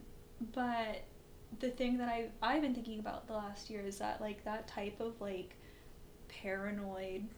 but 0.53 1.03
the 1.61 1.71
thing 1.71 1.99
that 1.99 2.09
I 2.09 2.31
I've 2.41 2.63
been 2.63 2.75
thinking 2.75 2.99
about 2.99 3.27
the 3.27 3.35
last 3.35 3.69
year 3.71 3.81
is 3.83 3.99
that 3.99 4.21
like 4.21 4.45
that 4.45 4.67
type 4.69 5.01
of 5.01 5.21
like 5.21 5.57
paranoid, 6.29 7.29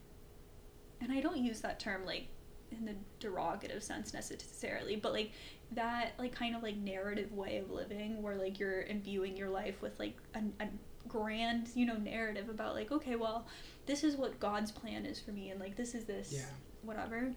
and 1.01 1.13
I 1.13 1.21
don't 1.21 1.39
use 1.39 1.61
that 1.61 1.81
term 1.81 2.05
like 2.07 2.29
in 2.71 2.85
the 2.85 2.95
derogative 3.21 3.83
sense 3.83 4.13
necessarily, 4.13 4.97
but 4.97 5.13
like 5.13 5.33
that 5.73 6.13
like 6.19 6.35
kind 6.35 6.55
of 6.55 6.63
like 6.63 6.77
narrative 6.77 7.33
way 7.33 7.59
of 7.59 7.71
living 7.71 8.23
where 8.23 8.37
like 8.37 8.59
you're 8.59 8.83
imbuing 8.83 9.37
your 9.37 9.49
life 9.49 9.81
with 9.83 9.99
like 9.99 10.17
a, 10.35 10.41
a 10.63 10.69
grand 11.09 11.69
you 11.75 11.85
know 11.85 11.97
narrative 11.97 12.49
about 12.49 12.75
like 12.75 12.91
okay 12.93 13.17
well 13.17 13.47
this 13.87 14.05
is 14.05 14.17
what 14.17 14.39
God's 14.41 14.71
plan 14.71 15.05
is 15.05 15.21
for 15.21 15.33
me 15.33 15.51
and 15.51 15.61
like 15.61 15.77
this 15.77 15.95
is 15.95 16.05
this 16.05 16.33
Yeah. 16.33 16.45
whatever 16.83 17.33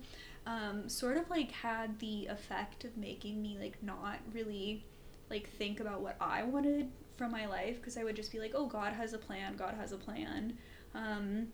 um, 0.46 0.88
sort 0.88 1.18
of 1.18 1.30
like 1.30 1.52
had 1.52 2.00
the 2.00 2.28
effect 2.28 2.86
of 2.86 2.96
making 2.96 3.42
me 3.42 3.58
like 3.60 3.82
not 3.84 4.20
really 4.34 4.86
like 5.30 5.50
think 5.50 5.80
about 5.80 6.02
what 6.02 6.16
I 6.22 6.44
wanted 6.44 6.90
from 7.18 7.32
my 7.32 7.48
life 7.48 7.78
because 7.78 7.98
I 7.98 8.04
would 8.04 8.16
just 8.16 8.32
be 8.32 8.40
like, 8.40 8.54
oh, 8.56 8.66
God 8.68 8.94
has 8.94 9.14
a 9.14 9.18
plan, 9.18 9.56
God 9.58 9.74
has 9.74 9.92
a 9.92 9.98
plan. 9.98 10.58
Um, 10.94 11.48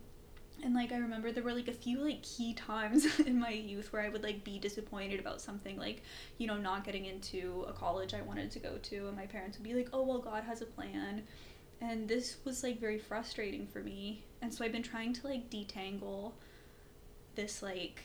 and 0.62 0.74
like 0.74 0.92
I 0.92 0.98
remember 0.98 1.32
there 1.32 1.42
were 1.42 1.52
like 1.52 1.68
a 1.68 1.72
few 1.72 1.98
like 1.98 2.22
key 2.22 2.54
times 2.54 3.20
in 3.26 3.38
my 3.38 3.50
youth 3.50 3.92
where 3.92 4.02
I 4.02 4.08
would 4.08 4.22
like 4.22 4.44
be 4.44 4.58
disappointed 4.58 5.20
about 5.20 5.40
something 5.40 5.76
like 5.78 6.02
you 6.38 6.46
know 6.46 6.56
not 6.56 6.84
getting 6.84 7.06
into 7.06 7.64
a 7.68 7.72
college 7.72 8.14
I 8.14 8.22
wanted 8.22 8.50
to 8.52 8.58
go 8.58 8.78
to 8.78 9.08
and 9.08 9.16
my 9.16 9.26
parents 9.26 9.58
would 9.58 9.64
be 9.64 9.74
like 9.74 9.88
oh 9.92 10.02
well 10.02 10.20
God 10.20 10.44
has 10.44 10.62
a 10.62 10.66
plan. 10.66 11.22
And 11.80 12.08
this 12.08 12.36
was 12.44 12.62
like 12.62 12.80
very 12.80 12.98
frustrating 12.98 13.66
for 13.66 13.80
me. 13.80 14.24
And 14.40 14.54
so 14.54 14.64
I've 14.64 14.72
been 14.72 14.82
trying 14.82 15.12
to 15.14 15.26
like 15.26 15.50
detangle 15.50 16.32
this 17.34 17.62
like 17.62 18.04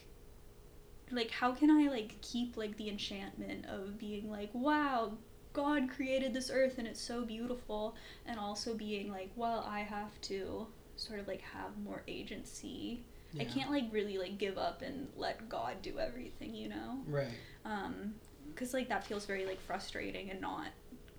like 1.11 1.31
how 1.31 1.51
can 1.51 1.69
I 1.69 1.89
like 1.89 2.19
keep 2.21 2.57
like 2.57 2.77
the 2.77 2.89
enchantment 2.89 3.65
of 3.65 3.97
being 3.97 4.29
like 4.29 4.49
wow 4.53 5.13
God 5.53 5.89
created 5.89 6.33
this 6.33 6.51
earth 6.51 6.77
and 6.77 6.87
it's 6.87 7.01
so 7.01 7.23
beautiful 7.23 7.95
and 8.25 8.39
also 8.39 8.73
being 8.73 9.11
like 9.11 9.31
well 9.35 9.67
I 9.67 9.81
have 9.81 10.19
to 10.21 10.67
sort 10.99 11.19
of 11.19 11.27
like 11.27 11.41
have 11.41 11.77
more 11.83 12.03
agency 12.07 13.03
I 13.39 13.43
can't 13.43 13.69
like 13.69 13.83
really 13.91 14.17
like 14.17 14.39
give 14.39 14.57
up 14.57 14.81
and 14.81 15.07
let 15.15 15.47
God 15.49 15.81
do 15.83 15.99
everything 15.99 16.55
you 16.55 16.67
know 16.69 16.97
Right. 17.07 17.27
um 17.65 18.15
because 18.49 18.73
like 18.73 18.89
that 18.89 19.03
feels 19.05 19.25
very 19.25 19.45
like 19.45 19.61
frustrating 19.61 20.31
and 20.31 20.41
not 20.41 20.67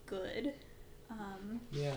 good 0.06 0.52
um 1.10 1.60
Yeah. 1.72 1.94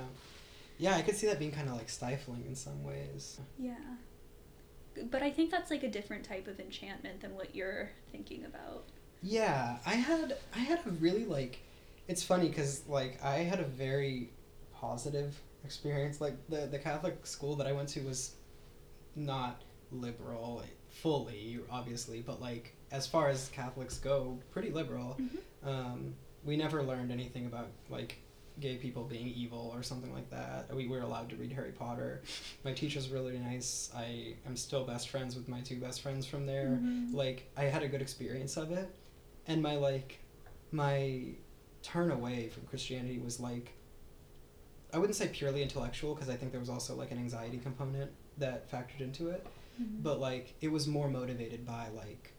Yeah, 0.77 0.95
I 0.95 1.01
could 1.01 1.15
see 1.15 1.27
that 1.27 1.39
being 1.39 1.51
kind 1.51 1.67
of 1.69 1.75
like 1.75 1.89
stifling 1.89 2.45
in 2.47 2.55
some 2.55 2.83
ways. 2.83 3.39
yeah 3.59 3.95
but 5.11 5.23
I 5.23 5.31
think 5.31 5.49
that's 5.49 5.71
like 5.71 5.81
a 5.83 5.89
different 5.89 6.23
type 6.23 6.47
of 6.47 6.59
enchantment 6.59 7.21
than 7.21 7.33
what 7.35 7.55
you're 7.55 7.89
thinking 8.11 8.45
about 8.45 8.83
Yeah, 9.23 9.77
I 9.85 9.95
had 9.95 10.37
I 10.55 10.59
had 10.59 10.79
a 10.85 10.89
really 10.91 11.25
like 11.25 11.59
it's 12.07 12.21
funny 12.23 12.49
cuz 12.51 12.83
like 12.87 13.23
I 13.23 13.37
had 13.39 13.59
a 13.59 13.63
very 13.63 14.29
positive 14.73 15.41
experience 15.63 16.19
like 16.21 16.35
the 16.49 16.67
the 16.67 16.79
Catholic 16.79 17.25
school 17.25 17.55
that 17.55 17.67
I 17.67 17.71
went 17.71 17.89
to 17.89 18.01
was 18.01 18.35
not 19.15 19.61
liberal 19.91 20.63
fully 20.89 21.59
obviously, 21.71 22.21
but 22.21 22.41
like 22.41 22.75
as 22.91 23.07
far 23.07 23.29
as 23.29 23.49
Catholics 23.49 23.97
go, 23.97 24.37
pretty 24.51 24.69
liberal. 24.71 25.17
Um, 25.65 26.13
we 26.45 26.57
never 26.57 26.83
learned 26.83 27.11
anything 27.11 27.45
about 27.45 27.69
like 27.89 28.17
gay 28.59 28.75
people 28.75 29.03
being 29.03 29.27
evil 29.29 29.71
or 29.73 29.81
something 29.81 30.13
like 30.13 30.29
that. 30.29 30.73
We 30.75 30.87
were 30.87 30.99
allowed 31.01 31.29
to 31.29 31.35
read 31.37 31.51
Harry 31.53 31.71
Potter. 31.71 32.21
My 32.63 32.71
teacher's 32.73 33.09
really 33.09 33.37
nice. 33.39 33.89
I 33.95 34.35
am 34.45 34.55
still 34.55 34.83
best 34.85 35.09
friends 35.09 35.35
with 35.35 35.47
my 35.47 35.61
two 35.61 35.77
best 35.79 36.01
friends 36.01 36.25
from 36.27 36.45
there. 36.45 36.79
Mhm. 36.81 37.13
Like 37.13 37.49
I 37.57 37.63
had 37.63 37.81
a 37.81 37.87
good 37.87 38.01
experience 38.01 38.57
of 38.57 38.71
it, 38.71 38.93
and 39.47 39.61
my 39.63 39.75
like 39.77 40.19
my 40.71 41.23
turn 41.81 42.11
away 42.11 42.49
from 42.49 42.63
Christianity 42.67 43.17
was 43.19 43.39
like 43.39 43.73
I 44.93 44.97
wouldn't 44.99 45.15
say 45.15 45.27
purely 45.27 45.61
intellectual 45.63 46.13
because 46.13 46.29
I 46.29 46.35
think 46.35 46.51
there 46.51 46.59
was 46.59 46.69
also 46.69 46.95
like 46.95 47.11
an 47.11 47.17
anxiety 47.17 47.57
component 47.57 48.11
that 48.37 48.71
factored 48.71 49.01
into 49.01 49.29
it 49.29 49.45
Mhm. 49.81 50.03
but 50.03 50.19
like 50.19 50.53
it 50.61 50.71
was 50.71 50.87
more 50.87 51.09
motivated 51.09 51.65
by 51.65 51.87
like 51.89 52.31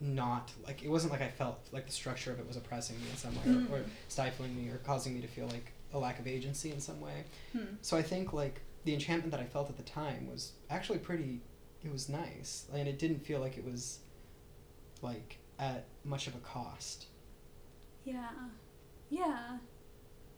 not 0.00 0.50
like 0.66 0.82
it 0.82 0.88
wasn't 0.88 1.12
like 1.12 1.22
I 1.22 1.28
felt 1.28 1.60
like 1.72 1.86
the 1.86 1.92
structure 1.92 2.32
of 2.32 2.38
it 2.38 2.46
was 2.46 2.56
oppressing 2.56 2.96
me 3.00 3.10
in 3.10 3.16
some 3.16 3.34
way 3.36 3.42
or, 3.72 3.76
or 3.76 3.80
Mm. 3.82 3.88
stifling 4.08 4.54
me 4.56 4.68
or 4.70 4.78
causing 4.78 5.14
me 5.14 5.20
to 5.20 5.28
feel 5.28 5.46
like 5.46 5.72
a 5.92 5.98
lack 5.98 6.18
of 6.18 6.26
agency 6.26 6.72
in 6.72 6.80
some 6.80 7.00
way. 7.00 7.24
Hmm. 7.52 7.76
So 7.80 7.96
I 7.96 8.02
think 8.02 8.32
like 8.32 8.60
the 8.84 8.92
enchantment 8.94 9.30
that 9.30 9.40
I 9.40 9.46
felt 9.46 9.70
at 9.70 9.76
the 9.76 9.82
time 9.84 10.28
was 10.28 10.52
actually 10.68 10.98
pretty 10.98 11.40
it 11.84 11.92
was 11.92 12.08
nice 12.08 12.66
and 12.72 12.88
it 12.88 12.98
didn't 12.98 13.20
feel 13.20 13.40
like 13.40 13.56
it 13.58 13.64
was 13.64 14.00
like 15.02 15.38
at 15.58 15.84
much 16.02 16.26
of 16.26 16.34
a 16.34 16.38
cost. 16.38 17.06
Yeah. 18.04 18.30
Yeah. 19.10 19.58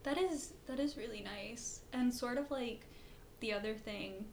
That 0.06 0.18
is 0.18 0.52
that 0.68 0.78
is 0.78 0.96
really 0.96 1.20
nice. 1.20 1.80
And 1.92 2.14
sort 2.14 2.38
of 2.38 2.48
like 2.48 2.86
the 3.40 3.52
other 3.52 3.74
thing 3.74 4.24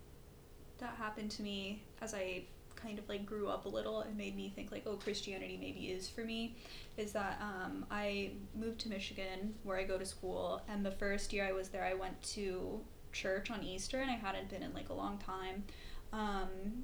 that 0.77 0.93
happened 0.99 1.31
to 1.31 1.41
me 1.41 1.81
as 1.99 2.13
I 2.13 2.43
kind 2.75 2.99
of 2.99 3.09
like 3.09 3.25
grew 3.25 3.47
up 3.47 3.65
a 3.65 3.69
little 3.69 4.01
and 4.01 4.15
made 4.15 4.36
me 4.36 4.51
think 4.55 4.71
like 4.71 4.83
oh 4.86 4.97
Christianity 4.97 5.57
maybe 5.59 5.88
is 5.88 6.07
for 6.07 6.21
me 6.21 6.57
is 6.97 7.12
that 7.13 7.41
um, 7.41 7.86
I 7.89 8.33
moved 8.55 8.81
to 8.81 8.89
Michigan 8.89 9.55
where 9.63 9.77
I 9.77 9.83
go 9.83 9.97
to 9.97 10.05
school 10.05 10.62
and 10.67 10.86
the 10.86 10.91
first 10.91 11.33
year 11.33 11.45
I 11.45 11.53
was 11.53 11.69
there 11.69 11.83
I 11.83 11.95
went 11.95 12.21
to 12.33 12.79
church 13.12 13.49
on 13.49 13.63
Easter 13.63 13.99
and 13.99 14.12
I 14.12 14.15
hadn't 14.15 14.49
been 14.49 14.62
in 14.62 14.73
like 14.73 14.89
a 14.89 14.93
long 14.93 15.17
time 15.17 15.63
um, 16.12 16.83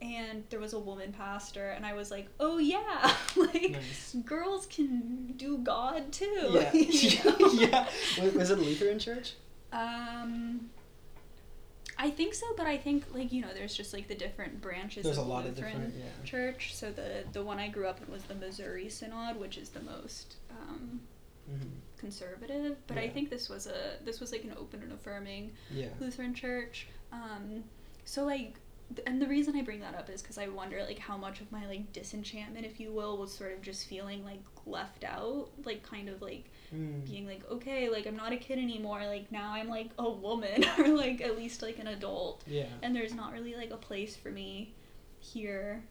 and 0.00 0.44
there 0.50 0.60
was 0.60 0.72
a 0.72 0.78
woman 0.78 1.12
pastor 1.12 1.70
and 1.70 1.84
I 1.84 1.92
was 1.92 2.10
like 2.10 2.28
oh 2.38 2.58
yeah 2.58 3.14
like 3.36 3.72
Nice. 3.72 4.16
girls 4.24 4.66
can 4.66 5.32
do 5.36 5.58
God 5.58 6.12
too. 6.12 6.50
Yeah. 6.50 6.70
yeah. 7.52 7.88
Was, 8.34 8.50
it 8.50 8.58
a 8.58 8.62
Lutheran 8.62 8.98
church? 8.98 9.34
Um, 9.72 10.70
I 11.98 12.10
think 12.10 12.34
so, 12.34 12.46
but 12.56 12.66
I 12.66 12.76
think 12.76 13.04
like 13.12 13.32
you 13.32 13.42
know, 13.42 13.52
there's 13.52 13.74
just 13.76 13.92
like 13.92 14.06
the 14.08 14.14
different 14.14 14.60
branches. 14.60 15.04
There's 15.04 15.18
a 15.18 15.20
of 15.20 15.26
lot 15.26 15.44
of 15.46 15.56
Lutheran 15.56 15.72
different 15.72 15.94
yeah. 15.96 16.24
church. 16.24 16.74
So 16.74 16.92
the 16.92 17.24
the 17.32 17.42
one 17.42 17.58
I 17.58 17.68
grew 17.68 17.86
up 17.88 18.00
in 18.00 18.12
was 18.12 18.22
the 18.22 18.34
Missouri 18.34 18.88
Synod, 18.88 19.36
which 19.38 19.58
is 19.58 19.70
the 19.70 19.80
most 19.80 20.36
um, 20.50 21.00
hmm 21.48 21.68
conservative. 21.98 22.76
But 22.86 22.98
I 22.98 23.08
think 23.08 23.28
this 23.28 23.48
was 23.48 23.66
a 23.66 24.02
this 24.04 24.20
was 24.20 24.32
like 24.32 24.44
an 24.44 24.54
open 24.58 24.82
and 24.82 24.92
affirming 24.92 25.52
Yeah. 25.70 25.88
Lutheran 26.00 26.32
church. 26.34 26.86
Um, 27.12 27.64
so 28.04 28.24
like, 28.24 28.54
and 29.06 29.20
the 29.20 29.26
reason 29.26 29.54
I 29.54 29.62
bring 29.62 29.80
that 29.80 29.94
up 29.94 30.08
is 30.08 30.22
because 30.22 30.38
I 30.38 30.48
wonder 30.48 30.82
like 30.84 30.98
how 30.98 31.16
much 31.16 31.40
of 31.40 31.52
my 31.52 31.66
like 31.66 31.92
disenchantment, 31.92 32.64
if 32.64 32.80
you 32.80 32.90
will, 32.92 33.18
was 33.18 33.32
sort 33.32 33.52
of 33.52 33.60
just 33.62 33.86
feeling 33.86 34.24
like 34.24 34.40
left 34.66 35.04
out, 35.04 35.48
like 35.64 35.82
kind 35.82 36.08
of 36.08 36.22
like 36.22 36.50
Mm. 36.74 37.02
being 37.06 37.26
like, 37.26 37.50
okay, 37.50 37.88
like 37.88 38.06
I'm 38.06 38.16
not 38.16 38.32
a 38.32 38.36
kid 38.36 38.58
anymore. 38.58 39.06
Like 39.06 39.32
now 39.32 39.52
I'm 39.52 39.68
like 39.70 39.88
a 39.98 40.08
woman 40.10 40.64
or 40.78 40.88
like 40.88 41.22
at 41.22 41.34
least 41.36 41.62
like 41.62 41.78
an 41.78 41.86
adult, 41.86 42.44
Yeah. 42.46 42.66
and 42.82 42.94
there's 42.94 43.14
not 43.14 43.32
really 43.32 43.54
like 43.54 43.70
a 43.70 43.76
place 43.78 44.14
for 44.16 44.30
me 44.30 44.74
here 45.20 45.82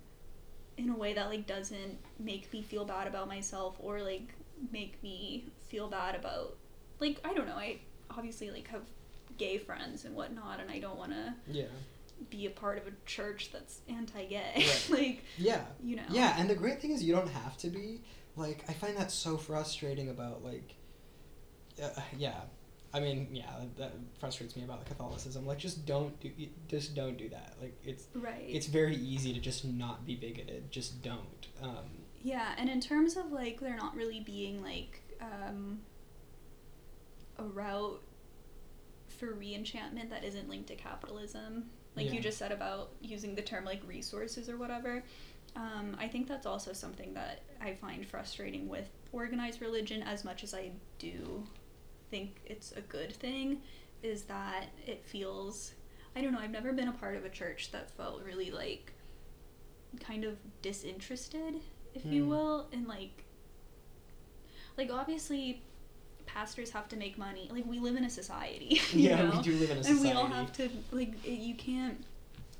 in 0.77 0.89
a 0.89 0.95
way 0.95 1.13
that 1.13 1.29
like 1.29 1.47
doesn't 1.47 1.97
make 2.19 2.51
me 2.53 2.62
feel 2.62 2.86
bad 2.86 3.07
about 3.07 3.27
myself 3.27 3.75
or 3.79 4.01
like 4.03 4.33
make 4.71 5.01
me 5.01 5.45
feel 5.67 5.88
bad 5.88 6.13
about 6.13 6.55
like 6.99 7.19
I 7.25 7.33
don't 7.33 7.47
know. 7.47 7.55
I 7.55 7.79
obviously 8.12 8.51
like 8.51 8.67
have 8.67 8.83
gay 9.38 9.57
friends 9.57 10.05
and 10.05 10.15
whatnot, 10.15 10.60
and 10.60 10.69
I 10.69 10.77
don't 10.79 10.97
want 10.97 11.12
to 11.12 11.33
Yeah. 11.51 11.65
Be 12.30 12.45
a 12.45 12.49
part 12.49 12.77
of 12.77 12.88
a 12.88 12.91
church 13.06 13.51
that's 13.51 13.82
anti-gay. 13.89 14.53
Right. 14.56 14.88
like 14.89 15.23
Yeah. 15.38 15.62
you 15.84 15.95
know. 15.97 16.03
Yeah, 16.10 16.36
and 16.38 16.49
the 16.49 16.56
great 16.56 16.82
thing 16.82 16.91
is 16.91 17.03
you 17.03 17.13
don't 17.13 17.30
have 17.30 17.58
to 17.58 17.69
be. 17.69 18.01
Like, 18.36 18.63
I 18.69 18.73
find 18.73 18.95
that 18.97 19.12
so 19.12 19.36
frustrating 19.38 20.10
about, 20.10 20.43
like, 20.43 20.75
uh, 21.82 21.89
yeah. 22.17 22.41
I 22.93 22.99
mean, 22.99 23.27
yeah, 23.32 23.51
that 23.77 23.93
frustrates 24.19 24.56
me 24.56 24.63
about 24.63 24.80
the 24.84 24.86
Catholicism. 24.93 25.45
Like, 25.45 25.58
just 25.58 25.86
don't 25.86 26.17
do, 26.19 26.32
just 26.67 26.95
don't 26.95 27.17
do 27.17 27.30
that. 27.30 27.56
Like, 27.62 27.75
it's 27.84 28.06
Right. 28.13 28.45
it's 28.47 28.67
very 28.67 28.95
easy 28.95 29.34
to 29.34 29.39
just 29.39 29.65
not 29.65 30.06
be 30.06 30.15
bigoted. 30.15 30.71
Just 30.71 31.01
don't. 31.01 31.47
Um, 31.62 31.89
Yeah, 32.23 32.53
and 32.58 32.69
in 32.69 32.80
terms 32.80 33.17
of 33.17 33.32
like 33.32 33.60
there 33.60 33.75
not 33.75 33.95
really 33.95 34.19
being 34.21 34.62
like 34.63 35.01
um, 35.21 35.80
a 37.38 37.43
route 37.43 38.01
for 39.08 39.34
reenchantment 39.34 40.10
that 40.10 40.23
isn't 40.23 40.47
linked 40.49 40.67
to 40.67 40.75
capitalism, 40.75 41.65
like 41.97 42.05
Yeah. 42.07 42.13
you 42.13 42.21
just 42.21 42.38
said 42.38 42.51
about 42.53 42.91
using 43.01 43.36
the 43.36 43.41
term 43.41 43.65
like 43.65 43.81
resources 43.88 44.47
or 44.47 44.55
whatever. 44.57 45.03
Um, 45.55 45.97
I 45.99 46.07
think 46.07 46.27
that's 46.27 46.45
also 46.45 46.71
something 46.71 47.13
that 47.15 47.41
I 47.60 47.73
find 47.73 48.05
frustrating 48.07 48.69
with 48.69 48.88
organized 49.12 49.62
religion 49.62 50.03
as 50.03 50.23
much 50.23 50.43
as 50.43 50.53
I 50.53 50.71
do 50.99 51.43
think 52.12 52.39
it's 52.45 52.71
a 52.73 52.81
good 52.81 53.12
thing 53.12 53.62
is 54.03 54.23
that 54.23 54.67
it 54.86 55.03
feels 55.05 55.73
I 56.15 56.21
don't 56.21 56.31
know, 56.33 56.39
I've 56.39 56.51
never 56.51 56.73
been 56.73 56.88
a 56.88 56.93
part 56.93 57.15
of 57.15 57.25
a 57.25 57.29
church 57.29 57.71
that 57.71 57.91
felt 57.91 58.23
really 58.23 58.49
like 58.51 58.93
kind 59.99 60.23
of 60.23 60.38
disinterested, 60.62 61.55
if 61.93 62.05
you 62.05 62.23
Hmm. 62.23 62.29
will, 62.29 62.67
and 62.71 62.88
like 62.88 63.23
like 64.77 64.91
obviously 64.91 65.63
pastors 66.38 66.69
have 66.69 66.88
to 66.89 66.95
make 66.95 67.17
money. 67.17 67.50
Like 67.52 67.65
we 67.65 67.80
live 67.80 67.95
in 67.95 68.04
a 68.04 68.10
society, 68.10 68.80
yeah, 68.93 69.23
know? 69.23 69.38
we 69.38 69.41
do 69.43 69.54
live 69.54 69.71
in 69.71 69.78
a 69.78 69.84
society. 69.84 69.91
and 69.91 70.02
we 70.02 70.12
all 70.12 70.28
have 70.28 70.54
to 70.54 70.69
like 70.91 71.13
it- 71.26 71.39
you 71.39 71.56
can't 71.56 72.04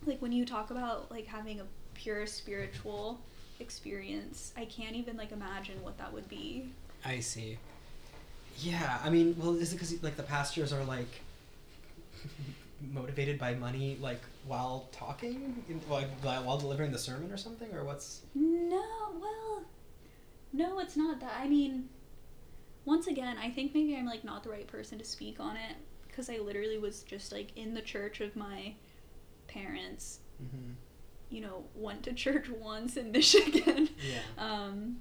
like 0.06 0.20
when 0.20 0.32
you 0.32 0.46
talk 0.46 0.72
about 0.72 1.12
like 1.12 1.28
having 1.28 1.60
a 1.60 1.66
pure 1.94 2.26
spiritual 2.26 3.20
experience, 3.60 4.52
I 4.58 4.66
can't 4.66 4.96
even 4.96 5.16
like 5.16 5.32
imagine 5.32 5.82
what 5.84 5.98
that 6.00 6.12
would 6.12 6.28
be. 6.28 6.70
I 7.06 7.20
see. 7.20 7.60
Yeah, 8.60 8.98
I 9.04 9.12
mean, 9.12 9.36
well, 9.38 9.56
is 9.56 9.72
it 9.72 9.76
because 9.76 10.02
like 10.02 10.16
the 10.16 10.24
pastors 10.24 10.74
are 10.74 10.84
like 10.84 11.22
motivated 12.92 13.38
by 13.38 13.54
money, 13.54 13.98
like 14.02 14.22
while 14.48 14.88
talking, 14.92 15.63
in, 15.70 15.82
like 15.88 16.10
while 16.22 16.58
delivering 16.58 16.92
the 16.92 16.98
sermon 16.98 17.32
or 17.32 17.38
something, 17.38 17.72
or 17.76 17.84
what's? 17.84 18.22
No, 18.34 18.84
well, 19.22 19.62
no, 20.52 20.80
it's 20.80 20.98
not 20.98 21.20
that. 21.20 21.34
I 21.40 21.48
mean, 21.48 21.90
once 22.88 23.08
again, 23.08 23.38
I 23.38 23.50
think 23.50 23.73
maybe 23.73 23.97
I'm 23.97 24.06
like 24.06 24.23
not 24.23 24.43
the 24.43 24.50
right 24.50 24.65
person 24.65 24.97
to 24.97 25.04
speak 25.04 25.41
on 25.41 25.58
it 25.58 25.76
because 26.08 26.30
I 26.30 26.38
literally 26.38 26.78
was 26.78 27.04
just 27.04 27.34
like 27.34 27.52
in 27.58 27.73
the 27.73 27.82
church 27.82 28.21
of 28.21 28.36
my 28.38 28.76
parents. 29.47 30.19
Mm-hmm. 30.41 30.71
You 31.30 31.41
know, 31.41 31.65
went 31.76 32.04
to 32.04 32.13
church 32.13 32.47
once 32.50 32.95
in 32.95 33.12
Michigan. 33.17 33.89
Yeah. 34.00 34.19
Um, 34.38 35.00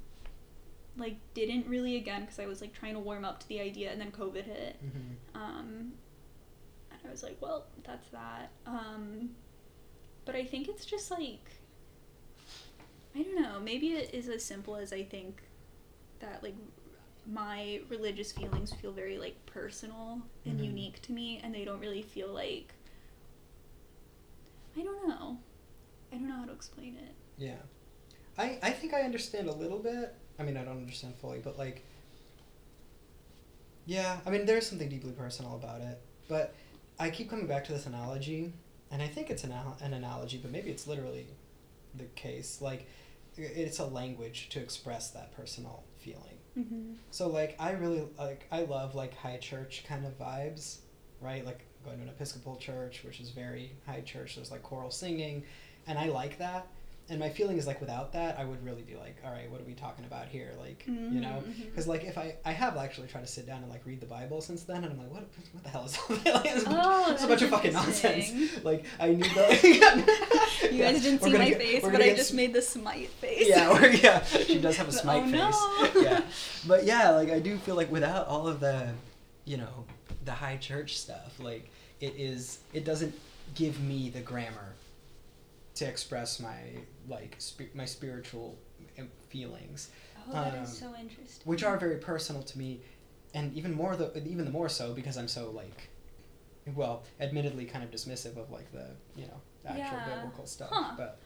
like 0.96 1.16
didn't 1.33 1.68
really 1.68 1.96
again 1.96 2.22
because 2.22 2.40
I 2.40 2.46
was 2.46 2.61
like 2.61 2.72
trying 2.72 2.94
to 2.94 3.01
warm 3.01 3.25
up 3.25 3.38
to 3.40 3.49
the 3.49 3.61
idea, 3.61 3.92
and 3.92 4.01
then 4.01 4.11
COVID 4.11 4.44
hit. 4.44 4.85
Mm-hmm. 4.85 5.40
Um, 5.40 5.92
and 6.90 7.01
I 7.07 7.11
was 7.11 7.22
like, 7.22 7.37
well, 7.40 7.66
that's 7.85 8.09
that. 8.09 8.51
Um, 8.66 9.31
but 10.25 10.35
I 10.35 10.44
think 10.44 10.66
it's 10.66 10.85
just 10.85 11.12
like, 11.12 11.51
I 13.14 13.22
don't 13.22 13.40
know, 13.40 13.61
maybe 13.62 13.90
it 13.90 14.12
is 14.12 14.29
as 14.29 14.42
simple 14.42 14.75
as 14.75 14.92
I 14.92 15.05
think 15.05 15.42
that, 16.18 16.42
like, 16.42 16.57
my 17.27 17.81
religious 17.89 18.33
feelings 18.33 18.73
feel 18.73 18.93
very, 18.93 19.19
like, 19.19 19.45
personal 19.47 20.23
and 20.45 20.61
Mhm. 20.61 20.65
unique 20.65 21.03
to 21.03 21.12
me, 21.12 21.39
and 21.43 21.55
they 21.55 21.65
don't 21.65 21.81
really 21.81 22.03
feel 22.03 22.29
like, 22.33 22.75
I 24.77 24.83
don't 24.83 25.09
know. 25.09 25.39
I 26.12 26.17
don't 26.17 26.29
know 26.29 26.37
how 26.37 26.45
to 26.45 26.53
explain 26.53 26.97
it. 26.97 27.15
Yeah. 27.39 27.59
I 28.39 28.59
I 28.62 28.71
think 28.73 28.93
I 28.95 29.03
understand 29.03 29.49
a 29.49 29.53
little 29.53 29.79
bit. 29.79 30.15
I 30.39 30.43
mean, 30.43 30.57
I 30.57 30.65
don't 30.65 30.77
understand 30.79 31.15
fully, 31.17 31.39
but 31.41 31.59
like. 31.59 31.83
Yeah, 33.87 34.21
I 34.27 34.31
mean, 34.31 34.47
there's 34.47 34.67
something 34.69 34.89
deeply 34.89 35.12
personal 35.12 35.55
about 35.55 35.81
it, 35.81 36.01
but 36.29 36.55
I 36.99 37.09
keep 37.11 37.31
coming 37.31 37.47
back 37.47 37.65
to 37.67 37.73
this 37.73 37.87
analogy, 37.87 38.53
and 38.91 39.01
I 39.01 39.07
think 39.07 39.31
it's 39.31 39.45
an, 39.45 39.53
an 39.81 39.95
analogy, 39.95 40.39
but 40.39 40.51
maybe 40.51 40.71
it's 40.71 40.87
literally 40.89 41.27
the 41.95 42.05
case. 42.17 42.61
Like, 42.61 42.89
it's 43.37 43.79
a 43.79 43.87
language 43.87 44.49
to 44.51 44.61
express 44.61 45.11
that 45.11 45.31
personal 45.37 45.85
feeling. 45.99 46.36
Mm-hmm. 46.57 46.92
So 47.11 47.29
like 47.29 47.57
I 47.59 47.73
really 47.73 48.05
like 48.19 48.47
I 48.51 48.62
love 48.62 48.95
like 48.95 49.16
high 49.16 49.37
church 49.38 49.85
kind 49.87 50.07
of 50.07 50.19
vibes, 50.19 50.79
right? 51.21 51.45
Like 51.45 51.61
going 51.85 51.99
to 51.99 52.03
an 52.05 52.09
Episcopal 52.09 52.57
church, 52.57 53.03
which 53.05 53.21
is 53.21 53.31
very 53.31 53.73
high 53.87 54.01
church. 54.01 54.37
There's 54.37 54.51
like 54.51 54.62
choral 54.62 54.90
singing, 54.90 55.45
and 55.87 55.99
I 55.99 56.07
like 56.07 56.38
that. 56.38 56.66
And 57.09 57.21
my 57.21 57.29
feeling 57.29 57.57
is 57.57 57.69
like 57.69 57.81
without 57.81 58.12
that, 58.14 58.37
I 58.37 58.45
would 58.45 58.64
really 58.64 58.83
be 58.83 58.97
like, 58.97 59.16
all 59.25 59.31
right, 59.31 59.49
what 59.49 59.61
are 59.61 59.64
we 59.64 59.75
talking 59.75 60.05
about 60.05 60.27
here? 60.27 60.51
Like, 60.59 60.83
you 60.87 60.92
know, 61.21 61.29
mm-hmm, 61.29 61.51
mm-hmm. 61.51 61.62
because 61.66 61.87
like 61.87 62.03
if 62.05 62.19
I 62.19 62.35
I 62.45 62.51
have 62.51 62.77
actually 62.77 63.07
tried 63.07 63.21
to 63.21 63.29
sit 63.29 63.47
down 63.47 63.62
and 63.62 63.71
like 63.71 63.87
read 63.87 64.01
the 64.01 64.07
Bible 64.07 64.40
since 64.40 64.64
then, 64.64 64.83
and 64.83 64.92
I'm 64.92 64.99
like, 64.99 65.12
what 65.12 65.29
what 65.53 65.62
the 65.62 65.69
hell 65.69 65.85
is 65.85 65.97
all 65.99 66.16
that? 66.16 66.35
Like, 66.35 66.47
it's, 66.47 66.64
a 66.64 66.69
oh, 66.69 66.73
bunch- 66.73 66.87
Oh, 66.87 67.12
it's 67.12 67.25
a 67.25 67.29
bunch 67.29 67.42
of 67.42 67.51
fucking 67.51 67.73
nonsense. 67.73 68.64
Like 68.64 68.85
I 68.99 69.09
need 69.11 69.25
the. 69.25 70.37
You 70.73 70.83
guys 70.83 71.03
didn't 71.03 71.23
see 71.23 71.33
my 71.33 71.49
get- 71.51 71.59
face, 71.59 71.83
but 71.83 72.03
I 72.03 72.09
just 72.14 72.31
s- 72.31 72.33
made 72.33 72.53
the 72.53 72.62
smite 72.62 73.09
face. 73.09 73.49
Yeah, 73.49 73.71
or, 73.71 73.87
yeah, 73.87 74.25
she 74.25 74.59
does 74.59 74.77
have 74.77 74.88
a 74.88 74.92
smite 74.92 75.23
Oh, 75.27 75.29
smite 75.29 75.33
no. 75.33 75.87
face. 75.87 76.03
Yeah, 76.03 76.21
but 76.66 76.85
yeah, 76.85 77.11
like 77.11 77.31
I 77.31 77.38
do 77.38 77.57
feel 77.59 77.77
like 77.77 77.90
without 77.90 78.27
all 78.27 78.49
of 78.49 78.59
the, 78.59 78.88
you 79.45 79.59
know, 79.59 79.85
the 80.25 80.33
high 80.33 80.57
church 80.57 80.99
stuff, 80.99 81.38
like 81.38 81.71
it 82.01 82.14
is, 82.16 82.59
it 82.73 82.85
doesn't 82.85 83.14
give 83.55 83.81
me 83.81 84.11
the 84.11 84.21
grammar 84.21 84.75
to 85.77 85.87
express 85.87 86.41
my 86.41 86.59
like 87.09 87.37
spi- 87.39 87.71
my 87.75 87.85
spiritual 87.85 88.59
feelings, 89.29 89.91
Oh, 90.29 90.33
that 90.33 90.55
is 90.55 90.71
Um, 90.71 90.91
so 90.91 90.95
interesting. 90.99 91.43
which 91.45 91.62
are 91.62 91.77
very 91.79 91.99
personal 91.99 92.43
to 92.43 92.59
me, 92.59 92.81
and 93.35 93.55
even 93.55 93.73
more 93.75 93.95
the 93.97 94.17
even 94.27 94.45
the 94.45 94.51
more 94.51 94.69
so 94.69 94.93
because 94.95 95.17
I'm 95.17 95.29
so 95.29 95.51
like, 95.51 95.89
well, 96.75 97.05
admittedly 97.21 97.65
kind 97.67 97.85
of 97.85 97.91
dismissive 97.91 98.37
of 98.37 98.51
like 98.51 98.71
the 98.73 98.97
you 99.15 99.27
know 99.27 99.41
actual 99.67 99.99
Yeah. 99.99 100.15
biblical 100.17 100.47
stuff, 100.47 100.71
Huh. 100.73 100.95
but 100.97 101.19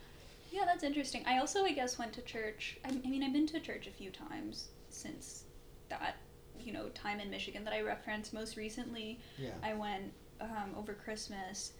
Yeah, 0.52 0.64
that's 0.64 0.82
interesting. 0.82 1.22
I 1.26 1.38
also, 1.38 1.64
I 1.64 1.70
guess, 1.72 1.96
went 1.96 2.12
to 2.14 2.22
church. 2.22 2.76
I, 2.84 2.88
I 2.88 3.08
mean, 3.08 3.22
I've 3.22 3.32
been 3.32 3.46
to 3.48 3.60
church 3.60 3.86
a 3.86 3.92
few 3.92 4.10
times 4.10 4.70
since 4.88 5.44
that, 5.88 6.16
you 6.58 6.72
know, 6.72 6.88
time 6.88 7.20
in 7.20 7.30
Michigan 7.30 7.62
that 7.64 7.72
I 7.72 7.82
referenced. 7.82 8.32
Most 8.34 8.56
recently, 8.56 9.20
yeah, 9.38 9.52
I 9.62 9.74
went 9.74 10.12
um, 10.40 10.74
over 10.76 10.92
Christmas 10.92 11.74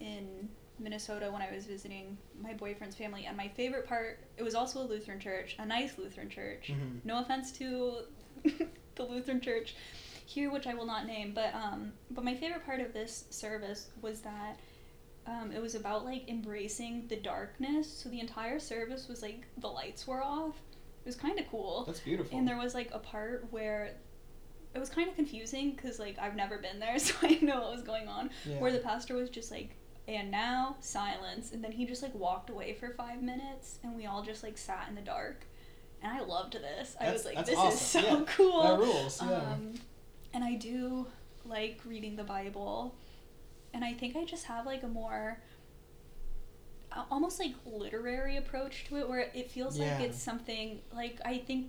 in 0.00 0.48
Minnesota 0.78 1.30
when 1.30 1.42
I 1.42 1.52
was 1.54 1.66
visiting 1.66 2.16
my 2.40 2.52
boyfriend's 2.54 2.96
family. 2.96 3.26
And 3.26 3.36
my 3.36 3.48
favorite 3.48 3.86
part, 3.86 4.20
it 4.36 4.42
was 4.42 4.54
also 4.54 4.80
a 4.82 4.86
Lutheran 4.86 5.20
church, 5.20 5.56
a 5.58 5.66
nice 5.66 5.96
Lutheran 5.98 6.28
church. 6.30 6.70
Mhm. 6.72 7.00
No 7.04 7.18
offense 7.20 7.52
to 7.52 7.98
the 8.96 9.02
Lutheran 9.04 9.40
church 9.40 9.74
here, 10.26 10.50
which 10.50 10.66
I 10.66 10.74
will 10.74 10.86
not 10.86 11.06
name, 11.06 11.32
but 11.34 11.54
um, 11.54 11.92
but 12.10 12.24
my 12.24 12.34
favorite 12.34 12.64
part 12.64 12.80
of 12.80 12.92
this 12.92 13.24
service 13.30 13.88
was 14.02 14.20
that 14.22 14.58
um, 15.26 15.52
it 15.52 15.60
was 15.62 15.74
about 15.74 16.04
like 16.04 16.28
embracing 16.28 17.06
the 17.08 17.16
darkness. 17.16 17.88
So 17.90 18.08
the 18.08 18.20
entire 18.20 18.58
service 18.58 19.08
was 19.08 19.22
like 19.22 19.44
the 19.58 19.68
lights 19.68 20.06
were 20.06 20.22
off. 20.22 20.56
It 21.04 21.06
was 21.08 21.16
kind 21.16 21.38
of 21.38 21.46
cool. 21.50 21.84
that's 21.86 22.00
beautiful. 22.00 22.36
And 22.38 22.48
there 22.48 22.56
was 22.56 22.74
like 22.74 22.90
a 22.92 22.98
part 22.98 23.46
where 23.50 23.94
it 24.74 24.78
was 24.78 24.88
kind 24.88 25.08
of 25.08 25.14
confusing 25.14 25.70
because 25.72 25.98
like 25.98 26.18
I've 26.18 26.34
never 26.34 26.58
been 26.58 26.78
there, 26.80 26.98
so 27.06 27.14
I 27.22 27.28
didn't 27.28 27.46
know 27.48 27.60
what 27.60 27.72
was 27.72 27.82
going 27.82 28.08
on. 28.08 28.30
yeah. 28.44 28.58
Where 28.58 28.72
the 28.72 28.78
pastor 28.80 29.14
was 29.14 29.30
just 29.30 29.50
like, 29.50 29.76
and 30.06 30.30
now 30.30 30.76
silence, 30.80 31.52
and 31.52 31.62
then 31.64 31.72
he 31.72 31.86
just 31.86 32.02
like 32.02 32.14
walked 32.14 32.50
away 32.50 32.74
for 32.74 32.90
five 32.90 33.22
minutes, 33.22 33.78
and 33.82 33.94
we 33.96 34.06
all 34.06 34.22
just 34.22 34.42
like 34.42 34.58
sat 34.58 34.86
in 34.88 34.94
the 34.94 35.00
dark. 35.00 35.44
And 36.02 36.12
I 36.12 36.20
loved 36.20 36.52
this. 36.54 36.94
I 37.00 37.04
That's- 37.06 37.24
was 37.24 37.34
like, 37.34 37.46
this 37.46 37.56
awesome. 37.58 37.72
is 37.74 37.80
so 37.80 38.18
Yeah, 38.18 38.24
cool. 38.26 38.62
that 38.62 38.78
rules. 38.78 39.22
Yeah. 39.22 39.28
Um, 39.52 39.74
and 40.34 40.44
I 40.44 40.54
do 40.56 41.06
like 41.46 41.80
reading 41.86 42.16
the 42.16 42.24
Bible, 42.24 42.94
and 43.72 43.84
I 43.84 43.94
think 43.94 44.14
I 44.16 44.24
just 44.24 44.44
have 44.44 44.66
like 44.66 44.82
a 44.82 44.88
more 44.88 45.38
almost 47.10 47.40
like 47.40 47.54
literary 47.66 48.36
approach 48.36 48.84
to 48.88 48.96
it, 48.98 49.08
where 49.08 49.30
it 49.34 49.50
feels 49.50 49.78
Yeah. 49.78 49.96
like 49.96 50.04
it's 50.08 50.22
something 50.22 50.80
like 50.94 51.18
I 51.24 51.38
think 51.38 51.68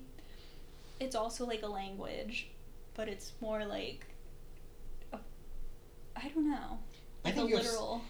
it's 0.99 1.15
also 1.15 1.45
like 1.45 1.63
a 1.63 1.67
language, 1.67 2.49
but 2.93 3.07
it's 3.07 3.31
more 3.41 3.65
like 3.65 4.05
a, 5.13 5.17
I 6.15 6.27
don't 6.29 6.49
know, 6.49 6.79
I 7.25 7.31
think 7.31 7.49
you 7.49 7.57
have 7.57 7.65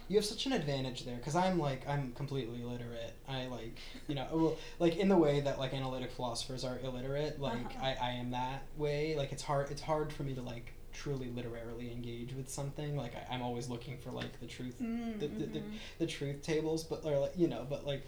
you 0.10 0.16
have 0.18 0.26
such 0.26 0.46
an 0.46 0.52
advantage 0.54 1.06
there 1.06 1.16
because 1.18 1.36
I'm 1.36 1.58
like 1.58 1.88
I'm 1.88 2.12
completely 2.14 2.62
illiterate. 2.62 3.14
I 3.28 3.48
like 3.48 3.80
you 4.08 4.16
know 4.16 4.28
well 4.32 4.58
like 4.80 4.98
in 4.98 5.10
the 5.10 5.18
way 5.18 5.40
that 5.42 5.58
like 5.60 5.74
analytic 5.74 6.12
philosophers 6.12 6.64
are 6.64 6.80
illiterate. 6.84 7.40
Like 7.40 7.66
Uh-huh. 7.66 7.86
I, 7.86 7.98
I 8.02 8.10
am 8.12 8.32
that 8.32 8.64
way. 8.78 9.16
Like 9.18 9.32
it's 9.32 9.44
hard 9.44 9.72
it's 9.72 9.82
hard 9.82 10.12
for 10.12 10.24
me 10.24 10.34
to 10.36 10.42
like 10.42 10.74
truly 10.94 11.30
literarily 11.30 11.92
engage 11.92 12.34
with 12.34 12.50
something. 12.50 12.96
Like 12.98 13.14
I, 13.16 13.34
I'm 13.36 13.42
always 13.42 13.70
looking 13.70 13.98
for 13.98 14.12
like 14.12 14.40
the 14.40 14.48
truth 14.48 14.76
Mm, 14.82 15.20
the, 15.20 15.28
the, 15.28 15.46
the, 15.46 15.60
mhm. 15.60 15.72
the 16.00 16.08
truth 16.08 16.42
tables, 16.42 16.84
but 16.84 17.04
or 17.06 17.18
like 17.20 17.34
you 17.38 17.48
know, 17.48 17.66
but 17.70 17.86
like. 17.86 18.06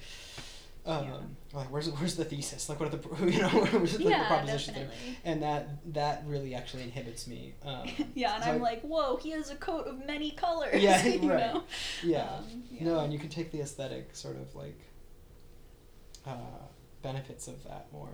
Um, 0.88 1.04
Yeah. 1.06 1.18
like 1.54 1.68
where's 1.72 1.90
where's 1.92 2.16
the 2.16 2.24
thesis? 2.26 2.70
Like 2.70 2.80
what 2.80 2.94
are 2.94 2.98
the 2.98 3.26
you 3.32 3.42
know 3.42 3.50
where's 3.50 3.94
like 3.96 4.04
the 4.04 4.10
yeah, 4.10 4.28
propositions 4.28 4.78
there? 4.78 4.90
And 5.26 5.44
that 5.44 5.94
that 5.94 6.24
really 6.26 6.56
actually 6.56 6.84
inhibits 6.84 7.28
me. 7.28 7.54
Um, 7.66 7.90
yeah, 8.16 8.36
and 8.36 8.44
so 8.44 8.50
I'm 8.52 8.56
I- 8.58 8.64
like, 8.64 8.82
whoa, 8.84 9.18
he 9.18 9.32
has 9.32 9.50
a 9.52 9.56
coat 9.56 9.86
of 9.88 10.06
many 10.06 10.32
colors. 10.32 10.82
Yeah, 10.82 11.06
you 11.06 11.30
right. 11.30 11.40
know? 11.54 11.64
yeah. 12.04 12.30
Um, 12.38 12.64
yeah. 12.72 12.86
No, 12.86 13.00
and 13.00 13.12
you 13.12 13.20
can 13.20 13.30
take 13.30 13.52
the 13.52 13.60
aesthetic 13.62 14.16
sort 14.16 14.38
of 14.38 14.56
like 14.56 14.80
uh, 16.26 16.32
benefits 17.02 17.48
of 17.48 17.64
that 17.66 17.88
more. 17.92 18.10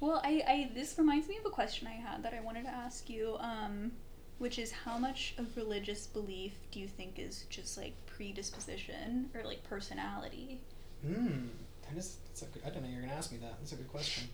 Well, 0.00 0.20
I, 0.24 0.42
I 0.46 0.70
this 0.74 0.98
reminds 0.98 1.28
me 1.28 1.38
of 1.38 1.46
a 1.46 1.50
question 1.50 1.86
I 1.86 1.92
had 1.92 2.22
that 2.24 2.34
I 2.34 2.40
wanted 2.40 2.64
to 2.64 2.70
ask 2.70 3.08
you, 3.08 3.36
um, 3.40 3.92
which 4.38 4.58
is 4.58 4.72
how 4.72 4.98
much 4.98 5.34
of 5.38 5.56
religious 5.56 6.06
belief 6.06 6.52
do 6.72 6.80
you 6.80 6.88
think 6.88 7.18
is 7.18 7.44
just 7.48 7.78
like 7.78 7.94
predisposition 8.06 9.30
or 9.34 9.44
like 9.44 9.62
personality? 9.64 10.60
Hmm. 11.06 11.46
That 11.92 11.98
is. 11.98 12.16
That's 12.26 12.42
a 12.42 12.46
good, 12.46 12.62
I 12.64 12.68
didn't 12.70 12.84
know 12.84 12.88
you 12.90 12.96
were 12.96 13.02
gonna 13.02 13.14
ask 13.14 13.30
me 13.32 13.38
that. 13.38 13.54
That's 13.58 13.72
a 13.72 13.76
good 13.76 13.88
question. 13.90 14.28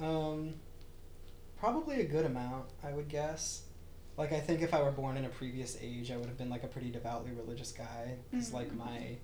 Um, 0.00 0.54
probably 1.58 2.00
a 2.00 2.04
good 2.04 2.26
amount, 2.26 2.66
I 2.84 2.92
would 2.92 3.08
guess. 3.08 3.62
Like 4.16 4.32
I 4.32 4.40
think 4.40 4.60
if 4.60 4.74
I 4.74 4.82
were 4.82 4.90
born 4.90 5.16
in 5.16 5.24
a 5.24 5.28
previous 5.30 5.78
age, 5.80 6.10
I 6.10 6.16
would 6.16 6.26
have 6.26 6.36
been 6.36 6.50
like 6.50 6.64
a 6.64 6.68
pretty 6.68 6.90
devoutly 6.90 7.30
religious 7.32 7.72
guy. 7.72 8.16
Because 8.30 8.52
like 8.52 8.70
Mhm. 8.72 8.76
my, 8.78 9.16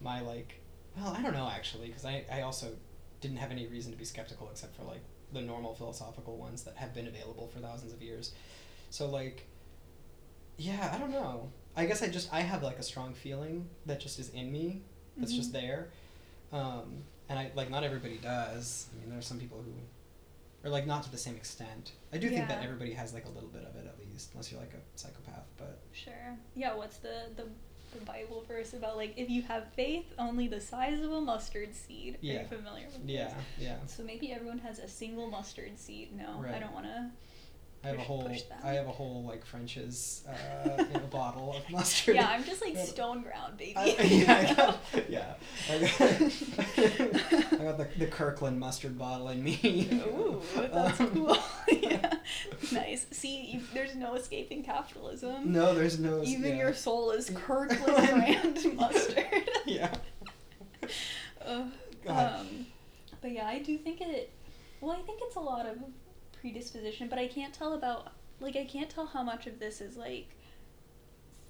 my 0.00 0.20
like, 0.20 0.60
well, 0.96 1.08
I 1.16 1.22
don't 1.22 1.32
know 1.32 1.48
actually, 1.48 1.88
because 1.88 2.04
I 2.04 2.24
I 2.30 2.42
also 2.42 2.68
didn't 3.20 3.38
have 3.38 3.50
any 3.50 3.66
reason 3.66 3.90
to 3.92 3.98
be 3.98 4.04
skeptical 4.04 4.48
except 4.50 4.76
for 4.76 4.84
like 4.84 5.00
the 5.32 5.40
normal 5.42 5.74
philosophical 5.74 6.36
ones 6.36 6.62
that 6.62 6.76
have 6.76 6.94
been 6.94 7.08
available 7.08 7.48
for 7.48 7.58
thousands 7.58 7.92
of 7.92 8.00
years. 8.02 8.32
So 8.90 9.08
like 9.08 9.46
yeah, 10.58 10.90
I 10.94 10.98
don't 10.98 11.10
know. 11.10 11.50
I 11.76 11.84
guess 11.86 12.02
I 12.02 12.08
just 12.08 12.32
I 12.32 12.40
have 12.40 12.62
like 12.62 12.78
a 12.78 12.82
strong 12.82 13.12
feeling 13.14 13.68
that 13.84 14.00
just 14.00 14.18
is 14.18 14.30
in 14.30 14.50
me. 14.52 14.82
That's 15.16 15.32
just 15.34 15.50
Mhm. 15.50 15.54
there. 15.54 15.90
Um, 16.52 17.02
and 17.28 17.38
I 17.38 17.50
like 17.54 17.70
not 17.70 17.84
everybody 17.84 18.18
does. 18.18 18.86
I 18.92 19.00
mean, 19.00 19.10
there 19.10 19.18
are 19.18 19.22
some 19.22 19.38
people 19.38 19.62
who 19.64 19.72
or 20.66 20.70
like 20.70 20.86
not 20.86 21.02
to 21.04 21.10
the 21.10 21.18
same 21.18 21.36
extent. 21.36 21.92
I 22.12 22.18
do 22.18 22.28
think 22.28 22.48
that 22.48 22.62
everybody 22.64 22.92
has 22.92 23.14
like 23.14 23.26
a 23.26 23.30
little 23.30 23.48
bit 23.48 23.62
of 23.62 23.76
it 23.76 23.86
at 23.86 23.98
least, 23.98 24.30
unless 24.32 24.50
you're 24.50 24.60
like 24.60 24.74
a 24.74 24.98
psychopath, 24.98 25.46
but 25.56 25.78
Sure. 25.92 26.36
Yeah, 26.54 26.74
what's 26.74 26.98
the, 26.98 27.30
the 27.36 27.44
the 27.96 28.04
Bible 28.04 28.44
verse 28.48 28.74
about 28.74 28.96
like 28.96 29.14
if 29.16 29.30
you 29.30 29.42
have 29.42 29.72
faith 29.74 30.06
only 30.18 30.48
the 30.48 30.60
size 30.60 31.00
of 31.00 31.12
a 31.12 31.20
mustard 31.20 31.74
seed? 31.74 32.18
Yeah. 32.20 32.38
Are 32.38 32.42
you 32.42 32.48
familiar 32.48 32.86
with 32.86 33.08
yeah, 33.08 33.26
this? 33.26 33.34
yeah. 33.58 33.76
So 33.86 34.02
maybe 34.02 34.32
everyone 34.32 34.58
has 34.58 34.78
a 34.78 34.88
single 34.88 35.30
mustard 35.30 35.78
seed. 35.78 36.16
No, 36.16 36.44
I 36.52 36.58
don't 36.58 36.72
want 36.72 36.86
to. 36.86 37.10
I 37.86 37.90
have 37.90 37.98
a 37.98 38.02
whole. 38.02 38.36
I 38.64 38.70
have 38.72 38.88
a 38.88 38.90
whole 38.90 39.22
like 39.22 39.46
French's 39.46 40.24
uh, 40.28 40.82
in 40.90 40.96
a 40.96 40.98
bottle 41.10 41.54
of 41.56 41.70
mustard. 41.70 42.16
Yeah, 42.16 42.28
I'm 42.28 42.42
just 42.42 42.60
like 42.60 42.76
stone 42.84 43.22
ground, 43.22 43.56
baby. 43.56 43.74
I, 43.76 43.84
yeah, 44.02 44.34
I 44.34 44.54
got, 44.54 44.78
yeah. 45.08 45.34
I 45.70 45.78
got, 45.78 46.00
I 47.60 47.64
got 47.64 47.78
the, 47.78 47.88
the 47.96 48.06
Kirkland 48.08 48.58
mustard 48.58 48.98
bottle 48.98 49.28
in 49.28 49.44
me. 49.44 49.88
Ooh, 50.08 50.42
that's 50.56 50.98
Um, 51.00 51.10
cool. 51.12 51.38
yeah, 51.70 52.14
nice. 52.72 53.06
See, 53.12 53.52
you, 53.52 53.60
there's 53.72 53.94
no 53.94 54.14
escaping 54.16 54.64
capitalism. 54.64 55.52
No, 55.52 55.72
there's 55.72 56.00
no. 56.00 56.24
Even 56.24 56.56
yeah. 56.56 56.64
your 56.64 56.74
soul 56.74 57.12
is 57.12 57.30
Kirkland 57.30 57.84
brand 57.84 58.74
mustard. 58.74 59.26
Yeah. 59.64 59.94
God. 62.04 62.40
um, 62.40 62.66
but 63.20 63.30
yeah, 63.30 63.46
I 63.46 63.60
do 63.60 63.78
think 63.78 64.00
it. 64.00 64.32
Well, 64.80 64.90
I 64.90 65.02
think 65.02 65.20
it's 65.22 65.36
a 65.36 65.40
lot 65.40 65.66
of 65.66 65.76
predisposition, 66.50 67.08
but 67.08 67.18
I 67.18 67.26
can't 67.26 67.52
tell 67.52 67.72
about 67.74 68.12
like 68.38 68.54
I 68.56 68.64
can't 68.64 68.88
tell 68.88 69.06
how 69.06 69.22
much 69.22 69.46
of 69.46 69.58
this 69.58 69.80
is 69.80 69.96
like 69.96 70.28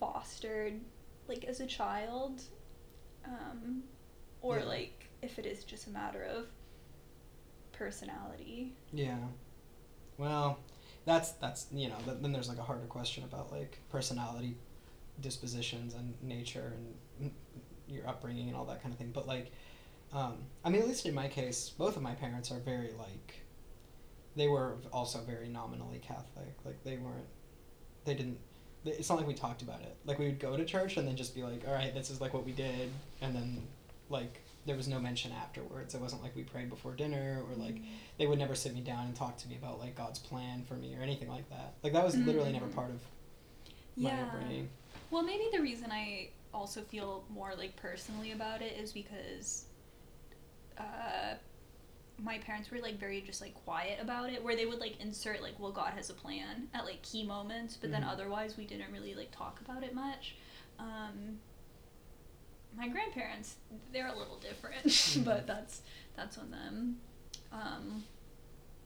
fostered 0.00 0.80
like 1.28 1.44
as 1.44 1.60
a 1.60 1.66
child, 1.66 2.42
um, 3.24 3.82
or 4.40 4.58
Yeah. 4.58 4.64
like 4.64 5.08
if 5.22 5.38
it 5.38 5.46
is 5.46 5.64
just 5.64 5.86
a 5.86 5.90
matter 5.90 6.22
of 6.22 6.46
personality. 7.72 8.72
Yeah. 8.92 9.18
Well, 10.18 10.58
that's 11.04 11.32
that's 11.32 11.66
you 11.72 11.88
know 11.88 11.96
th- 12.04 12.18
then 12.22 12.32
there's 12.32 12.48
like 12.48 12.58
a 12.58 12.62
harder 12.62 12.86
question 12.86 13.24
about 13.24 13.52
like 13.52 13.78
personality, 13.90 14.56
dispositions 15.20 15.94
and 15.94 16.14
nature 16.22 16.72
and 17.20 17.32
your 17.88 18.06
upbringing 18.08 18.48
and 18.48 18.56
all 18.56 18.64
that 18.66 18.82
kind 18.82 18.92
of 18.94 18.98
thing. 18.98 19.10
But 19.12 19.26
like, 19.26 19.52
um, 20.12 20.38
I 20.64 20.70
mean, 20.70 20.80
at 20.80 20.88
least 20.88 21.04
in 21.06 21.14
my 21.14 21.28
case, 21.28 21.68
both 21.70 21.96
of 21.96 22.02
my 22.02 22.14
parents 22.14 22.50
are 22.50 22.58
very 22.60 22.92
like, 22.98 23.42
they 24.36 24.48
were 24.48 24.76
also 24.92 25.20
very 25.20 25.48
nominally 25.48 25.98
Catholic. 25.98 26.54
Like 26.64 26.82
they 26.84 26.96
weren't, 26.98 27.26
they 28.04 28.14
didn't. 28.14 28.38
they- 28.84 28.92
It's 28.92 29.08
not 29.08 29.18
like 29.18 29.26
we 29.26 29.34
talked 29.34 29.62
about 29.62 29.80
it. 29.80 29.96
Like 30.04 30.18
we 30.18 30.26
would 30.26 30.38
go 30.38 30.56
to 30.56 30.64
church 30.64 30.96
and 30.96 31.08
then 31.08 31.16
just 31.16 31.34
be 31.34 31.42
like, 31.42 31.66
all 31.66 31.74
right, 31.74 31.92
this 31.94 32.10
is 32.10 32.20
like 32.20 32.34
what 32.34 32.44
we 32.44 32.52
did, 32.52 32.90
and 33.20 33.34
then 33.34 33.62
like 34.10 34.42
there 34.66 34.76
was 34.76 34.88
no 34.88 34.98
mention 34.98 35.32
afterwards. 35.32 35.94
It 35.94 36.00
wasn't 36.00 36.22
like 36.22 36.34
we 36.36 36.42
prayed 36.42 36.68
before 36.70 36.92
dinner 36.94 37.42
or 37.48 37.54
like 37.56 37.76
they 38.18 38.26
would 38.26 38.38
never 38.38 38.54
sit 38.54 38.74
me 38.74 38.80
down 38.80 39.06
and 39.06 39.14
talk 39.14 39.36
to 39.38 39.48
me 39.48 39.56
about 39.56 39.78
like 39.78 39.94
God's 39.96 40.18
plan 40.18 40.64
for 40.68 40.74
me 40.74 40.94
or 40.96 41.02
anything 41.02 41.28
like 41.28 41.48
that. 41.50 41.74
Like 41.82 41.92
that 41.92 42.04
was 42.04 42.16
literally 42.16 42.52
never 42.52 42.66
Mhm. 42.66 42.74
part 42.74 42.90
of 42.90 43.00
my 43.96 44.10
Yeah. 44.10 44.24
upbringing. 44.26 44.68
Well, 45.10 45.22
maybe 45.22 45.44
the 45.52 45.60
reason 45.62 45.90
I 45.92 46.30
also 46.52 46.82
feel 46.82 47.24
more 47.30 47.54
like 47.54 47.76
personally 47.76 48.32
about 48.32 48.60
it 48.60 48.72
is 48.76 48.92
because 48.92 49.66
uh, 50.78 51.34
my 52.22 52.38
parents 52.38 52.70
were 52.70 52.78
like 52.78 52.98
very 52.98 53.20
just 53.20 53.40
like 53.40 53.54
quiet 53.54 53.98
about 54.00 54.30
it, 54.30 54.42
where 54.42 54.56
they 54.56 54.66
would 54.66 54.80
like 54.80 54.98
insert 55.00 55.42
like, 55.42 55.58
well, 55.58 55.72
God 55.72 55.92
has 55.96 56.08
a 56.10 56.14
plan 56.14 56.68
at 56.74 56.84
like 56.84 57.02
key 57.02 57.24
moments, 57.24 57.76
but 57.76 57.90
then 57.90 58.02
Mhm. 58.02 58.08
otherwise 58.12 58.56
we 58.56 58.64
didn't 58.64 58.90
really 58.92 59.14
like 59.14 59.30
talk 59.30 59.60
about 59.60 59.82
it 59.82 59.94
much. 59.94 60.36
Um, 60.78 61.38
my 62.76 62.88
grandparents, 62.88 63.56
they're 63.92 64.08
a 64.08 64.16
little 64.16 64.38
different, 64.38 64.84
Mhm. 64.86 65.24
but 65.24 65.46
that's 65.46 65.82
that's 66.14 66.38
on 66.38 66.50
them. 66.50 67.00
Um, 67.52 68.04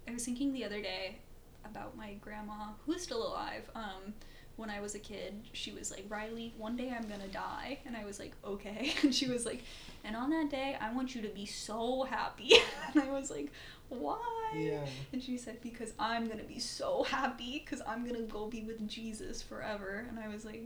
I 0.08 0.12
was 0.12 0.24
thinking 0.24 0.52
the 0.52 0.64
other 0.64 0.80
day 0.82 1.18
about 1.64 1.96
my 1.96 2.14
grandma, 2.14 2.72
who's 2.86 3.02
still 3.02 3.26
alive. 3.26 3.70
Um, 3.74 4.14
when 4.61 4.68
I 4.68 4.78
was 4.80 4.94
a 4.94 4.98
kid, 4.98 5.32
she 5.54 5.72
was 5.72 5.90
like, 5.90 6.04
Riley, 6.11 6.52
one 6.58 6.76
day 6.76 6.92
I'm 6.94 7.08
gonna 7.08 7.28
die. 7.28 7.78
And 7.86 7.96
I 7.96 8.04
was 8.04 8.18
like, 8.18 8.32
okay. 8.44 8.92
And 9.02 9.14
she 9.14 9.26
was 9.26 9.46
like, 9.46 9.62
and 10.04 10.14
on 10.14 10.28
that 10.30 10.50
day, 10.50 10.76
I 10.78 10.92
want 10.92 11.14
you 11.14 11.22
to 11.22 11.28
be 11.28 11.46
so 11.46 12.02
happy. 12.02 12.52
and 12.94 13.02
I 13.02 13.11
was 13.11 13.30
like, 13.30 13.50
why? 13.88 14.18
Yeah. 14.54 14.84
And 15.14 15.22
she 15.22 15.38
said, 15.38 15.62
because 15.62 15.94
I'm 15.98 16.28
gonna 16.28 16.44
be 16.44 16.58
so 16.58 17.04
happy, 17.04 17.62
because 17.64 17.80
I'm 17.88 18.06
gonna 18.06 18.20
go 18.22 18.48
be 18.48 18.62
with 18.62 18.86
Jesus 18.86 19.40
forever. 19.40 20.04
And 20.11 20.18
I 20.20 20.28
was 20.28 20.44
like, 20.44 20.62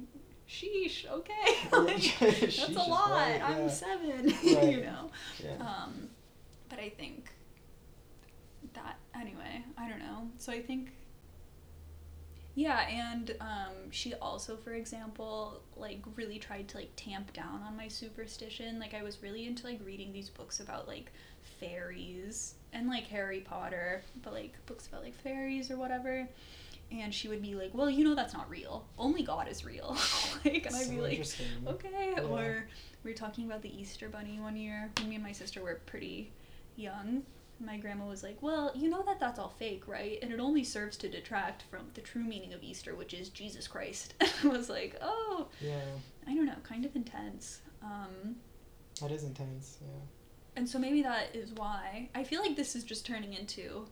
sheesh, 0.48 1.06
okay. 1.08 1.46
like, 1.72 1.96
Sheesh 1.98 2.40
that's 2.66 2.76
a 2.76 2.90
lot. 2.90 3.10
right, 3.12 3.36
yeah. 3.38 3.46
I'm 3.46 3.70
seven, 3.70 4.26
Right. 4.26 4.72
you 4.72 4.80
know? 4.82 5.10
Yeah. 5.42 5.56
Um, 5.60 6.08
but 6.68 6.80
I 6.80 6.88
think 6.88 7.30
that 8.74 8.96
anyway, 9.18 9.64
I 9.78 9.88
don't 9.88 10.00
know. 10.00 10.28
So 10.38 10.52
I 10.52 10.60
think 10.60 10.90
yeah, 12.54 12.88
and 12.88 13.34
um, 13.40 13.90
she 13.90 14.14
also, 14.14 14.56
for 14.56 14.74
example, 14.74 15.60
like 15.76 16.00
really 16.14 16.38
tried 16.38 16.68
to 16.68 16.76
like 16.78 16.90
tamp 16.94 17.32
down 17.32 17.62
on 17.66 17.76
my 17.76 17.88
superstition. 17.88 18.78
Like 18.78 18.94
I 18.94 19.02
was 19.02 19.22
really 19.22 19.46
into 19.46 19.66
like 19.66 19.80
reading 19.84 20.12
these 20.12 20.28
books 20.28 20.60
about 20.60 20.86
like 20.86 21.10
fairies 21.58 22.54
and 22.72 22.88
like 22.88 23.04
Harry 23.08 23.40
Potter, 23.40 24.02
but 24.22 24.32
like 24.32 24.54
books 24.66 24.86
about 24.86 25.02
like 25.02 25.14
fairies 25.14 25.70
or 25.70 25.76
whatever. 25.76 26.28
And 26.92 27.12
she 27.12 27.26
would 27.26 27.42
be 27.42 27.56
like, 27.56 27.70
"Well, 27.74 27.90
you 27.90 28.04
know 28.04 28.14
that's 28.14 28.34
not 28.34 28.48
real. 28.48 28.84
Only 28.98 29.22
God 29.22 29.48
is 29.48 29.64
real." 29.64 29.96
like, 30.44 30.66
and 30.66 30.76
I'd 30.76 30.84
So 30.84 30.90
be 30.90 31.00
like, 31.00 31.26
okay. 31.66 32.12
Yeah. 32.16 32.22
Or 32.22 32.68
we 33.02 33.10
were 33.10 33.16
talking 33.16 33.46
about 33.46 33.62
the 33.62 33.80
Easter 33.80 34.08
Bunny 34.08 34.38
one 34.38 34.56
year. 34.56 34.92
Me 35.08 35.16
and 35.16 35.24
my 35.24 35.32
sister 35.32 35.60
were 35.60 35.80
pretty 35.86 36.30
young. 36.76 37.24
My 37.64 37.76
grandma 37.78 38.06
was 38.06 38.22
like, 38.22 38.36
"Well, 38.42 38.72
you 38.74 38.88
know 38.90 39.02
that 39.06 39.18
that's 39.20 39.38
all 39.38 39.54
fake, 39.58 39.86
right? 39.88 40.18
And 40.22 40.32
it 40.32 40.40
only 40.40 40.64
serves 40.64 40.96
to 40.98 41.08
detract 41.08 41.62
from 41.70 41.86
the 41.94 42.00
true 42.00 42.22
meaning 42.24 42.52
of 42.52 42.62
Easter, 42.62 42.94
which 42.94 43.14
is 43.14 43.28
Jesus 43.30 43.66
Christ." 43.66 44.14
I 44.44 44.48
was 44.48 44.68
like, 44.68 44.96
"Oh, 45.02 45.48
Yeah. 45.60 45.80
I 46.26 46.34
don't 46.34 46.46
know, 46.46 46.56
kind 46.62 46.84
of 46.84 46.94
intense." 46.96 47.60
Um, 47.82 48.36
That 49.00 49.10
is 49.10 49.24
intense. 49.24 49.78
Yeah. 49.82 49.88
and 50.56 50.68
so 50.68 50.78
maybe 50.78 51.02
that 51.02 51.34
is 51.34 51.50
why 51.52 52.08
I 52.14 52.22
feel 52.24 52.40
like 52.40 52.54
this 52.56 52.76
is 52.76 52.84
just 52.84 53.04
turning 53.04 53.34
into 53.34 53.86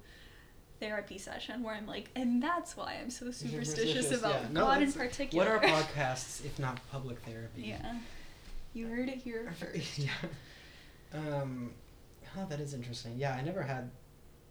therapy 0.81 1.19
session 1.19 1.63
where 1.63 1.75
I'm 1.75 1.87
like, 1.87 2.11
and 2.17 2.43
that's 2.43 2.77
why 2.77 2.97
I'm 3.01 3.11
so 3.11 3.31
superstitious, 3.31 4.07
Superstitious, 4.07 4.19
about 4.19 4.43
yeah. 4.43 4.49
No, 4.53 4.61
God 4.63 4.83
in 4.83 4.93
particular. 4.93 5.45
What 5.59 5.65
are 5.65 5.67
podcasts 5.83 6.45
if 6.45 6.59
not 6.59 6.81
public 6.91 7.19
therapy? 7.21 7.63
Yeah. 7.63 7.95
You 8.75 8.87
heard 8.89 9.09
it 9.09 9.19
here 9.19 9.53
first. 9.61 9.99
yeah. 9.99 10.11
Um, 11.15 11.73
oh, 12.39 12.47
that 12.49 12.61
is 12.61 12.75
interesting. 12.75 13.15
Yeah, 13.17 13.35
I 13.35 13.43
never 13.43 13.63
had. 13.63 13.91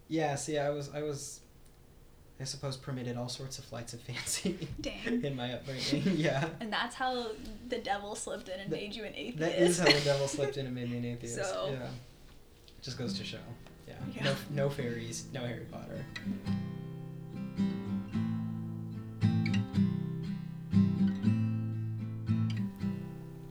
Yeah, 0.07 0.35
see, 0.35 0.57
I 0.57 0.69
was, 0.69 0.89
I 0.93 1.01
was, 1.03 1.39
I 2.39 2.43
suppose, 2.43 2.75
permitted 2.77 3.17
all 3.17 3.29
sorts 3.29 3.59
of 3.59 3.65
flights 3.65 3.93
of 3.93 4.01
fancy 4.07 4.67
Dang. 4.79 5.23
in 5.23 5.35
my 5.35 5.53
upbringing. 5.53 6.03
yeah. 6.17 6.49
And 6.59 6.71
that's 6.71 6.95
how 6.95 7.27
the 7.69 7.77
devil 7.77 8.15
slipped 8.15 8.49
in 8.49 8.59
and 8.59 8.71
That- 8.71 8.75
made 8.79 8.93
you 8.95 9.03
an 9.05 9.13
atheist. 9.15 9.39
That 9.39 9.59
is 9.59 9.79
how 9.79 9.85
the 9.85 10.01
devil 10.01 10.27
slipped 10.37 10.57
in 10.57 10.65
and 10.65 10.75
made 10.75 10.89
me 10.91 10.97
an 10.97 11.05
atheist. 11.05 11.35
So- 11.35 11.69
yeah. 11.71 11.87
Just 12.81 12.97
goes 12.97 13.13
to 13.19 13.23
show. 13.23 13.37
Yeah. 13.87 13.93
Yeah. 14.15 14.23
No, 14.23 14.35
no 14.63 14.69
fairies, 14.69 15.25
no 15.33 15.41
Harry 15.41 15.65
Potter. 15.71 16.03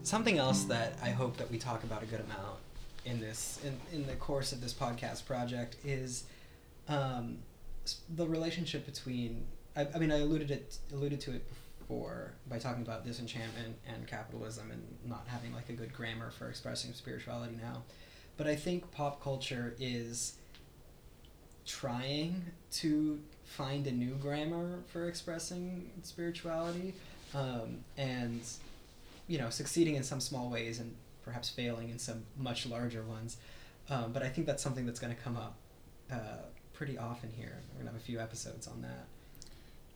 Something 0.03 0.39
else 0.39 0.65
that 0.65 0.95
I 1.03 1.11
hope 1.11 1.37
that 1.37 1.51
we 1.51 1.59
talk 1.59 1.85
about 1.85 2.03
a 2.03 2.07
good 2.07 2.21
amount 2.21 2.59
in 3.05 3.21
this 3.21 3.59
in, 3.65 3.79
in 3.93 4.07
the 4.07 4.15
course 4.15 4.53
of 4.53 4.61
this 4.61 4.73
podcast 4.73 5.27
project 5.27 5.77
is 5.85 6.25
um, 6.89 7.39
the 8.15 8.27
relationship 8.27 8.87
between 8.87 9.47
I, 9.77 9.87
I 9.95 9.99
mean 9.99 10.13
I 10.13 10.19
alluded 10.19 10.51
it 10.51 10.79
alluded 10.93 11.21
to 11.23 11.33
it 11.33 11.45
before 11.79 12.33
by 12.49 12.59
talking 12.59 12.83
about 12.83 13.05
disenchantment 13.05 13.77
and 13.87 14.07
capitalism 14.07 14.71
and 14.71 14.83
not 15.05 15.25
having 15.27 15.53
like 15.53 15.69
a 15.69 15.73
good 15.73 15.93
grammar 15.93 16.31
for 16.31 16.49
expressing 16.49 16.93
spirituality 16.93 17.57
now. 17.61 17.83
But 18.37 18.47
I 18.47 18.57
think 18.57 18.91
pop 18.93 19.23
culture 19.23 19.75
is 19.79 20.35
trying 21.67 22.45
to 22.73 23.21
find 23.45 23.87
a 23.87 23.93
new 23.93 24.15
grammar 24.15 24.81
for 24.87 25.09
expressing 25.09 25.91
spirituality 26.03 26.95
um, 27.35 27.79
and 27.97 28.41
you 29.27 29.39
know 29.39 29.51
succeeding 29.51 29.97
in 29.97 30.03
some 30.03 30.21
small 30.21 30.51
ways 30.51 30.79
and 30.79 30.95
perhaps 31.31 31.49
failing 31.49 31.89
in 31.91 31.99
some 31.99 32.25
much 32.37 32.67
larger 32.67 33.03
ones 33.05 33.37
um, 33.89 34.13
but 34.13 34.23
i 34.23 34.29
think 34.29 34.47
that's 34.47 34.63
something 34.63 34.85
that's 34.87 34.99
going 35.01 35.15
to 35.15 35.23
come 35.23 35.37
up 35.37 35.55
uh, 36.11 36.17
pretty 36.73 36.99
often 36.99 37.31
here 37.31 37.57
we're 37.71 37.83
going 37.83 37.87
to 37.87 37.93
have 37.93 38.01
a 38.01 38.05
few 38.05 38.19
episodes 38.21 38.67
on 38.67 38.83
that 38.83 39.07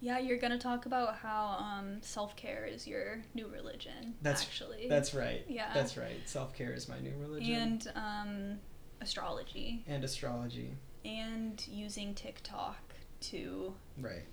Yeah, 0.00 0.18
you're 0.18 0.38
gonna 0.38 0.58
talk 0.58 0.84
about 0.86 1.16
how 1.16 1.42
um, 1.58 2.02
self 2.02 2.36
care 2.36 2.66
is 2.74 2.86
your 2.86 3.22
new 3.34 3.48
religion. 3.48 4.14
That's- 4.22 4.42
actually. 4.42 4.86
that's 4.88 5.14
right 5.14 5.42
Yeah. 5.48 5.70
that's 5.74 5.96
right 5.96 6.20
self-care 6.26 6.72
is 6.74 6.88
my 6.88 6.98
new 7.00 7.14
religion 7.26 7.54
And 7.54 7.92
um, 7.94 8.58
astrology 9.00 9.82
and 9.88 10.04
astrology. 10.04 10.70
and 11.04 11.56
using 11.68 12.14
TikTok 12.14 12.82
to 13.30 13.74
Right. 14.08 14.26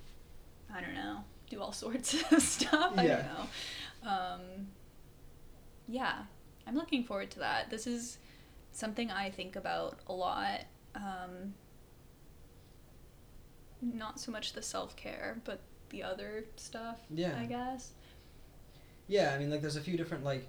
I 0.73 0.81
don't 0.81 0.93
know, 0.93 1.23
do 1.49 1.61
all 1.61 1.71
sorts 1.73 2.13
of 2.31 2.41
stuff. 2.41 2.93
I 2.97 3.07
don't 3.07 3.25
know. 3.33 4.09
Um, 4.09 4.41
yeah, 5.87 6.23
I'm 6.67 6.75
looking 6.75 7.03
forward 7.03 7.31
to 7.31 7.39
that. 7.39 7.69
This 7.69 7.87
is 7.87 8.17
something 8.71 9.11
I 9.11 9.29
think 9.29 9.55
about 9.55 9.99
a 10.07 10.13
lot. 10.13 10.61
Um, 10.95 11.53
not 13.81 14.19
so 14.19 14.31
much 14.31 14.53
the 14.53 14.61
self 14.61 14.95
care, 14.95 15.41
but 15.43 15.61
the 15.89 16.03
other 16.03 16.45
stuff. 16.55 16.99
Yeah. 17.09 17.37
I 17.39 17.45
guess. 17.45 17.91
Yeah, 19.07 19.33
I 19.35 19.39
mean, 19.39 19.49
like, 19.49 19.61
there's 19.61 19.75
a 19.75 19.81
few 19.81 19.97
different, 19.97 20.23
like, 20.23 20.47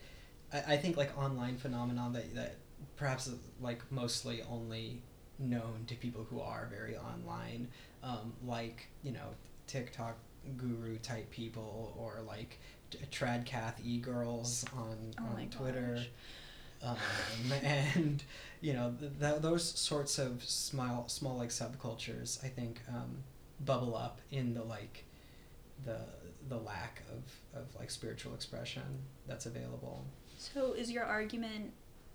I, 0.53 0.75
I 0.75 0.77
think, 0.77 0.97
like, 0.97 1.17
online 1.19 1.57
phenomenon 1.57 2.13
that, 2.13 2.35
that 2.35 2.57
perhaps, 2.97 3.29
like, 3.61 3.81
mostly 3.91 4.43
only 4.43 5.03
known 5.39 5.85
to 5.89 5.97
people 5.97 6.25
who 6.31 6.41
are 6.41 6.69
very 6.71 6.97
online, 6.97 7.69
um, 8.05 8.33
like, 8.47 8.87
you 9.03 9.11
know, 9.11 9.35
TikTok 9.67 10.17
guru 10.57 10.99
type 10.99 11.29
people 11.31 11.97
or, 11.99 12.21
like, 12.27 12.61
Tradcath 13.11 13.75
e-girls 13.85 14.65
on, 14.77 14.97
Oh 15.19 15.25
on 15.25 15.49
Twitter. 15.51 15.99
Um, 16.83 16.97
and, 17.63 18.23
you 18.61 18.73
know, 18.73 18.95
th- 18.99 19.13
th- 19.21 19.43
those 19.43 19.65
sorts 19.65 20.19
of 20.19 20.43
small, 20.45 21.09
small, 21.09 21.37
like, 21.37 21.51
subcultures, 21.51 22.45
I 22.45 22.49
think, 22.49 22.81
um, 22.89 23.23
bubble 23.61 23.97
up 23.97 24.21
in 24.31 24.55
the, 24.55 24.63
like, 24.65 25.05
the 25.85 25.99
the 26.49 26.57
lack 26.57 27.03
of, 27.11 27.61
of 27.61 27.75
like 27.79 27.91
spiritual 27.91 28.35
expression 28.35 28.83
that's 29.27 29.47
available. 29.47 30.05
So, 30.39 30.73
is 30.73 30.91
your 30.91 31.05
argument 31.05 31.73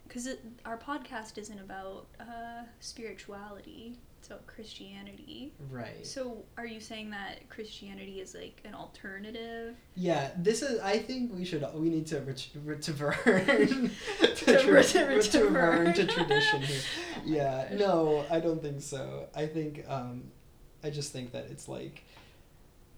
because 0.07 0.27
our 0.65 0.77
podcast 0.77 1.37
isn't 1.37 1.59
about 1.59 2.07
uh, 2.19 2.63
spirituality? 2.79 3.97
About 4.27 4.45
Christianity. 4.47 5.53
Right. 5.69 6.05
So, 6.05 6.43
are 6.57 6.65
you 6.65 6.79
saying 6.79 7.09
that 7.11 7.47
Christianity 7.49 8.19
is 8.19 8.35
like 8.35 8.61
an 8.65 8.73
alternative? 8.73 9.75
Yeah, 9.95 10.31
this 10.37 10.61
is. 10.61 10.79
I 10.81 10.97
think 10.99 11.33
we 11.33 11.45
should. 11.45 11.65
We 11.73 11.89
need 11.89 12.07
to 12.07 12.19
ret- 12.21 12.47
return 12.63 13.15
To 14.19 14.35
to, 14.35 14.71
return 14.71 15.17
return. 15.17 15.93
to 15.93 16.05
tradition 16.07 16.61
here. 16.61 16.81
Oh 17.15 17.21
Yeah. 17.25 17.67
gosh. 17.69 17.79
No, 17.79 18.25
I 18.29 18.39
don't 18.39 18.61
think 18.61 18.81
so. 18.81 19.27
I 19.35 19.45
think. 19.47 19.85
Um, 19.87 20.31
I 20.83 20.89
just 20.89 21.11
think 21.13 21.31
that 21.31 21.47
it's 21.49 21.67
like. 21.67 22.03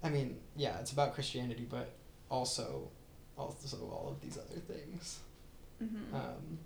I 0.03 0.09
mean, 0.09 0.37
yeah, 0.55 0.79
it's 0.79 0.91
about 0.93 1.13
Christianity, 1.13 1.67
but 1.69 1.91
also, 2.31 2.89
also 3.37 3.77
all 3.91 4.07
of 4.09 4.21
these 4.21 4.37
other 4.37 4.59
things. 4.61 5.19
Mm-hmm. 5.83 6.15
um, 6.15 6.59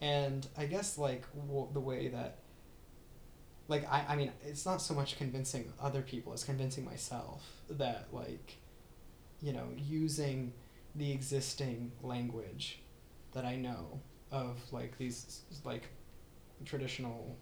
and 0.00 0.46
I 0.58 0.66
guess 0.66 0.96
like 0.98 1.24
w- 1.48 1.68
the 1.72 1.80
way 1.80 2.08
that 2.08 2.38
like 3.68 3.90
I, 3.90 4.04
I 4.08 4.16
mean 4.16 4.32
it's 4.44 4.64
not 4.66 4.80
so 4.80 4.94
much 4.94 5.16
convincing 5.16 5.72
other 5.80 6.02
people 6.02 6.32
as 6.32 6.44
convincing 6.44 6.84
myself 6.84 7.42
that 7.70 8.08
like 8.12 8.56
you 9.40 9.52
know 9.52 9.66
using 9.76 10.52
the 10.94 11.10
existing 11.12 11.92
language 12.02 12.80
that 13.32 13.44
I 13.44 13.56
know 13.56 14.00
of 14.32 14.58
like 14.72 14.96
these 14.98 15.42
like 15.64 15.84
traditional 16.64 17.36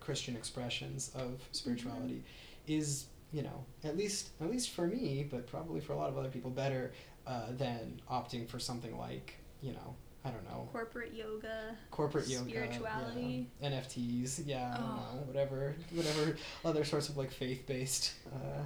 Christian 0.00 0.36
expressions 0.36 1.10
of 1.14 1.40
spirituality 1.52 2.22
is 2.66 3.06
you 3.32 3.42
know 3.42 3.64
at 3.84 3.96
least 3.96 4.30
at 4.40 4.50
least 4.50 4.70
for 4.70 4.86
me 4.86 5.26
but 5.28 5.46
probably 5.46 5.80
for 5.80 5.94
a 5.94 5.96
lot 5.96 6.08
of 6.08 6.18
other 6.18 6.28
people 6.28 6.50
better 6.50 6.92
uh, 7.26 7.46
than 7.56 8.00
opting 8.10 8.48
for 8.48 8.58
something 8.58 8.96
like 8.98 9.36
you 9.60 9.72
know 9.72 9.96
I 10.24 10.30
don't 10.30 10.44
know 10.44 10.68
Corporate 10.72 11.12
yoga. 11.14 11.76
corporate 11.90 12.28
yoga, 12.28 12.48
Spirituality. 12.50 13.48
yeah, 13.60 13.70
NFTs, 13.70 14.42
yeah, 14.46 14.74
I 14.74 14.80
don't 14.80 14.88
Oh. 14.88 14.94
know, 15.16 15.22
whatever, 15.26 15.74
whatever 15.92 16.36
other 16.64 16.84
sorts 16.84 17.08
of 17.08 17.16
like 17.16 17.30
faith-based 17.32 18.12
uh, 18.32 18.62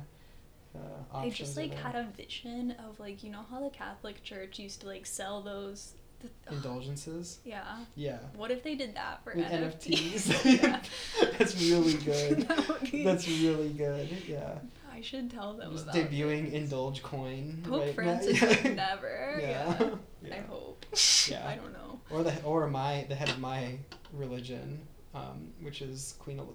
uh, 0.79 0.79
I 1.19 1.31
just 1.31 1.57
like 1.57 1.73
had 1.73 1.95
a 1.95 2.07
vision 2.17 2.73
of 2.87 3.01
like 3.01 3.25
you 3.25 3.31
know 3.31 3.41
how 3.51 3.61
the 3.63 3.71
Catholic 3.71 4.23
Church 4.23 4.59
used 4.59 4.83
to 4.83 4.87
like 4.87 5.07
sell 5.07 5.41
those. 5.41 5.93
th- 6.21 6.33
indulgences. 6.51 7.39
yeah. 7.45 7.77
Yeah, 7.95 8.19
What 8.37 8.51
if 8.51 8.63
they 8.63 8.75
did 8.75 8.95
that 8.95 9.23
for 9.25 9.33
with 9.35 9.47
NFTs? 9.47 10.29
NFTs. 10.29 10.89
That's 11.39 11.61
really 11.63 11.95
good. 12.11 12.47
That 12.49 12.91
be- 12.91 13.05
That's 13.05 13.27
really 13.29 13.71
good. 13.71 14.09
Yeah, 14.29 14.59
I 14.97 15.03
should 15.03 15.31
tell 15.31 15.55
them 15.55 15.73
just 15.73 15.85
about 15.85 15.95
debuting 15.95 16.47
this. 16.47 16.55
Indulge 16.55 17.03
Coin. 17.03 17.63
Pope 17.69 17.83
right. 17.83 17.95
Francis 17.95 18.41
would 18.65 18.77
never. 18.77 19.39
Yeah. 19.41 19.77
Yeah. 19.79 19.91
Yeah. 20.23 20.35
I 20.37 20.41
hope. 20.41 20.87
Yeah. 21.29 21.47
I 21.47 21.57
don't 21.57 21.73
know. 21.73 22.01
Or 22.11 22.23
the 22.23 22.41
or 22.43 22.69
my 22.69 23.05
the 23.09 23.15
head 23.15 23.29
of 23.29 23.41
my 23.41 23.79
religion, 24.13 24.81
um, 25.15 25.49
which 25.61 25.83
is 25.83 26.15
Queen 26.21 26.39
El- 26.39 26.55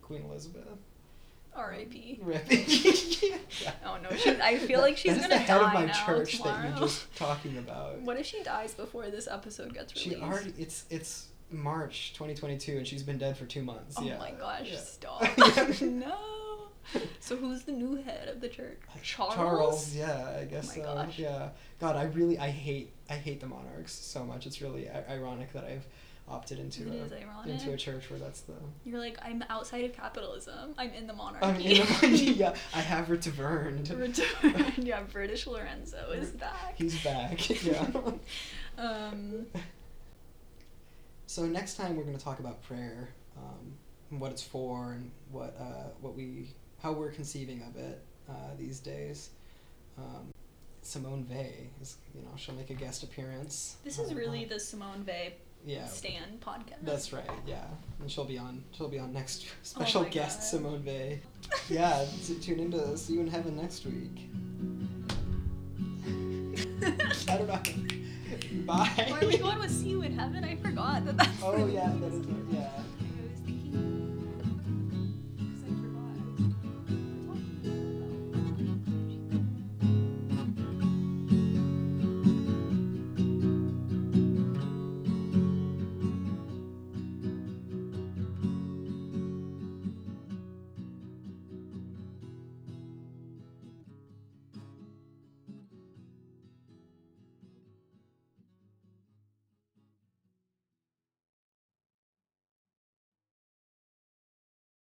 Queen 0.00 0.22
Elizabeth. 0.22 0.78
R.I.P. 1.54 2.20
Rip. 2.22 2.44
yeah. 2.48 3.72
Oh 3.84 3.98
no, 4.00 4.16
she, 4.16 4.30
I 4.40 4.58
feel 4.58 4.80
like 4.80 4.96
she's 4.96 5.16
gonna 5.16 5.28
the 5.28 5.38
head 5.38 5.60
of 5.60 5.74
my 5.74 5.86
now 5.86 6.06
church 6.06 6.38
tomorrow. 6.38 6.62
that 6.62 6.70
you're 6.70 6.78
just 6.86 7.14
talking 7.16 7.58
about. 7.58 8.00
What 8.02 8.16
if 8.18 8.26
she 8.26 8.42
dies 8.44 8.74
before 8.74 9.10
this 9.10 9.26
episode 9.26 9.74
gets 9.74 9.94
released? 9.94 10.16
She 10.16 10.22
already 10.22 10.54
it's 10.56 10.84
it's 10.88 11.28
March 11.50 12.12
2022 12.14 12.78
and 12.78 12.86
she's 12.86 13.02
been 13.02 13.18
dead 13.18 13.36
for 13.36 13.46
two 13.46 13.64
months. 13.64 13.96
Oh 13.98 14.04
yeah. 14.04 14.18
my 14.18 14.30
gosh! 14.30 14.70
Yeah. 14.70 14.78
Stop. 14.78 15.82
no. 15.82 16.47
So 17.20 17.36
who's 17.36 17.62
the 17.64 17.72
new 17.72 17.96
head 17.96 18.28
of 18.28 18.40
the 18.40 18.48
church? 18.48 18.80
Charles. 19.02 19.34
Charles, 19.34 19.94
yeah, 19.96 20.38
I 20.40 20.44
guess 20.44 20.68
my 20.68 20.74
so. 20.74 20.94
gosh. 20.94 21.18
Yeah. 21.18 21.50
God, 21.78 21.96
I 21.96 22.04
really 22.04 22.38
I 22.38 22.48
hate 22.50 22.92
I 23.10 23.14
hate 23.14 23.40
the 23.40 23.46
monarchs 23.46 23.92
so 23.92 24.24
much. 24.24 24.46
It's 24.46 24.62
really 24.62 24.88
i- 24.88 25.04
ironic 25.10 25.52
that 25.52 25.64
I've 25.64 25.86
opted 26.30 26.58
into 26.58 26.82
a, 26.90 27.48
into 27.48 27.72
a 27.72 27.76
church 27.76 28.10
where 28.10 28.18
that's 28.18 28.40
the 28.42 28.54
You're 28.84 28.98
like, 28.98 29.18
I'm 29.22 29.42
outside 29.48 29.84
of 29.84 29.94
capitalism. 29.94 30.74
I'm 30.76 30.90
in 30.92 31.06
the 31.06 31.12
monarchy. 31.14 31.82
I 31.82 32.06
mean, 32.06 32.34
yeah, 32.36 32.54
I 32.74 32.80
have 32.80 33.10
returned. 33.10 33.88
Return. 33.90 34.72
yeah, 34.78 35.02
British 35.10 35.46
Lorenzo 35.46 36.10
is 36.12 36.30
back. 36.30 36.74
He's 36.76 37.02
back. 37.02 37.64
Yeah. 37.64 37.86
Um. 38.76 39.46
So 41.26 41.44
next 41.44 41.74
time 41.76 41.96
we're 41.96 42.04
going 42.04 42.16
to 42.16 42.24
talk 42.24 42.38
about 42.40 42.62
prayer, 42.62 43.10
um, 43.36 43.74
and 44.10 44.20
what 44.20 44.30
it's 44.32 44.42
for, 44.42 44.92
and 44.92 45.10
what 45.30 45.56
uh, 45.60 45.90
what 46.00 46.14
we 46.14 46.48
how 46.82 46.92
we're 46.92 47.10
conceiving 47.10 47.62
of 47.62 47.76
it 47.76 48.00
uh, 48.28 48.32
these 48.58 48.80
days. 48.80 49.30
Um, 49.96 50.28
Simone 50.82 51.26
Weil 51.28 51.46
is 51.82 51.96
you 52.14 52.22
know 52.22 52.30
she'll 52.36 52.54
make 52.54 52.70
a 52.70 52.74
guest 52.74 53.02
appearance. 53.02 53.76
This 53.84 53.98
is 53.98 54.14
really 54.14 54.44
the 54.44 54.58
Simone 54.58 55.04
Weil 55.06 55.32
yeah. 55.66 55.86
Stan 55.86 56.38
podcast. 56.40 56.82
That's 56.82 57.12
right. 57.12 57.28
Yeah, 57.46 57.64
and 58.00 58.10
she'll 58.10 58.24
be 58.24 58.38
on. 58.38 58.62
She'll 58.72 58.88
be 58.88 58.98
on 58.98 59.12
next 59.12 59.46
special 59.62 60.02
Oh 60.02 60.08
guest 60.10 60.38
God. 60.38 60.44
Simone 60.44 60.84
Weil. 60.84 61.18
Yeah, 61.68 62.04
tune 62.40 62.60
into 62.60 62.96
See 62.96 63.14
You 63.14 63.20
in 63.20 63.28
Heaven 63.28 63.56
next 63.56 63.84
week. 63.84 64.30
I 67.28 67.36
don't 67.36 67.46
know. 67.46 67.60
Bye. 68.64 69.06
Where 69.08 69.22
are 69.22 69.26
we 69.26 69.38
going 69.38 69.58
with 69.58 69.70
See 69.70 69.88
You 69.88 70.02
in 70.02 70.16
Heaven? 70.16 70.44
I 70.44 70.56
forgot 70.56 71.04
that 71.06 71.16
that's 71.16 71.42
Oh 71.42 71.66
yeah, 71.66 71.92
that 72.00 72.12
is. 72.12 72.26